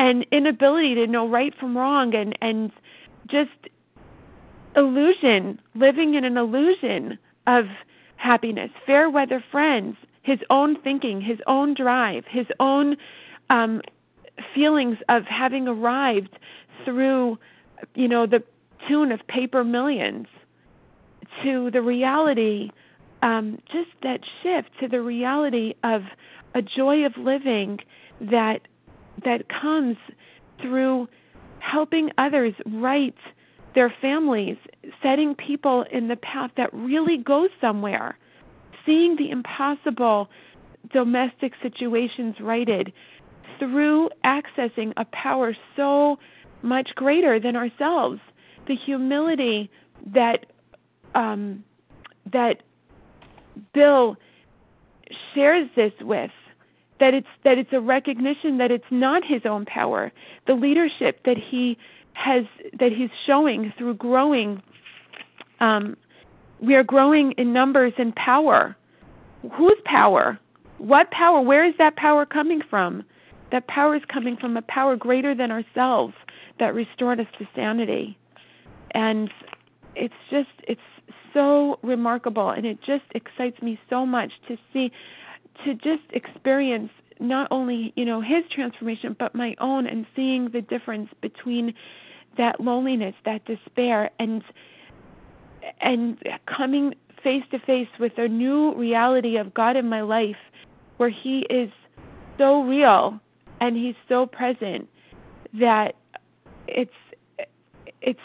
and 0.00 0.26
inability 0.32 0.94
to 0.94 1.06
know 1.06 1.28
right 1.28 1.52
from 1.60 1.76
wrong 1.76 2.14
and 2.14 2.36
and 2.40 2.72
just 3.28 3.50
illusion 4.74 5.60
living 5.74 6.14
in 6.14 6.24
an 6.24 6.38
illusion 6.38 7.18
of 7.46 7.66
happiness. 8.16 8.70
Fair 8.86 9.10
weather 9.10 9.44
friends 9.52 9.96
his 10.22 10.38
own 10.48 10.80
thinking 10.82 11.20
his 11.20 11.38
own 11.46 11.74
drive 11.74 12.24
his 12.28 12.46
own 12.60 12.96
um 13.50 13.82
feelings 14.54 14.96
of 15.10 15.24
having 15.24 15.68
arrived 15.68 16.38
through 16.84 17.38
you 17.94 18.08
know 18.08 18.26
the 18.26 18.42
tune 18.88 19.12
of 19.12 19.20
paper 19.28 19.64
millions 19.64 20.26
to 21.42 21.70
the 21.70 21.82
reality 21.82 22.70
um 23.22 23.58
just 23.70 23.90
that 24.02 24.20
shift 24.42 24.70
to 24.78 24.88
the 24.88 25.00
reality 25.00 25.74
of 25.84 26.02
a 26.54 26.62
joy 26.62 27.04
of 27.04 27.12
living 27.16 27.78
that 28.20 28.60
that 29.24 29.48
comes 29.48 29.96
through 30.60 31.08
helping 31.58 32.10
others 32.18 32.54
right 32.66 33.14
their 33.74 33.92
families, 34.00 34.56
setting 35.02 35.34
people 35.34 35.84
in 35.92 36.08
the 36.08 36.16
path 36.16 36.50
that 36.56 36.72
really 36.72 37.16
goes 37.16 37.50
somewhere, 37.60 38.18
seeing 38.84 39.16
the 39.16 39.30
impossible 39.30 40.28
domestic 40.92 41.52
situations 41.62 42.34
righted 42.40 42.92
through 43.58 44.10
accessing 44.24 44.92
a 44.96 45.04
power 45.12 45.54
so 45.76 46.18
much 46.62 46.90
greater 46.94 47.38
than 47.38 47.56
ourselves. 47.56 48.20
The 48.66 48.74
humility 48.74 49.70
that 50.14 50.46
um, 51.14 51.64
that 52.32 52.62
Bill 53.74 54.16
shares 55.34 55.68
this 55.76 55.92
with 56.00 56.30
that 57.00 57.14
it's 57.14 57.26
that 57.44 57.58
it's 57.58 57.72
a 57.72 57.80
recognition 57.80 58.58
that 58.58 58.70
it's 58.70 58.84
not 58.90 59.22
his 59.24 59.42
own 59.44 59.64
power. 59.64 60.12
The 60.46 60.54
leadership 60.54 61.20
that 61.24 61.36
he 61.36 61.76
has 62.12 62.44
that 62.78 62.92
he's 62.92 63.10
showing 63.26 63.72
through 63.76 63.94
growing 63.94 64.62
um, 65.60 65.96
we 66.60 66.74
are 66.74 66.82
growing 66.82 67.32
in 67.32 67.52
numbers 67.52 67.92
and 67.98 68.14
power. 68.14 68.76
Whose 69.52 69.78
power? 69.84 70.38
What 70.78 71.10
power? 71.10 71.40
Where 71.40 71.66
is 71.66 71.74
that 71.78 71.96
power 71.96 72.26
coming 72.26 72.60
from? 72.68 73.02
That 73.52 73.66
power 73.66 73.96
is 73.96 74.02
coming 74.12 74.36
from 74.36 74.56
a 74.56 74.62
power 74.62 74.96
greater 74.96 75.34
than 75.34 75.50
ourselves 75.50 76.14
that 76.58 76.74
restored 76.74 77.20
us 77.20 77.26
to 77.38 77.48
sanity. 77.54 78.18
And 78.92 79.30
it's 79.96 80.14
just 80.30 80.48
it's 80.64 80.80
so 81.32 81.78
remarkable. 81.82 82.50
And 82.50 82.66
it 82.66 82.78
just 82.84 83.04
excites 83.14 83.60
me 83.62 83.78
so 83.88 84.04
much 84.04 84.32
to 84.48 84.56
see 84.72 84.90
to 85.64 85.74
just 85.74 86.02
experience 86.10 86.90
not 87.18 87.48
only 87.50 87.92
you 87.96 88.04
know 88.04 88.20
his 88.20 88.44
transformation 88.54 89.14
but 89.18 89.34
my 89.34 89.54
own 89.60 89.86
and 89.86 90.06
seeing 90.16 90.50
the 90.52 90.60
difference 90.62 91.10
between 91.20 91.74
that 92.38 92.60
loneliness 92.60 93.14
that 93.24 93.44
despair 93.44 94.10
and 94.18 94.42
and 95.80 96.18
coming 96.46 96.94
face 97.22 97.44
to 97.50 97.58
face 97.58 97.88
with 97.98 98.12
a 98.16 98.28
new 98.28 98.74
reality 98.74 99.36
of 99.36 99.52
God 99.52 99.76
in 99.76 99.88
my 99.88 100.00
life 100.00 100.36
where 100.96 101.10
he 101.10 101.46
is 101.50 101.70
so 102.38 102.62
real 102.62 103.20
and 103.60 103.76
he's 103.76 103.94
so 104.08 104.26
present 104.26 104.88
that 105.58 105.96
it's 106.66 106.90
it's 108.00 108.20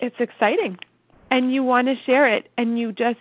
it's 0.00 0.16
exciting. 0.18 0.78
And 1.30 1.52
you 1.52 1.62
want 1.62 1.88
to 1.88 1.94
share 2.06 2.32
it 2.32 2.48
and 2.56 2.78
you 2.78 2.92
just 2.92 3.18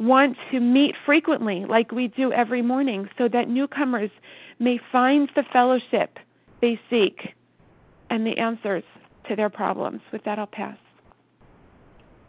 want 0.00 0.36
to 0.50 0.58
meet 0.58 0.94
frequently, 1.04 1.66
like 1.68 1.92
we 1.92 2.08
do 2.08 2.32
every 2.32 2.62
morning, 2.62 3.08
so 3.18 3.28
that 3.28 3.48
newcomers 3.48 4.10
may 4.58 4.80
find 4.90 5.30
the 5.36 5.44
fellowship 5.52 6.18
they 6.60 6.80
seek 6.88 7.34
and 8.08 8.26
the 8.26 8.36
answers 8.38 8.82
to 9.28 9.36
their 9.36 9.50
problems. 9.50 10.00
With 10.12 10.24
that, 10.24 10.38
I'll 10.38 10.46
pass. 10.46 10.76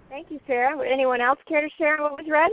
Thank 0.09 0.29
you, 0.29 0.39
Sarah. 0.45 0.77
Would 0.77 0.87
anyone 0.87 1.21
else 1.21 1.39
care 1.47 1.61
to 1.61 1.69
share 1.77 1.97
what 1.97 2.17
was 2.17 2.27
read? 2.29 2.51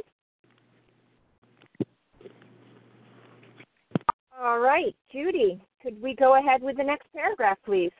All 4.41 4.61
right, 4.61 4.95
Judy, 5.11 5.61
could 5.83 6.01
we 6.01 6.15
go 6.15 6.39
ahead 6.39 6.63
with 6.63 6.77
the 6.77 6.85
next 6.85 7.09
paragraph, 7.13 7.59
please? 7.65 7.91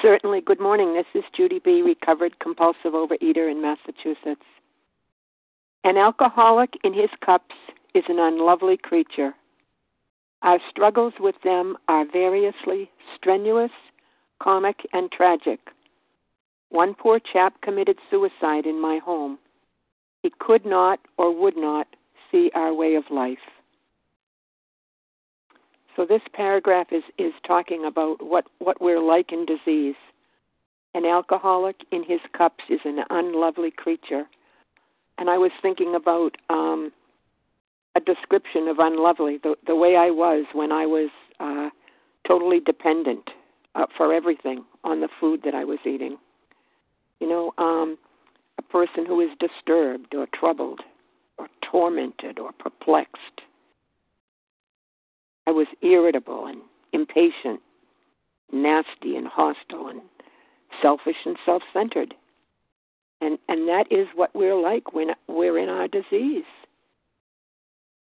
Certainly. 0.00 0.42
Good 0.42 0.60
morning. 0.60 0.94
This 0.94 1.06
is 1.14 1.24
Judy 1.36 1.60
B., 1.64 1.82
recovered 1.82 2.38
compulsive 2.38 2.92
overeater 2.92 3.50
in 3.50 3.60
Massachusetts. 3.60 4.46
An 5.84 5.96
alcoholic 5.96 6.78
in 6.84 6.94
his 6.94 7.10
cups 7.24 7.56
is 7.92 8.04
an 8.08 8.20
unlovely 8.20 8.76
creature. 8.76 9.34
Our 10.42 10.60
struggles 10.70 11.14
with 11.18 11.34
them 11.42 11.76
are 11.88 12.04
variously 12.04 12.90
strenuous, 13.16 13.72
comic, 14.40 14.76
and 14.92 15.10
tragic. 15.10 15.58
One 16.68 16.94
poor 16.94 17.18
chap 17.18 17.60
committed 17.62 17.98
suicide 18.10 18.64
in 18.64 18.80
my 18.80 18.98
home. 18.98 19.38
He 20.22 20.32
could 20.38 20.64
not 20.64 21.00
or 21.18 21.34
would 21.34 21.56
not 21.56 21.88
see 22.30 22.52
our 22.54 22.72
way 22.72 22.94
of 22.94 23.04
life. 23.10 23.38
So 25.96 26.06
this 26.06 26.22
paragraph 26.32 26.92
is, 26.92 27.02
is 27.18 27.32
talking 27.44 27.84
about 27.86 28.24
what, 28.24 28.46
what 28.60 28.80
we're 28.80 29.02
like 29.02 29.32
in 29.32 29.46
disease. 29.46 29.96
An 30.94 31.04
alcoholic 31.04 31.76
in 31.90 32.04
his 32.04 32.20
cups 32.36 32.64
is 32.70 32.80
an 32.84 33.00
unlovely 33.10 33.72
creature 33.72 34.26
and 35.18 35.30
I 35.30 35.38
was 35.38 35.50
thinking 35.60 35.94
about 35.94 36.36
um, 36.50 36.92
a 37.94 38.00
description 38.00 38.68
of 38.68 38.78
unlovely, 38.78 39.38
the 39.42 39.54
the 39.66 39.76
way 39.76 39.96
I 39.96 40.10
was 40.10 40.46
when 40.52 40.72
I 40.72 40.86
was 40.86 41.10
uh, 41.40 41.70
totally 42.26 42.60
dependent 42.60 43.30
uh, 43.74 43.86
for 43.96 44.12
everything 44.12 44.64
on 44.84 45.00
the 45.00 45.08
food 45.20 45.42
that 45.44 45.54
I 45.54 45.64
was 45.64 45.78
eating. 45.84 46.16
You 47.20 47.28
know, 47.28 47.52
um, 47.58 47.98
a 48.58 48.62
person 48.62 49.06
who 49.06 49.20
is 49.20 49.30
disturbed 49.38 50.14
or 50.14 50.26
troubled 50.34 50.80
or 51.38 51.48
tormented 51.62 52.38
or 52.38 52.52
perplexed. 52.52 53.40
I 55.46 55.50
was 55.50 55.66
irritable 55.82 56.46
and 56.46 56.60
impatient, 56.92 57.60
nasty 58.52 59.16
and 59.16 59.26
hostile 59.26 59.88
and 59.88 60.00
selfish 60.80 61.16
and 61.24 61.36
self-centered. 61.44 62.14
And 63.22 63.38
and 63.48 63.68
that 63.68 63.86
is 63.90 64.08
what 64.16 64.34
we're 64.34 64.60
like 64.60 64.92
when 64.92 65.10
we're 65.28 65.56
in 65.56 65.68
our 65.68 65.86
disease. 65.86 66.44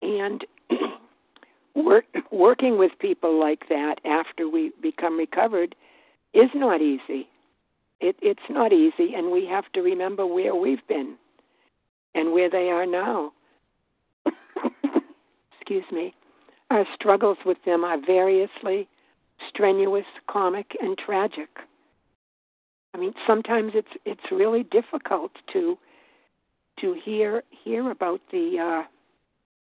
And 0.01 0.45
work, 1.75 2.05
working 2.31 2.77
with 2.77 2.91
people 2.99 3.37
like 3.37 3.67
that 3.67 3.95
after 4.05 4.47
we 4.47 4.71
become 4.81 5.17
recovered 5.17 5.75
is 6.33 6.49
not 6.55 6.81
easy. 6.81 7.27
It, 7.99 8.15
it's 8.21 8.49
not 8.49 8.73
easy, 8.73 9.13
and 9.15 9.31
we 9.31 9.45
have 9.45 9.65
to 9.73 9.81
remember 9.81 10.25
where 10.25 10.55
we've 10.55 10.85
been 10.87 11.15
and 12.15 12.31
where 12.31 12.49
they 12.49 12.69
are 12.69 12.85
now. 12.85 13.31
Excuse 15.53 15.85
me. 15.91 16.13
Our 16.69 16.85
struggles 16.95 17.37
with 17.45 17.57
them 17.65 17.83
are 17.83 17.99
variously 17.99 18.87
strenuous, 19.49 20.05
comic, 20.29 20.75
and 20.81 20.97
tragic. 20.97 21.49
I 22.93 22.97
mean, 22.97 23.13
sometimes 23.25 23.71
it's 23.75 23.87
it's 24.05 24.31
really 24.31 24.63
difficult 24.63 25.31
to 25.53 25.77
to 26.79 26.95
hear 27.03 27.43
hear 27.63 27.91
about 27.91 28.21
the 28.31 28.57
uh, 28.59 28.87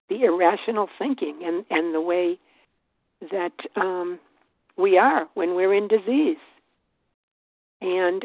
the 0.09 0.25
irrational 0.25 0.89
thinking 0.99 1.41
and 1.45 1.65
and 1.71 1.95
the 1.95 2.01
way 2.01 2.39
that 3.31 3.53
um, 3.77 4.19
we 4.77 4.97
are 4.97 5.29
when 5.35 5.55
we're 5.55 5.75
in 5.75 5.89
disease. 5.89 6.37
And 7.81 8.25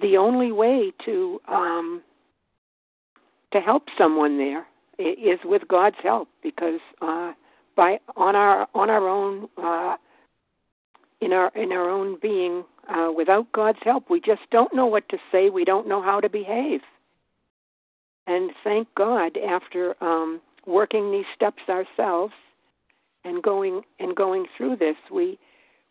the 0.00 0.16
only 0.16 0.52
way 0.52 0.92
to 1.04 1.40
um, 1.48 2.02
to 3.52 3.60
help 3.60 3.84
someone 3.96 4.38
there 4.38 4.66
is 4.98 5.38
with 5.44 5.62
God's 5.68 5.96
help, 6.02 6.28
because 6.42 6.80
uh, 7.00 7.32
by 7.76 7.98
on 8.16 8.34
our 8.36 8.68
on 8.74 8.90
our 8.90 9.08
own 9.08 9.48
uh, 9.56 9.96
in 11.20 11.32
our 11.32 11.50
in 11.54 11.72
our 11.72 11.88
own 11.88 12.18
being, 12.20 12.64
uh, 12.88 13.10
without 13.14 13.50
God's 13.52 13.78
help, 13.82 14.08
we 14.10 14.20
just 14.20 14.42
don't 14.50 14.74
know 14.74 14.86
what 14.86 15.08
to 15.10 15.18
say. 15.30 15.50
We 15.50 15.64
don't 15.64 15.88
know 15.88 16.02
how 16.02 16.20
to 16.20 16.28
behave. 16.28 16.80
And 18.26 18.52
thank 18.62 18.88
God, 18.94 19.36
after 19.36 19.94
um, 20.02 20.40
working 20.66 21.10
these 21.10 21.24
steps 21.34 21.62
ourselves 21.68 22.32
and 23.24 23.42
going 23.42 23.82
and 23.98 24.14
going 24.16 24.46
through 24.56 24.76
this, 24.76 24.96
we 25.12 25.38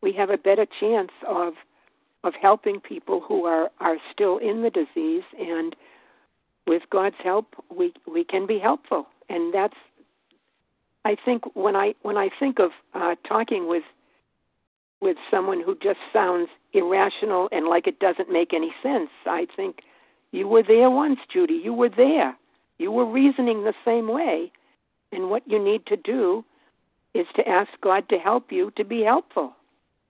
we 0.02 0.14
have 0.14 0.30
a 0.30 0.38
better 0.38 0.66
chance 0.80 1.12
of 1.28 1.54
of 2.24 2.34
helping 2.42 2.80
people 2.80 3.22
who 3.22 3.46
are 3.46 3.70
are 3.80 3.98
still 4.12 4.38
in 4.38 4.62
the 4.62 4.70
disease 4.70 5.24
and 5.40 5.76
with 6.68 6.84
God's 6.92 7.16
help 7.24 7.48
we 7.76 7.94
we 8.12 8.24
can 8.24 8.46
be 8.46 8.60
helpful 8.60 9.08
and 9.30 9.54
that's 9.54 9.76
I 11.06 11.16
think 11.24 11.44
when 11.56 11.76
I 11.76 11.94
when 12.02 12.18
I 12.18 12.30
think 12.40 12.60
of 12.60 12.72
uh, 12.94 13.16
talking 13.28 13.68
with 13.68 13.84
with 15.02 15.18
someone 15.32 15.62
who 15.62 15.78
just 15.82 16.00
sounds 16.12 16.50
irrational 16.74 17.50
and 17.52 17.68
like 17.68 17.88
it 17.88 18.00
doesn't 18.00 18.32
make 18.32 18.54
any 18.54 18.74
sense, 18.84 19.10
I 19.26 19.48
think 19.56 19.80
you 20.32 20.48
were 20.48 20.64
there 20.64 20.90
once, 20.90 21.20
Judy. 21.32 21.60
You 21.64 21.74
were 21.74 21.90
there. 21.90 22.38
You 22.78 22.92
were 22.92 23.06
reasoning 23.06 23.64
the 23.64 23.74
same 23.84 24.08
way, 24.08 24.52
and 25.12 25.30
what 25.30 25.44
you 25.46 25.62
need 25.62 25.86
to 25.88 25.98
do 25.98 26.46
is 27.14 27.26
to 27.36 27.48
ask 27.48 27.70
God 27.82 28.08
to 28.10 28.18
help 28.18 28.52
you 28.52 28.72
to 28.78 28.86
be 28.86 29.02
helpful, 29.02 29.54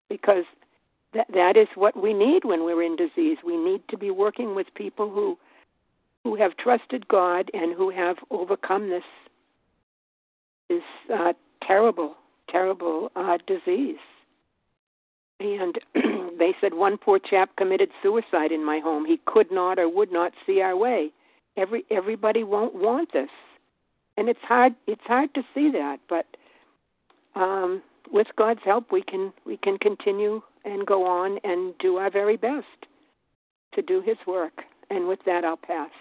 because 0.09 0.43
that 1.13 1.27
that 1.33 1.57
is 1.57 1.67
what 1.75 1.99
we 1.99 2.13
need 2.13 2.43
when 2.43 2.63
we're 2.63 2.83
in 2.83 2.95
disease. 2.95 3.37
We 3.43 3.57
need 3.57 3.81
to 3.89 3.97
be 3.97 4.11
working 4.11 4.53
with 4.53 4.67
people 4.75 5.09
who 5.09 5.37
who 6.23 6.35
have 6.35 6.57
trusted 6.57 7.07
God 7.07 7.49
and 7.53 7.73
who 7.73 7.89
have 7.89 8.17
overcome 8.29 8.89
this 8.89 9.03
this 10.69 10.83
uh, 11.11 11.33
terrible, 11.65 12.15
terrible 12.49 13.11
uh, 13.15 13.37
disease. 13.47 13.97
And 15.39 15.79
they 16.39 16.53
said 16.59 16.73
one 16.73 16.97
poor 16.97 17.19
chap 17.19 17.55
committed 17.57 17.89
suicide 18.03 18.51
in 18.51 18.63
my 18.63 18.79
home. 18.79 19.05
He 19.05 19.19
could 19.25 19.51
not 19.51 19.79
or 19.79 19.87
would 19.89 20.11
not 20.11 20.33
see 20.45 20.61
our 20.61 20.75
way. 20.75 21.11
Every 21.57 21.83
everybody 21.89 22.43
won't 22.43 22.75
want 22.75 23.11
this, 23.11 23.29
and 24.17 24.29
it's 24.29 24.39
hard. 24.43 24.73
It's 24.87 25.01
hard 25.05 25.33
to 25.33 25.41
see 25.53 25.71
that, 25.71 25.99
but 26.07 26.25
um, 27.35 27.81
with 28.11 28.27
God's 28.37 28.61
help, 28.63 28.91
we 28.91 29.01
can 29.01 29.33
we 29.45 29.57
can 29.57 29.77
continue 29.77 30.41
and 30.65 30.85
go 30.85 31.05
on 31.05 31.39
and 31.43 31.73
do 31.79 31.97
our 31.97 32.11
very 32.11 32.37
best 32.37 32.65
to 33.73 33.81
do 33.81 34.01
His 34.01 34.17
work. 34.27 34.61
And 34.89 35.07
with 35.07 35.19
that, 35.25 35.43
I'll 35.43 35.57
pass. 35.57 35.91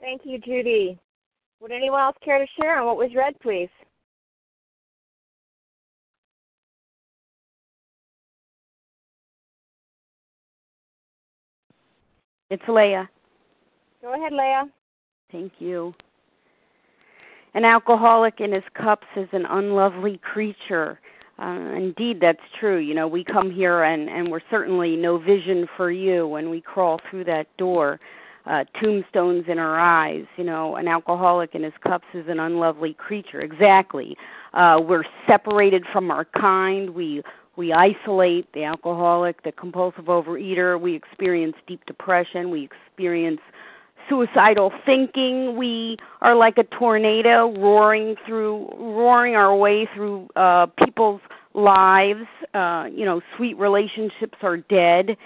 Thank 0.00 0.22
you, 0.24 0.38
Judy. 0.38 0.98
Would 1.60 1.72
anyone 1.72 2.00
else 2.00 2.16
care 2.22 2.38
to 2.38 2.46
share 2.60 2.78
on 2.78 2.86
what 2.86 2.96
was 2.96 3.10
read, 3.14 3.38
please? 3.40 3.70
It's 12.50 12.62
Leah. 12.68 13.08
Go 14.02 14.14
ahead, 14.14 14.32
Leah. 14.32 14.64
Thank 15.32 15.52
you. 15.58 15.94
An 17.54 17.64
alcoholic 17.64 18.40
in 18.40 18.52
his 18.52 18.64
cups 18.74 19.06
is 19.16 19.28
an 19.32 19.46
unlovely 19.46 20.18
creature. 20.18 21.00
Uh, 21.38 21.72
indeed, 21.74 22.18
that's 22.20 22.38
true. 22.60 22.78
You 22.78 22.94
know, 22.94 23.08
we 23.08 23.24
come 23.24 23.50
here 23.50 23.84
and 23.84 24.08
and 24.08 24.30
we're 24.30 24.40
certainly 24.50 24.96
no 24.96 25.18
vision 25.18 25.66
for 25.76 25.90
you 25.90 26.26
when 26.28 26.50
we 26.50 26.60
crawl 26.60 27.00
through 27.10 27.24
that 27.24 27.46
door. 27.56 27.98
Uh, 28.46 28.62
tombstones 28.78 29.46
in 29.48 29.58
our 29.58 29.78
eyes. 29.80 30.26
You 30.36 30.44
know, 30.44 30.76
an 30.76 30.86
alcoholic 30.86 31.54
in 31.54 31.62
his 31.62 31.72
cups 31.82 32.04
is 32.12 32.26
an 32.28 32.40
unlovely 32.40 32.92
creature. 32.92 33.40
Exactly. 33.40 34.18
Uh, 34.52 34.80
we're 34.86 35.04
separated 35.26 35.84
from 35.92 36.10
our 36.10 36.26
kind. 36.26 36.90
We 36.90 37.22
we 37.56 37.72
isolate 37.72 38.52
the 38.52 38.64
alcoholic, 38.64 39.42
the 39.42 39.52
compulsive 39.52 40.06
overeater. 40.06 40.80
We 40.80 40.94
experience 40.94 41.54
deep 41.66 41.84
depression. 41.86 42.50
We 42.50 42.64
experience 42.64 43.40
suicidal 44.08 44.72
thinking. 44.84 45.56
We 45.56 45.96
are 46.20 46.34
like 46.34 46.58
a 46.58 46.64
tornado 46.64 47.52
roaring 47.58 48.16
through, 48.26 48.68
roaring 48.78 49.36
our 49.36 49.54
way 49.56 49.88
through 49.94 50.28
uh, 50.36 50.66
people's 50.84 51.20
lives. 51.54 52.26
Uh, 52.52 52.86
you 52.92 53.04
know, 53.04 53.20
sweet 53.36 53.56
relationships 53.56 54.38
are 54.42 54.56
dead. 54.56 55.16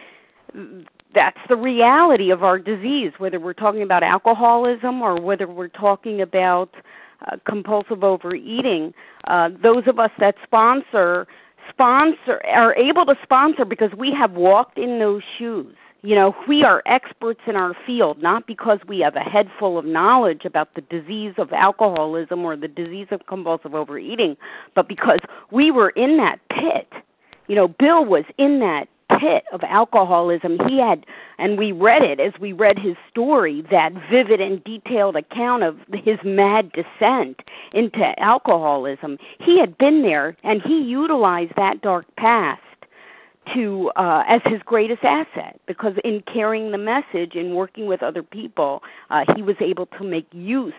That's 1.15 1.39
the 1.49 1.57
reality 1.57 2.31
of 2.31 2.43
our 2.43 2.59
disease, 2.59 3.13
whether 3.19 3.41
we're 3.41 3.55
talking 3.55 3.83
about 3.83 4.03
alcoholism 4.03 5.01
or 5.01 5.21
whether 5.21 5.47
we're 5.47 5.69
talking 5.69 6.21
about 6.21 6.75
uh, 7.27 7.37
compulsive 7.49 8.05
overeating. 8.05 8.93
Uh, 9.27 9.49
those 9.63 9.85
of 9.87 9.99
us 9.99 10.11
that 10.21 10.35
sponsor 10.45 11.27
sponsor 11.71 12.41
are 12.47 12.75
able 12.75 13.07
to 13.07 13.15
sponsor 13.23 13.65
because 13.65 13.91
we 13.97 14.13
have 14.13 14.33
walked 14.33 14.79
in 14.79 14.99
those 14.99 15.23
shoes 15.39 15.75
you 16.03 16.15
know, 16.15 16.35
we 16.47 16.63
are 16.63 16.83
experts 16.87 17.41
in 17.47 17.57
our 17.57 17.75
field, 17.85 18.23
not 18.23 18.47
because 18.47 18.79
we 18.87 19.01
have 19.01 19.17
a 19.17 19.21
head 19.21 19.51
full 19.59 19.79
of 19.79 19.85
knowledge 19.85 20.45
about 20.45 20.75
the 20.75 20.81
disease 20.83 21.35
of 21.39 21.53
alcoholism 21.53 22.45
or 22.45 22.57
the 22.57 22.69
disease 22.69 23.09
of 23.11 23.27
compulsive 23.27 23.75
overeating, 23.75 24.37
but 24.77 24.89
because 24.89 25.19
we 25.51 25.71
were 25.71 25.91
in 25.91 26.17
that 26.19 26.39
pit. 26.51 26.89
You 27.49 27.57
know, 27.57 27.69
Bill 27.69 28.05
was 28.05 28.25
in 28.37 28.61
that 28.61 28.87
pit 29.19 29.45
of 29.53 29.61
alcoholism. 29.65 30.59
He 30.69 30.79
had, 30.79 31.05
and 31.39 31.59
we 31.59 31.73
read 31.73 32.03
it 32.03 32.21
as 32.21 32.33
we 32.41 32.53
read 32.53 32.79
his 32.79 32.97
story, 33.11 33.65
that 33.71 33.93
vivid 34.11 34.41
and 34.41 34.63
detailed 34.65 35.17
account 35.17 35.63
of 35.63 35.77
his 35.93 36.19
mad 36.25 36.71
descent 36.73 37.41
into 37.73 38.15
alcoholism. 38.19 39.19
He 39.41 39.59
had 39.59 39.77
been 39.79 40.03
there 40.03 40.37
and 40.45 40.63
he 40.63 40.81
utilized 40.81 41.53
that 41.57 41.81
dark 41.83 42.07
past 42.17 42.63
to 43.55 43.91
uh, 43.97 44.25
as 44.29 44.41
his 44.45 44.61
greatest 44.65 45.03
asset 45.05 45.61
because 45.67 45.95
in 46.05 46.23
carrying 46.33 46.71
the 46.71 46.79
message 46.79 47.35
and 47.35 47.55
working 47.55 47.87
with 47.87 48.03
other 48.03 48.23
people, 48.23 48.83
uh, 49.11 49.25
he 49.35 49.43
was 49.43 49.57
able 49.61 49.87
to 49.87 50.05
make 50.05 50.27
use 50.33 50.75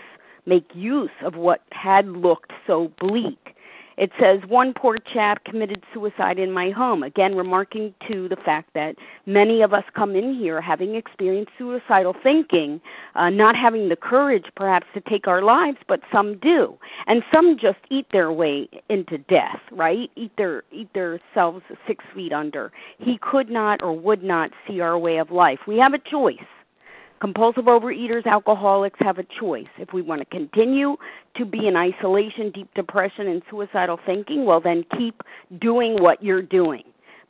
make 0.45 0.65
use 0.73 1.11
of 1.23 1.35
what 1.35 1.61
had 1.71 2.07
looked 2.07 2.51
so 2.65 2.91
bleak. 2.99 3.55
It 3.99 4.11
says 4.17 4.39
one 4.47 4.73
poor 4.73 4.97
chap 5.13 5.43
committed 5.43 5.83
suicide 5.93 6.39
in 6.39 6.53
my 6.53 6.69
home. 6.69 7.03
Again, 7.03 7.35
remarking 7.35 7.93
to 8.09 8.29
the 8.29 8.37
fact 8.37 8.69
that 8.73 8.95
many 9.25 9.61
of 9.61 9.73
us 9.73 9.83
come 9.93 10.15
in 10.15 10.33
here 10.33 10.61
having 10.61 10.95
experienced 10.95 11.51
suicidal 11.57 12.15
thinking, 12.23 12.79
uh, 13.15 13.29
not 13.29 13.57
having 13.57 13.89
the 13.89 13.97
courage 13.97 14.45
perhaps 14.55 14.87
to 14.93 15.01
take 15.01 15.27
our 15.27 15.41
lives, 15.41 15.79
but 15.89 15.99
some 16.13 16.39
do, 16.39 16.77
and 17.07 17.23
some 17.29 17.57
just 17.59 17.79
eat 17.91 18.05
their 18.13 18.31
way 18.31 18.69
into 18.87 19.17
death. 19.17 19.59
Right? 19.69 20.09
Eat 20.15 20.31
their 20.37 20.63
eat 20.71 20.87
themselves 20.93 21.63
six 21.85 22.05
feet 22.15 22.31
under. 22.31 22.71
He 22.99 23.19
could 23.21 23.49
not 23.49 23.83
or 23.83 23.91
would 23.91 24.23
not 24.23 24.51
see 24.65 24.79
our 24.79 24.97
way 24.97 25.17
of 25.17 25.29
life. 25.29 25.59
We 25.67 25.77
have 25.79 25.93
a 25.93 25.99
choice 25.99 26.37
Compulsive 27.21 27.65
overeaters, 27.65 28.25
alcoholics 28.25 28.97
have 29.01 29.17
a 29.17 29.25
choice. 29.39 29.67
If 29.77 29.91
we 29.93 30.01
want 30.01 30.21
to 30.21 30.25
continue 30.25 30.95
to 31.35 31.45
be 31.45 31.67
in 31.67 31.75
isolation, 31.75 32.49
deep 32.51 32.73
depression, 32.75 33.27
and 33.27 33.41
suicidal 33.49 33.99
thinking, 34.05 34.45
well, 34.45 34.61
then 34.61 34.85
keep 34.97 35.21
doing 35.59 36.01
what 36.01 36.23
you're 36.23 36.41
doing. 36.41 36.83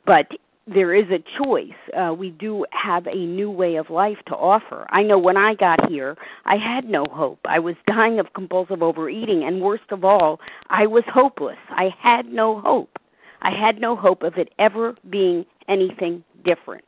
But 0.06 0.28
there 0.72 0.94
is 0.94 1.06
a 1.10 1.18
choice. 1.42 1.74
Uh, 1.98 2.14
we 2.14 2.30
do 2.30 2.64
have 2.70 3.06
a 3.08 3.16
new 3.16 3.50
way 3.50 3.76
of 3.76 3.90
life 3.90 4.18
to 4.28 4.36
offer. 4.36 4.86
I 4.90 5.02
know 5.02 5.18
when 5.18 5.36
I 5.36 5.54
got 5.54 5.88
here, 5.88 6.16
I 6.44 6.56
had 6.56 6.84
no 6.84 7.04
hope. 7.10 7.40
I 7.44 7.58
was 7.58 7.74
dying 7.88 8.20
of 8.20 8.32
compulsive 8.32 8.82
overeating, 8.82 9.42
and 9.42 9.60
worst 9.60 9.90
of 9.90 10.04
all, 10.04 10.38
I 10.68 10.86
was 10.86 11.02
hopeless. 11.12 11.58
I 11.70 11.92
had 11.98 12.26
no 12.26 12.60
hope. 12.60 12.98
I 13.42 13.50
had 13.50 13.80
no 13.80 13.96
hope 13.96 14.22
of 14.22 14.34
it 14.36 14.52
ever 14.58 14.94
being 15.08 15.44
anything 15.68 16.22
different. 16.44 16.84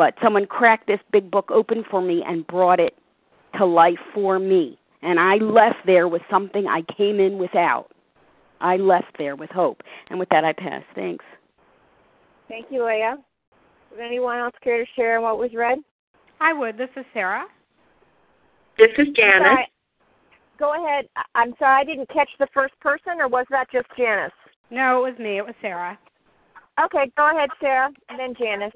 But 0.00 0.14
someone 0.22 0.46
cracked 0.46 0.86
this 0.86 0.98
big 1.12 1.30
book 1.30 1.50
open 1.50 1.84
for 1.90 2.00
me 2.00 2.24
and 2.26 2.46
brought 2.46 2.80
it 2.80 2.96
to 3.58 3.66
life 3.66 3.98
for 4.14 4.38
me. 4.38 4.78
And 5.02 5.20
I 5.20 5.34
left 5.34 5.76
there 5.84 6.08
with 6.08 6.22
something 6.30 6.66
I 6.66 6.80
came 6.96 7.20
in 7.20 7.36
without. 7.36 7.88
I 8.62 8.78
left 8.78 9.18
there 9.18 9.36
with 9.36 9.50
hope. 9.50 9.82
And 10.08 10.18
with 10.18 10.30
that, 10.30 10.42
I 10.42 10.54
pass. 10.54 10.82
Thanks. 10.94 11.22
Thank 12.48 12.68
you, 12.70 12.86
Leah. 12.86 13.18
Would 13.90 14.00
anyone 14.00 14.38
else 14.38 14.54
care 14.64 14.82
to 14.82 14.90
share 14.96 15.20
what 15.20 15.36
was 15.36 15.50
read? 15.54 15.80
I 16.40 16.54
would. 16.54 16.78
This 16.78 16.88
is 16.96 17.04
Sarah. 17.12 17.44
This 18.78 18.92
is 18.96 19.08
Janice. 19.14 19.66
Go 20.58 20.82
ahead. 20.82 21.10
I- 21.14 21.24
I'm 21.34 21.54
sorry, 21.58 21.82
I 21.82 21.84
didn't 21.84 22.08
catch 22.08 22.30
the 22.38 22.48
first 22.54 22.72
person, 22.80 23.20
or 23.20 23.28
was 23.28 23.44
that 23.50 23.70
just 23.70 23.88
Janice? 23.98 24.32
No, 24.70 25.04
it 25.04 25.10
was 25.10 25.18
me. 25.18 25.36
It 25.36 25.44
was 25.44 25.54
Sarah. 25.60 25.98
Okay, 26.82 27.12
go 27.18 27.36
ahead, 27.36 27.50
Sarah, 27.60 27.90
and 28.08 28.18
then 28.18 28.34
Janice. 28.40 28.72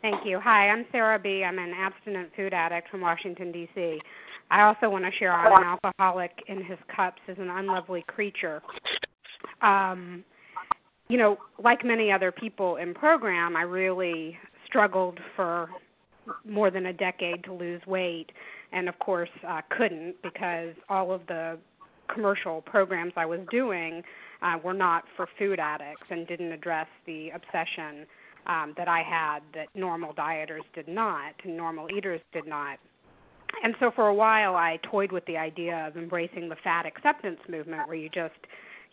Thank 0.00 0.24
you. 0.24 0.38
Hi, 0.40 0.68
I'm 0.68 0.86
Sarah 0.92 1.18
B. 1.18 1.42
I'm 1.44 1.58
an 1.58 1.72
abstinent 1.76 2.30
food 2.36 2.54
addict 2.54 2.88
from 2.88 3.00
Washington, 3.00 3.50
D.C. 3.50 3.98
I 4.50 4.62
also 4.62 4.88
want 4.88 5.04
to 5.04 5.10
share 5.18 5.32
on 5.32 5.62
an 5.62 5.78
alcoholic 5.84 6.30
in 6.46 6.64
his 6.64 6.78
cups 6.94 7.20
is 7.26 7.36
an 7.38 7.50
unlovely 7.50 8.04
creature. 8.06 8.62
Um, 9.60 10.24
you 11.08 11.18
know, 11.18 11.38
like 11.62 11.84
many 11.84 12.12
other 12.12 12.30
people 12.30 12.76
in 12.76 12.94
program, 12.94 13.56
I 13.56 13.62
really 13.62 14.38
struggled 14.66 15.18
for 15.34 15.68
more 16.46 16.70
than 16.70 16.86
a 16.86 16.92
decade 16.92 17.42
to 17.44 17.52
lose 17.52 17.80
weight, 17.86 18.26
and 18.72 18.88
of 18.88 18.98
course 19.00 19.30
uh, 19.46 19.62
couldn't 19.76 20.14
because 20.22 20.74
all 20.88 21.10
of 21.12 21.26
the 21.26 21.58
commercial 22.12 22.62
programs 22.62 23.14
I 23.16 23.26
was 23.26 23.40
doing 23.50 24.02
uh, 24.42 24.58
were 24.62 24.74
not 24.74 25.04
for 25.16 25.26
food 25.38 25.58
addicts 25.58 26.06
and 26.10 26.26
didn't 26.26 26.52
address 26.52 26.86
the 27.06 27.30
obsession 27.30 28.06
um, 28.48 28.74
that 28.76 28.88
I 28.88 29.02
had 29.02 29.40
that 29.54 29.68
normal 29.74 30.14
dieters 30.14 30.64
did 30.74 30.88
not 30.88 31.32
and 31.44 31.56
normal 31.56 31.88
eaters 31.94 32.20
did 32.32 32.46
not. 32.46 32.78
And 33.62 33.74
so 33.80 33.90
for 33.94 34.08
a 34.08 34.14
while, 34.14 34.56
I 34.56 34.78
toyed 34.82 35.12
with 35.12 35.24
the 35.26 35.36
idea 35.36 35.86
of 35.86 35.96
embracing 35.96 36.48
the 36.48 36.56
fat 36.62 36.86
acceptance 36.86 37.40
movement, 37.48 37.88
where 37.88 37.96
you 37.96 38.08
just, 38.08 38.34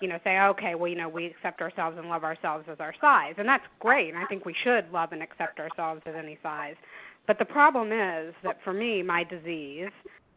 you 0.01 0.07
know, 0.07 0.17
say, 0.23 0.39
okay, 0.39 0.75
well, 0.75 0.87
you 0.87 0.95
know, 0.95 1.09
we 1.09 1.25
accept 1.25 1.61
ourselves 1.61 1.97
and 1.99 2.09
love 2.09 2.23
ourselves 2.23 2.65
as 2.71 2.77
our 2.79 2.93
size, 2.99 3.35
and 3.37 3.47
that's 3.47 3.65
great. 3.79 4.09
And 4.09 4.17
I 4.17 4.25
think 4.25 4.45
we 4.45 4.55
should 4.63 4.91
love 4.91 5.11
and 5.11 5.21
accept 5.21 5.59
ourselves 5.59 6.01
as 6.05 6.15
any 6.17 6.37
size. 6.41 6.75
But 7.27 7.37
the 7.37 7.45
problem 7.45 7.91
is 7.91 8.33
that 8.43 8.57
for 8.63 8.73
me, 8.73 9.03
my 9.03 9.23
disease 9.23 9.91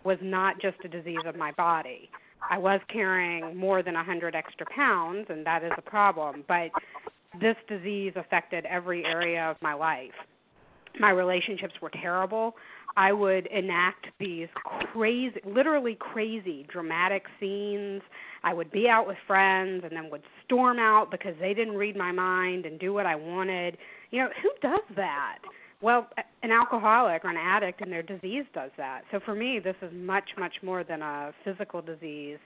was 0.05 0.19
not 0.21 0.61
just 0.61 0.77
a 0.85 0.89
disease 0.89 1.25
of 1.27 1.37
my 1.37 1.53
body. 1.53 2.11
I 2.51 2.59
was 2.59 2.81
carrying 2.93 3.57
more 3.57 3.83
than 3.83 3.95
a 3.95 3.99
100 3.99 4.35
extra 4.35 4.67
pounds, 4.75 5.27
and 5.29 5.45
that 5.45 5.65
is 5.65 5.73
a 5.77 5.83
problem. 5.83 6.45
But 6.47 6.71
this 7.41 7.57
disease 7.69 8.13
affected 8.17 8.65
every 8.67 9.05
area 9.05 9.51
of 9.51 9.57
my 9.61 9.75
life. 9.75 10.13
My 10.99 11.11
relationships 11.11 11.75
were 11.81 11.91
terrible. 11.91 12.55
I 12.97 13.13
would 13.13 13.47
enact 13.47 14.07
these 14.19 14.49
crazy, 14.93 15.41
literally 15.45 15.97
crazy, 16.01 16.67
dramatic 16.73 17.27
scenes. 17.39 18.03
I 18.43 18.53
would 18.53 18.73
be 18.73 18.89
out 18.89 19.07
with 19.07 19.17
friends 19.27 19.85
and 19.85 19.93
then 19.93 20.11
would 20.11 20.23
storm 20.45 20.79
out 20.79 21.11
because 21.11 21.35
they 21.39 21.55
didn't 21.55 21.77
read 21.77 21.97
my 21.97 22.11
mind 22.11 22.67
and 22.67 22.79
do 22.81 22.93
what 22.93 23.07
I 23.07 23.15
wanted. 23.15 23.79
You 24.11 24.23
know, 24.23 24.29
who 24.43 24.51
does 24.69 24.97
that? 24.97 25.39
Well, 25.81 26.09
an 26.43 26.51
alcoholic 26.51 27.25
or 27.25 27.31
an 27.31 27.37
addict 27.37 27.81
and 27.83 27.93
their 27.93 28.03
disease 28.03 28.45
does 28.53 28.73
that. 28.79 29.03
So 29.13 29.21
for 29.25 29.35
me, 29.35 29.61
this 29.63 29.77
is 29.81 29.93
much, 29.95 30.31
much 30.37 30.55
more 30.63 30.83
than 30.83 31.03
a 31.03 31.33
physical 31.45 31.81
disease. 31.81 32.39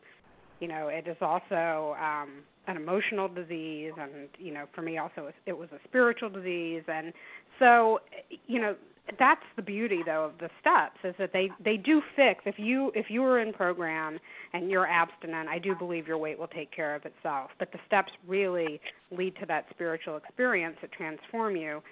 You 0.61 0.68
know, 0.68 0.88
it 0.88 1.09
is 1.09 1.16
also 1.22 1.97
um, 1.99 2.43
an 2.67 2.77
emotional 2.77 3.29
disease, 3.29 3.93
and 3.99 4.29
you 4.39 4.53
know, 4.53 4.67
for 4.75 4.83
me 4.83 4.99
also 4.99 5.31
it 5.47 5.57
was 5.57 5.69
a 5.73 5.79
spiritual 5.89 6.31
disease. 6.31 6.83
And 6.89 7.13
so, 7.59 8.01
you 8.47 8.61
know, 8.61 8.77
that's 9.19 9.43
the 9.57 9.63
beauty 9.63 10.01
though 10.05 10.25
of 10.27 10.39
the 10.39 10.49
steps 10.61 10.99
is 11.05 11.15
that 11.19 11.33
they 11.33 11.51
they 11.65 11.77
do 11.77 12.01
fix. 12.15 12.43
If 12.47 12.59
you 12.59 12.93
if 12.95 13.07
you 13.11 13.25
are 13.25 13.41
in 13.41 13.53
program 13.53 14.19
and 14.53 14.71
you're 14.71 14.87
abstinent 14.87 15.49
i 15.49 15.59
do 15.59 15.75
believe 15.75 16.07
your 16.07 16.19
weight 16.19 16.39
will 16.39 16.49
take 16.49 16.71
care 16.71 16.95
of 16.95 17.05
itself. 17.05 17.51
But 17.59 17.73
the 17.73 17.79
steps 17.87 18.13
really 18.27 18.81
lead 19.11 19.35
to 19.41 19.47
that 19.47 19.67
spiritual 19.71 20.17
experience 20.17 20.77
that 20.83 20.93
transform 20.93 21.57
you 21.57 21.83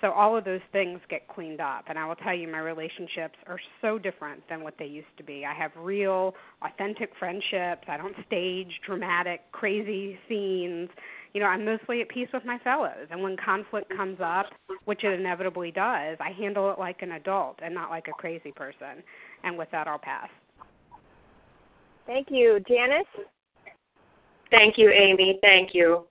so 0.00 0.10
all 0.12 0.36
of 0.36 0.44
those 0.44 0.60
things 0.72 1.00
get 1.08 1.26
cleaned 1.28 1.60
up 1.60 1.84
and 1.88 1.98
i 1.98 2.06
will 2.06 2.16
tell 2.16 2.34
you 2.34 2.48
my 2.48 2.58
relationships 2.58 3.36
are 3.46 3.58
so 3.80 3.98
different 3.98 4.42
than 4.48 4.62
what 4.62 4.74
they 4.78 4.86
used 4.86 5.16
to 5.16 5.22
be 5.22 5.44
i 5.44 5.54
have 5.54 5.70
real 5.76 6.34
authentic 6.62 7.10
friendships 7.18 7.82
i 7.88 7.96
don't 7.96 8.16
stage 8.26 8.80
dramatic 8.86 9.40
crazy 9.52 10.18
scenes 10.28 10.88
you 11.32 11.40
know, 11.40 11.46
I'm 11.46 11.64
mostly 11.64 12.00
at 12.00 12.08
peace 12.08 12.28
with 12.32 12.44
my 12.44 12.58
fellows. 12.58 13.06
And 13.10 13.22
when 13.22 13.36
conflict 13.36 13.94
comes 13.96 14.18
up, 14.22 14.46
which 14.84 15.04
it 15.04 15.18
inevitably 15.18 15.70
does, 15.70 16.16
I 16.20 16.30
handle 16.36 16.72
it 16.72 16.78
like 16.78 17.02
an 17.02 17.12
adult 17.12 17.60
and 17.62 17.74
not 17.74 17.90
like 17.90 18.08
a 18.08 18.12
crazy 18.12 18.52
person. 18.52 19.02
And 19.44 19.56
with 19.56 19.70
that, 19.70 19.86
I'll 19.86 19.98
pass. 19.98 20.28
Thank 22.06 22.28
you. 22.30 22.60
Janice? 22.66 23.06
Thank 24.50 24.76
you, 24.76 24.90
Amy. 24.90 25.38
Thank 25.42 25.70
you. 25.72 26.06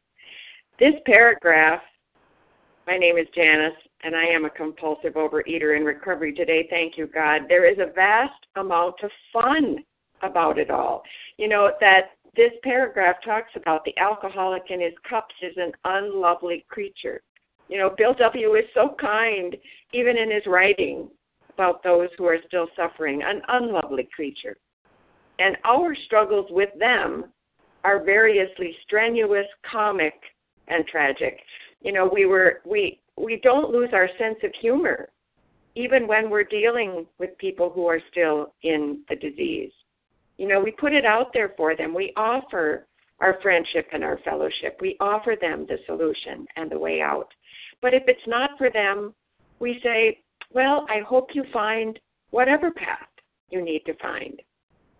This 0.79 0.93
paragraph, 1.05 1.81
my 2.89 2.97
name 2.97 3.19
is 3.19 3.27
Janice, 3.35 3.77
and 4.03 4.15
I 4.15 4.25
am 4.25 4.45
a 4.45 4.49
compulsive 4.49 5.13
overeater 5.13 5.77
in 5.77 5.83
recovery 5.83 6.33
today. 6.33 6.65
Thank 6.71 6.97
you, 6.97 7.05
God. 7.05 7.41
There 7.47 7.71
is 7.71 7.77
a 7.77 7.93
vast 7.93 8.47
amount 8.55 8.95
of 9.03 9.11
fun 9.31 9.77
about 10.23 10.57
it 10.57 10.71
all. 10.71 11.03
You 11.37 11.49
know, 11.49 11.69
that 11.81 12.13
this 12.35 12.51
paragraph 12.63 13.17
talks 13.23 13.51
about 13.55 13.85
the 13.85 13.95
alcoholic 13.99 14.63
in 14.71 14.81
his 14.81 14.93
cups 15.07 15.35
is 15.43 15.53
an 15.57 15.71
unlovely 15.85 16.65
creature. 16.67 17.21
You 17.67 17.77
know, 17.77 17.93
Bill 17.95 18.15
W. 18.15 18.55
is 18.55 18.65
so 18.73 18.95
kind, 18.99 19.55
even 19.93 20.17
in 20.17 20.31
his 20.31 20.47
writing, 20.47 21.09
about 21.53 21.83
those 21.83 22.09
who 22.17 22.25
are 22.25 22.39
still 22.47 22.69
suffering, 22.75 23.21
an 23.21 23.43
unlovely 23.49 24.09
creature. 24.15 24.57
And 25.37 25.57
our 25.63 25.95
struggles 26.05 26.47
with 26.49 26.69
them 26.79 27.25
are 27.83 28.03
variously 28.03 28.75
strenuous, 28.81 29.45
comic, 29.71 30.15
and 30.69 30.87
tragic. 30.87 31.39
You 31.81 31.93
know, 31.93 32.09
we 32.11 32.25
were 32.25 32.61
we 32.65 32.99
we 33.17 33.39
don't 33.43 33.71
lose 33.71 33.89
our 33.93 34.09
sense 34.17 34.37
of 34.43 34.51
humor 34.61 35.09
even 35.75 36.07
when 36.07 36.29
we're 36.29 36.43
dealing 36.43 37.05
with 37.19 37.37
people 37.37 37.69
who 37.69 37.85
are 37.87 38.01
still 38.11 38.53
in 38.63 39.01
the 39.07 39.15
disease. 39.15 39.71
You 40.37 40.47
know, 40.47 40.59
we 40.59 40.71
put 40.71 40.93
it 40.93 41.05
out 41.05 41.31
there 41.33 41.53
for 41.55 41.75
them. 41.75 41.93
We 41.93 42.11
offer 42.17 42.87
our 43.19 43.37
friendship 43.41 43.87
and 43.93 44.03
our 44.03 44.19
fellowship. 44.25 44.77
We 44.81 44.97
offer 44.99 45.35
them 45.39 45.65
the 45.67 45.77
solution 45.85 46.45
and 46.55 46.69
the 46.69 46.79
way 46.79 47.01
out. 47.01 47.27
But 47.81 47.93
if 47.93 48.03
it's 48.07 48.27
not 48.27 48.51
for 48.57 48.69
them, 48.69 49.13
we 49.59 49.79
say, 49.83 50.19
well, 50.51 50.85
I 50.89 50.99
hope 50.99 51.29
you 51.33 51.43
find 51.53 51.99
whatever 52.31 52.71
path 52.71 53.07
you 53.49 53.61
need 53.61 53.83
to 53.85 53.93
find. 54.01 54.41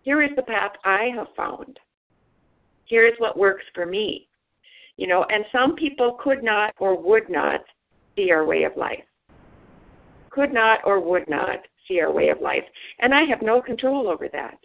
Here 0.02 0.22
is 0.22 0.30
the 0.36 0.42
path 0.42 0.72
I 0.84 1.10
have 1.14 1.28
found. 1.36 1.78
Here 2.84 3.06
is 3.06 3.14
what 3.18 3.38
works 3.38 3.64
for 3.74 3.86
me. 3.86 4.28
You 5.00 5.06
know, 5.06 5.24
and 5.30 5.46
some 5.50 5.76
people 5.76 6.18
could 6.22 6.42
not 6.42 6.74
or 6.78 6.94
would 6.94 7.30
not 7.30 7.60
see 8.14 8.30
our 8.30 8.44
way 8.44 8.64
of 8.64 8.76
life. 8.76 9.02
Could 10.28 10.52
not 10.52 10.80
or 10.84 11.00
would 11.00 11.26
not 11.26 11.60
see 11.88 12.02
our 12.02 12.12
way 12.12 12.28
of 12.28 12.42
life. 12.42 12.64
And 12.98 13.14
I 13.14 13.24
have 13.24 13.40
no 13.40 13.62
control 13.62 14.10
over 14.10 14.28
that. 14.34 14.58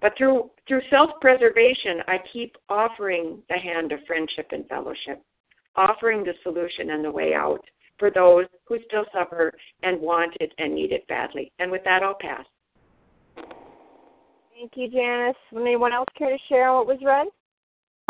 But 0.00 0.14
through 0.16 0.50
through 0.66 0.80
self-preservation, 0.88 2.00
I 2.08 2.20
keep 2.32 2.56
offering 2.70 3.42
the 3.50 3.58
hand 3.58 3.92
of 3.92 3.98
friendship 4.06 4.46
and 4.52 4.66
fellowship, 4.66 5.22
offering 5.76 6.24
the 6.24 6.32
solution 6.42 6.92
and 6.92 7.04
the 7.04 7.10
way 7.10 7.34
out 7.34 7.60
for 7.98 8.10
those 8.10 8.46
who 8.66 8.78
still 8.86 9.04
suffer 9.12 9.52
and 9.82 10.00
want 10.00 10.34
it 10.40 10.54
and 10.56 10.74
need 10.74 10.90
it 10.90 11.06
badly. 11.06 11.52
And 11.58 11.70
with 11.70 11.84
that, 11.84 12.02
I'll 12.02 12.16
pass. 12.18 12.46
Thank 14.54 14.72
you, 14.74 14.88
Janice. 14.88 15.36
Anyone 15.54 15.92
else 15.92 16.08
care 16.16 16.30
to 16.30 16.38
share 16.48 16.72
what 16.72 16.86
was 16.86 16.98
read? 17.02 17.26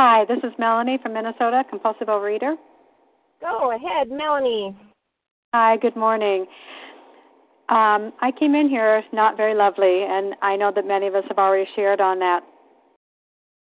Hi, 0.01 0.25
this 0.27 0.39
is 0.45 0.53
Melanie 0.61 1.01
from 1.03 1.15
Minnesota, 1.15 1.65
compulsive 1.69 2.07
overeater. 2.07 2.55
Go 3.41 3.73
ahead, 3.75 4.09
Melanie. 4.09 4.77
Hi, 5.53 5.77
good 5.77 5.97
morning. 5.97 6.43
Um, 7.69 8.13
I 8.21 8.31
came 8.39 8.55
in 8.55 8.69
here 8.69 9.03
not 9.13 9.37
very 9.37 9.57
lovely, 9.57 10.05
and 10.09 10.37
I 10.41 10.55
know 10.55 10.71
that 10.73 10.87
many 10.87 11.09
of 11.09 11.17
us 11.17 11.25
have 11.27 11.39
already 11.39 11.69
shared 11.75 12.01
on 12.01 12.21
that. 12.21 12.45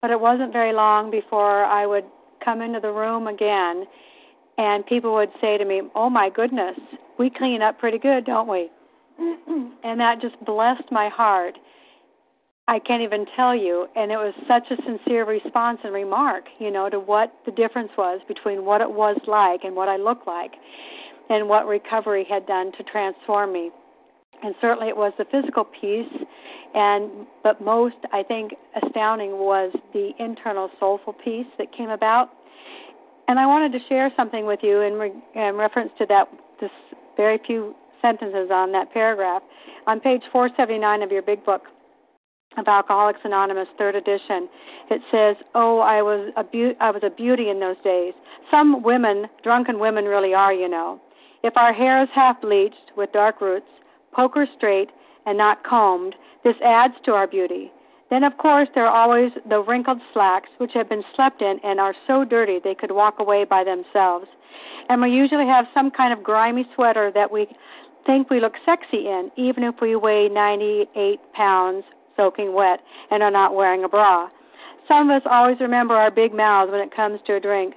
But 0.03 0.11
it 0.11 0.19
wasn't 0.19 0.53
very 0.53 0.71
long 0.71 1.09
before 1.09 1.63
I 1.63 1.87
would 1.87 2.05
come 2.45 2.61
into 2.61 2.79
the 2.79 2.91
room 2.91 3.25
again, 3.25 3.85
and 4.59 4.85
people 4.85 5.15
would 5.15 5.31
say 5.41 5.57
to 5.57 5.65
me, 5.65 5.81
Oh 5.95 6.11
my 6.11 6.29
goodness, 6.29 6.77
we 7.17 7.31
clean 7.31 7.63
up 7.63 7.79
pretty 7.79 7.97
good, 7.97 8.25
don't 8.25 8.47
we? 8.47 8.69
and 9.17 9.99
that 9.99 10.21
just 10.21 10.39
blessed 10.45 10.91
my 10.91 11.09
heart. 11.09 11.57
I 12.69 12.77
can't 12.77 13.01
even 13.01 13.25
tell 13.35 13.55
you. 13.55 13.87
And 13.95 14.11
it 14.11 14.17
was 14.17 14.31
such 14.47 14.69
a 14.69 14.79
sincere 14.83 15.25
response 15.25 15.79
and 15.83 15.91
remark, 15.91 16.45
you 16.59 16.69
know, 16.69 16.87
to 16.87 16.99
what 16.99 17.33
the 17.47 17.51
difference 17.51 17.89
was 17.97 18.21
between 18.27 18.63
what 18.63 18.79
it 18.79 18.91
was 18.91 19.17
like 19.25 19.61
and 19.63 19.75
what 19.75 19.89
I 19.89 19.97
looked 19.97 20.27
like 20.27 20.51
and 21.31 21.49
what 21.49 21.65
recovery 21.65 22.27
had 22.29 22.45
done 22.45 22.71
to 22.73 22.83
transform 22.83 23.51
me. 23.53 23.71
And 24.43 24.53
certainly 24.61 24.87
it 24.87 24.95
was 24.95 25.13
the 25.17 25.25
physical 25.25 25.63
piece 25.65 26.13
and 26.75 27.25
but 27.43 27.59
most 27.59 27.95
I 28.13 28.21
think 28.21 28.53
astounding 28.83 29.31
was 29.39 29.73
the 29.91 30.11
internal 30.19 30.69
soulful 30.79 31.13
piece 31.13 31.47
that 31.57 31.75
came 31.75 31.89
about. 31.89 32.29
And 33.27 33.39
I 33.39 33.47
wanted 33.47 33.71
to 33.71 33.79
share 33.89 34.11
something 34.15 34.45
with 34.45 34.59
you 34.61 34.81
in, 34.81 34.93
re- 34.93 35.23
in 35.33 35.55
reference 35.55 35.89
to 35.97 36.05
that 36.05 36.27
this 36.61 36.69
very 37.17 37.39
few 37.47 37.73
sentences 37.99 38.49
on 38.51 38.71
that 38.73 38.93
paragraph 38.93 39.41
on 39.87 39.99
page 39.99 40.21
479 40.31 41.01
of 41.01 41.11
your 41.11 41.23
big 41.23 41.43
book 41.43 41.63
of 42.59 42.67
Alcoholics 42.67 43.21
Anonymous, 43.23 43.67
third 43.77 43.95
edition. 43.95 44.49
It 44.89 45.01
says, 45.11 45.35
"Oh, 45.55 45.79
I 45.79 46.01
was 46.01 46.31
a 46.35 46.43
be- 46.43 46.75
I 46.79 46.91
was 46.91 47.03
a 47.03 47.09
beauty 47.09 47.49
in 47.49 47.59
those 47.59 47.77
days. 47.83 48.13
Some 48.51 48.81
women, 48.81 49.29
drunken 49.43 49.79
women, 49.79 50.05
really 50.05 50.33
are, 50.33 50.53
you 50.53 50.67
know. 50.67 50.99
If 51.43 51.55
our 51.57 51.73
hair 51.73 52.01
is 52.01 52.09
half 52.13 52.41
bleached 52.41 52.91
with 52.95 53.11
dark 53.11 53.41
roots, 53.41 53.69
poker 54.11 54.47
straight, 54.57 54.89
and 55.25 55.37
not 55.37 55.63
combed, 55.63 56.15
this 56.43 56.55
adds 56.63 56.95
to 57.05 57.13
our 57.13 57.27
beauty. 57.27 57.71
Then, 58.09 58.23
of 58.23 58.37
course, 58.37 58.67
there 58.73 58.87
are 58.87 59.03
always 59.03 59.31
the 59.47 59.61
wrinkled 59.61 60.01
slacks 60.13 60.49
which 60.57 60.73
have 60.73 60.89
been 60.89 61.03
slept 61.15 61.41
in 61.41 61.59
and 61.63 61.79
are 61.79 61.93
so 62.07 62.25
dirty 62.25 62.59
they 62.59 62.73
could 62.73 62.91
walk 62.91 63.19
away 63.19 63.43
by 63.43 63.63
themselves. 63.63 64.27
And 64.89 65.01
we 65.01 65.11
usually 65.11 65.45
have 65.45 65.67
some 65.73 65.91
kind 65.91 66.11
of 66.11 66.23
grimy 66.23 66.67
sweater 66.73 67.11
that 67.13 67.31
we 67.31 67.47
think 68.05 68.29
we 68.29 68.39
look 68.39 68.53
sexy 68.65 69.07
in, 69.07 69.31
even 69.35 69.63
if 69.63 69.75
we 69.79 69.95
weigh 69.95 70.29
98 70.29 71.19
pounds 71.33 71.83
soaking 72.19 72.53
wet 72.53 72.81
and 73.11 73.23
are 73.23 73.31
not 73.31 73.55
wearing 73.55 73.85
a 73.85 73.89
bra. 73.89 74.27
Some 74.89 75.09
of 75.09 75.21
us 75.21 75.29
always 75.31 75.59
remember 75.61 75.93
our 75.93 76.11
big 76.11 76.33
mouths 76.33 76.71
when 76.71 76.81
it 76.81 76.93
comes 76.93 77.19
to 77.27 77.35
a 77.35 77.39
drink, 77.39 77.75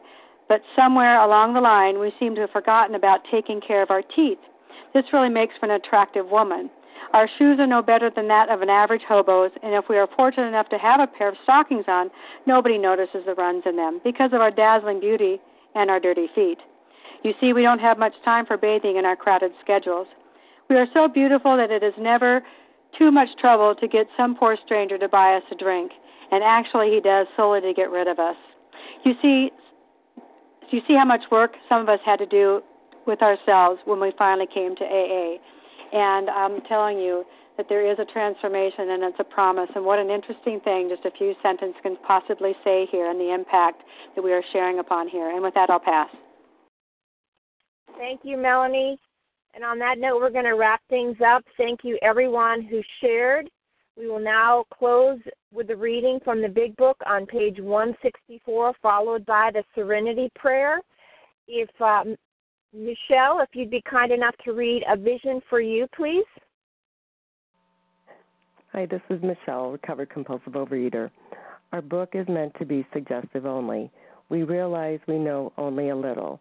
but 0.49 0.63
somewhere 0.75 1.23
along 1.23 1.55
the 1.55 1.61
line 1.61 2.01
we 2.01 2.13
seem 2.19 2.35
to 2.35 2.41
have 2.41 2.51
forgotten 2.51 2.97
about 2.97 3.21
taking 3.31 3.61
care 3.61 3.83
of 3.83 3.91
our 3.91 4.03
teeth. 4.17 4.39
This 4.95 5.05
really 5.13 5.29
makes 5.29 5.55
for 5.61 5.67
an 5.67 5.73
attractive 5.73 6.27
woman. 6.27 6.71
Our 7.13 7.29
shoes 7.39 7.59
are 7.61 7.67
no 7.67 7.83
better 7.83 8.11
than 8.11 8.27
that 8.29 8.49
of 8.49 8.63
an 8.63 8.71
average 8.71 9.03
hobo's, 9.07 9.51
and 9.63 9.75
if 9.75 9.85
we 9.89 9.99
are 9.99 10.09
fortunate 10.17 10.49
enough 10.49 10.71
to 10.71 10.79
have 10.79 11.01
a 11.01 11.07
pair 11.07 11.29
of 11.29 11.37
stockings 11.43 11.85
on, 11.87 12.11
nobody 12.47 12.79
notices 12.79 13.23
the 13.27 13.35
runs 13.35 13.63
in 13.67 13.77
them 13.77 14.01
because 14.03 14.31
of 14.33 14.41
our 14.41 14.51
dazzling 14.51 14.99
beauty 14.99 15.39
and 15.75 15.91
our 15.91 16.01
dirty 16.01 16.27
feet. 16.35 16.59
You 17.23 17.35
see, 17.41 17.53
we 17.53 17.63
don't 17.63 17.79
have 17.79 17.99
much 17.99 18.15
time 18.25 18.47
for 18.47 18.57
bathing 18.57 18.97
in 18.97 19.05
our 19.05 19.17
crowded 19.17 19.53
schedules. 19.63 20.07
We 20.71 20.77
are 20.77 20.87
so 20.95 21.07
beautiful 21.07 21.57
that 21.57 21.71
it 21.71 21.83
is 21.83 21.93
never 21.99 22.43
too 22.99 23.11
much 23.11 23.29
trouble 23.41 23.75
to 23.75 23.89
get 23.89 24.07
some 24.17 24.35
poor 24.35 24.57
stranger 24.65 24.99
to 24.99 25.09
buy 25.09 25.35
us 25.35 25.43
a 25.51 25.55
drink, 25.55 25.93
and 26.31 26.43
actually 26.43 26.91
he 26.91 27.01
does 27.01 27.27
solely 27.37 27.61
to 27.61 27.73
get 27.75 27.91
rid 27.91 28.09
of 28.09 28.19
us. 28.19 28.37
You 29.05 29.15
see, 29.21 29.51
you 30.71 30.81
see 30.87 30.95
how 30.95 31.05
much 31.05 31.23
work 31.31 31.55
some 31.69 31.81
of 31.81 31.89
us 31.89 32.01
had 32.05 32.19
to 32.19 32.27
do 32.27 32.63
with 33.07 33.21
ourselves 33.23 33.81
when 33.85 34.01
we 34.01 34.13
finally 34.17 34.47
came 34.53 34.77
to 34.77 34.85
AA. 34.85 35.37
And 35.93 36.31
I'm 36.31 36.63
telling 36.63 36.99
you 36.99 37.25
that 37.57 37.67
there 37.69 37.91
is 37.91 37.99
a 37.99 38.05
transformation 38.05 38.91
and 38.91 39.03
it's 39.03 39.19
a 39.21 39.25
promise. 39.25 39.69
And 39.75 39.85
what 39.85 39.99
an 39.99 40.09
interesting 40.09 40.61
thing 40.61 40.89
just 40.89 41.05
a 41.05 41.17
few 41.17 41.35
sentences 41.43 41.77
can 41.83 41.97
possibly 42.07 42.55
say 42.65 42.87
here 42.91 43.11
and 43.11 43.21
the 43.21 43.33
impact 43.33 43.83
that 44.15 44.23
we 44.23 44.33
are 44.33 44.43
sharing 44.53 44.79
upon 44.79 45.09
here. 45.09 45.31
And 45.31 45.43
with 45.43 45.55
that, 45.55 45.69
I'll 45.69 45.81
pass. 45.81 46.09
Thank 47.99 48.21
you, 48.25 48.37
Melanie. 48.37 48.99
And 49.55 49.65
on 49.65 49.79
that 49.81 49.99
note, 49.99 50.21
we're 50.21 50.31
going 50.31 50.45
to 50.45 50.53
wrap 50.53 50.81
things 50.89 51.17
up. 51.27 51.45
Thank 51.57 51.81
you, 51.83 51.99
everyone 52.03 52.63
who 52.63 52.81
shared. 53.01 53.51
We 53.99 54.09
will 54.09 54.21
now 54.21 54.65
close 54.73 55.19
with 55.53 55.69
the 55.69 55.77
reading 55.77 56.19
from 56.25 56.41
the 56.41 56.49
Big 56.49 56.75
Book 56.77 56.97
on 57.07 57.27
page 57.27 57.59
164, 57.61 58.73
followed 58.81 59.27
by 59.27 59.51
the 59.53 59.63
Serenity 59.75 60.31
Prayer. 60.35 60.81
If 61.47 61.69
um, 61.81 62.17
Michelle, 62.73 63.41
if 63.41 63.51
you'd 63.53 63.71
be 63.71 63.83
kind 63.89 64.13
enough 64.13 64.35
to 64.45 64.53
read 64.53 64.83
A 64.89 64.97
Vision 64.97 65.43
for 65.51 65.61
You, 65.61 65.87
please. 65.95 66.25
Hi, 68.73 68.87
this 68.87 69.03
is 69.11 69.21
Michelle, 69.23 69.73
recovered 69.73 70.09
compulsive 70.09 70.55
overeater. 70.55 71.11
Our 71.73 71.83
book 71.83 72.11
is 72.15 72.27
meant 72.29 72.55
to 72.59 72.65
be 72.65 72.87
suggestive 72.95 73.45
only. 73.45 73.91
We 74.31 74.45
realize 74.45 75.01
we 75.07 75.19
know 75.19 75.53
only 75.59 75.91
a 75.91 75.97
little. 75.97 76.41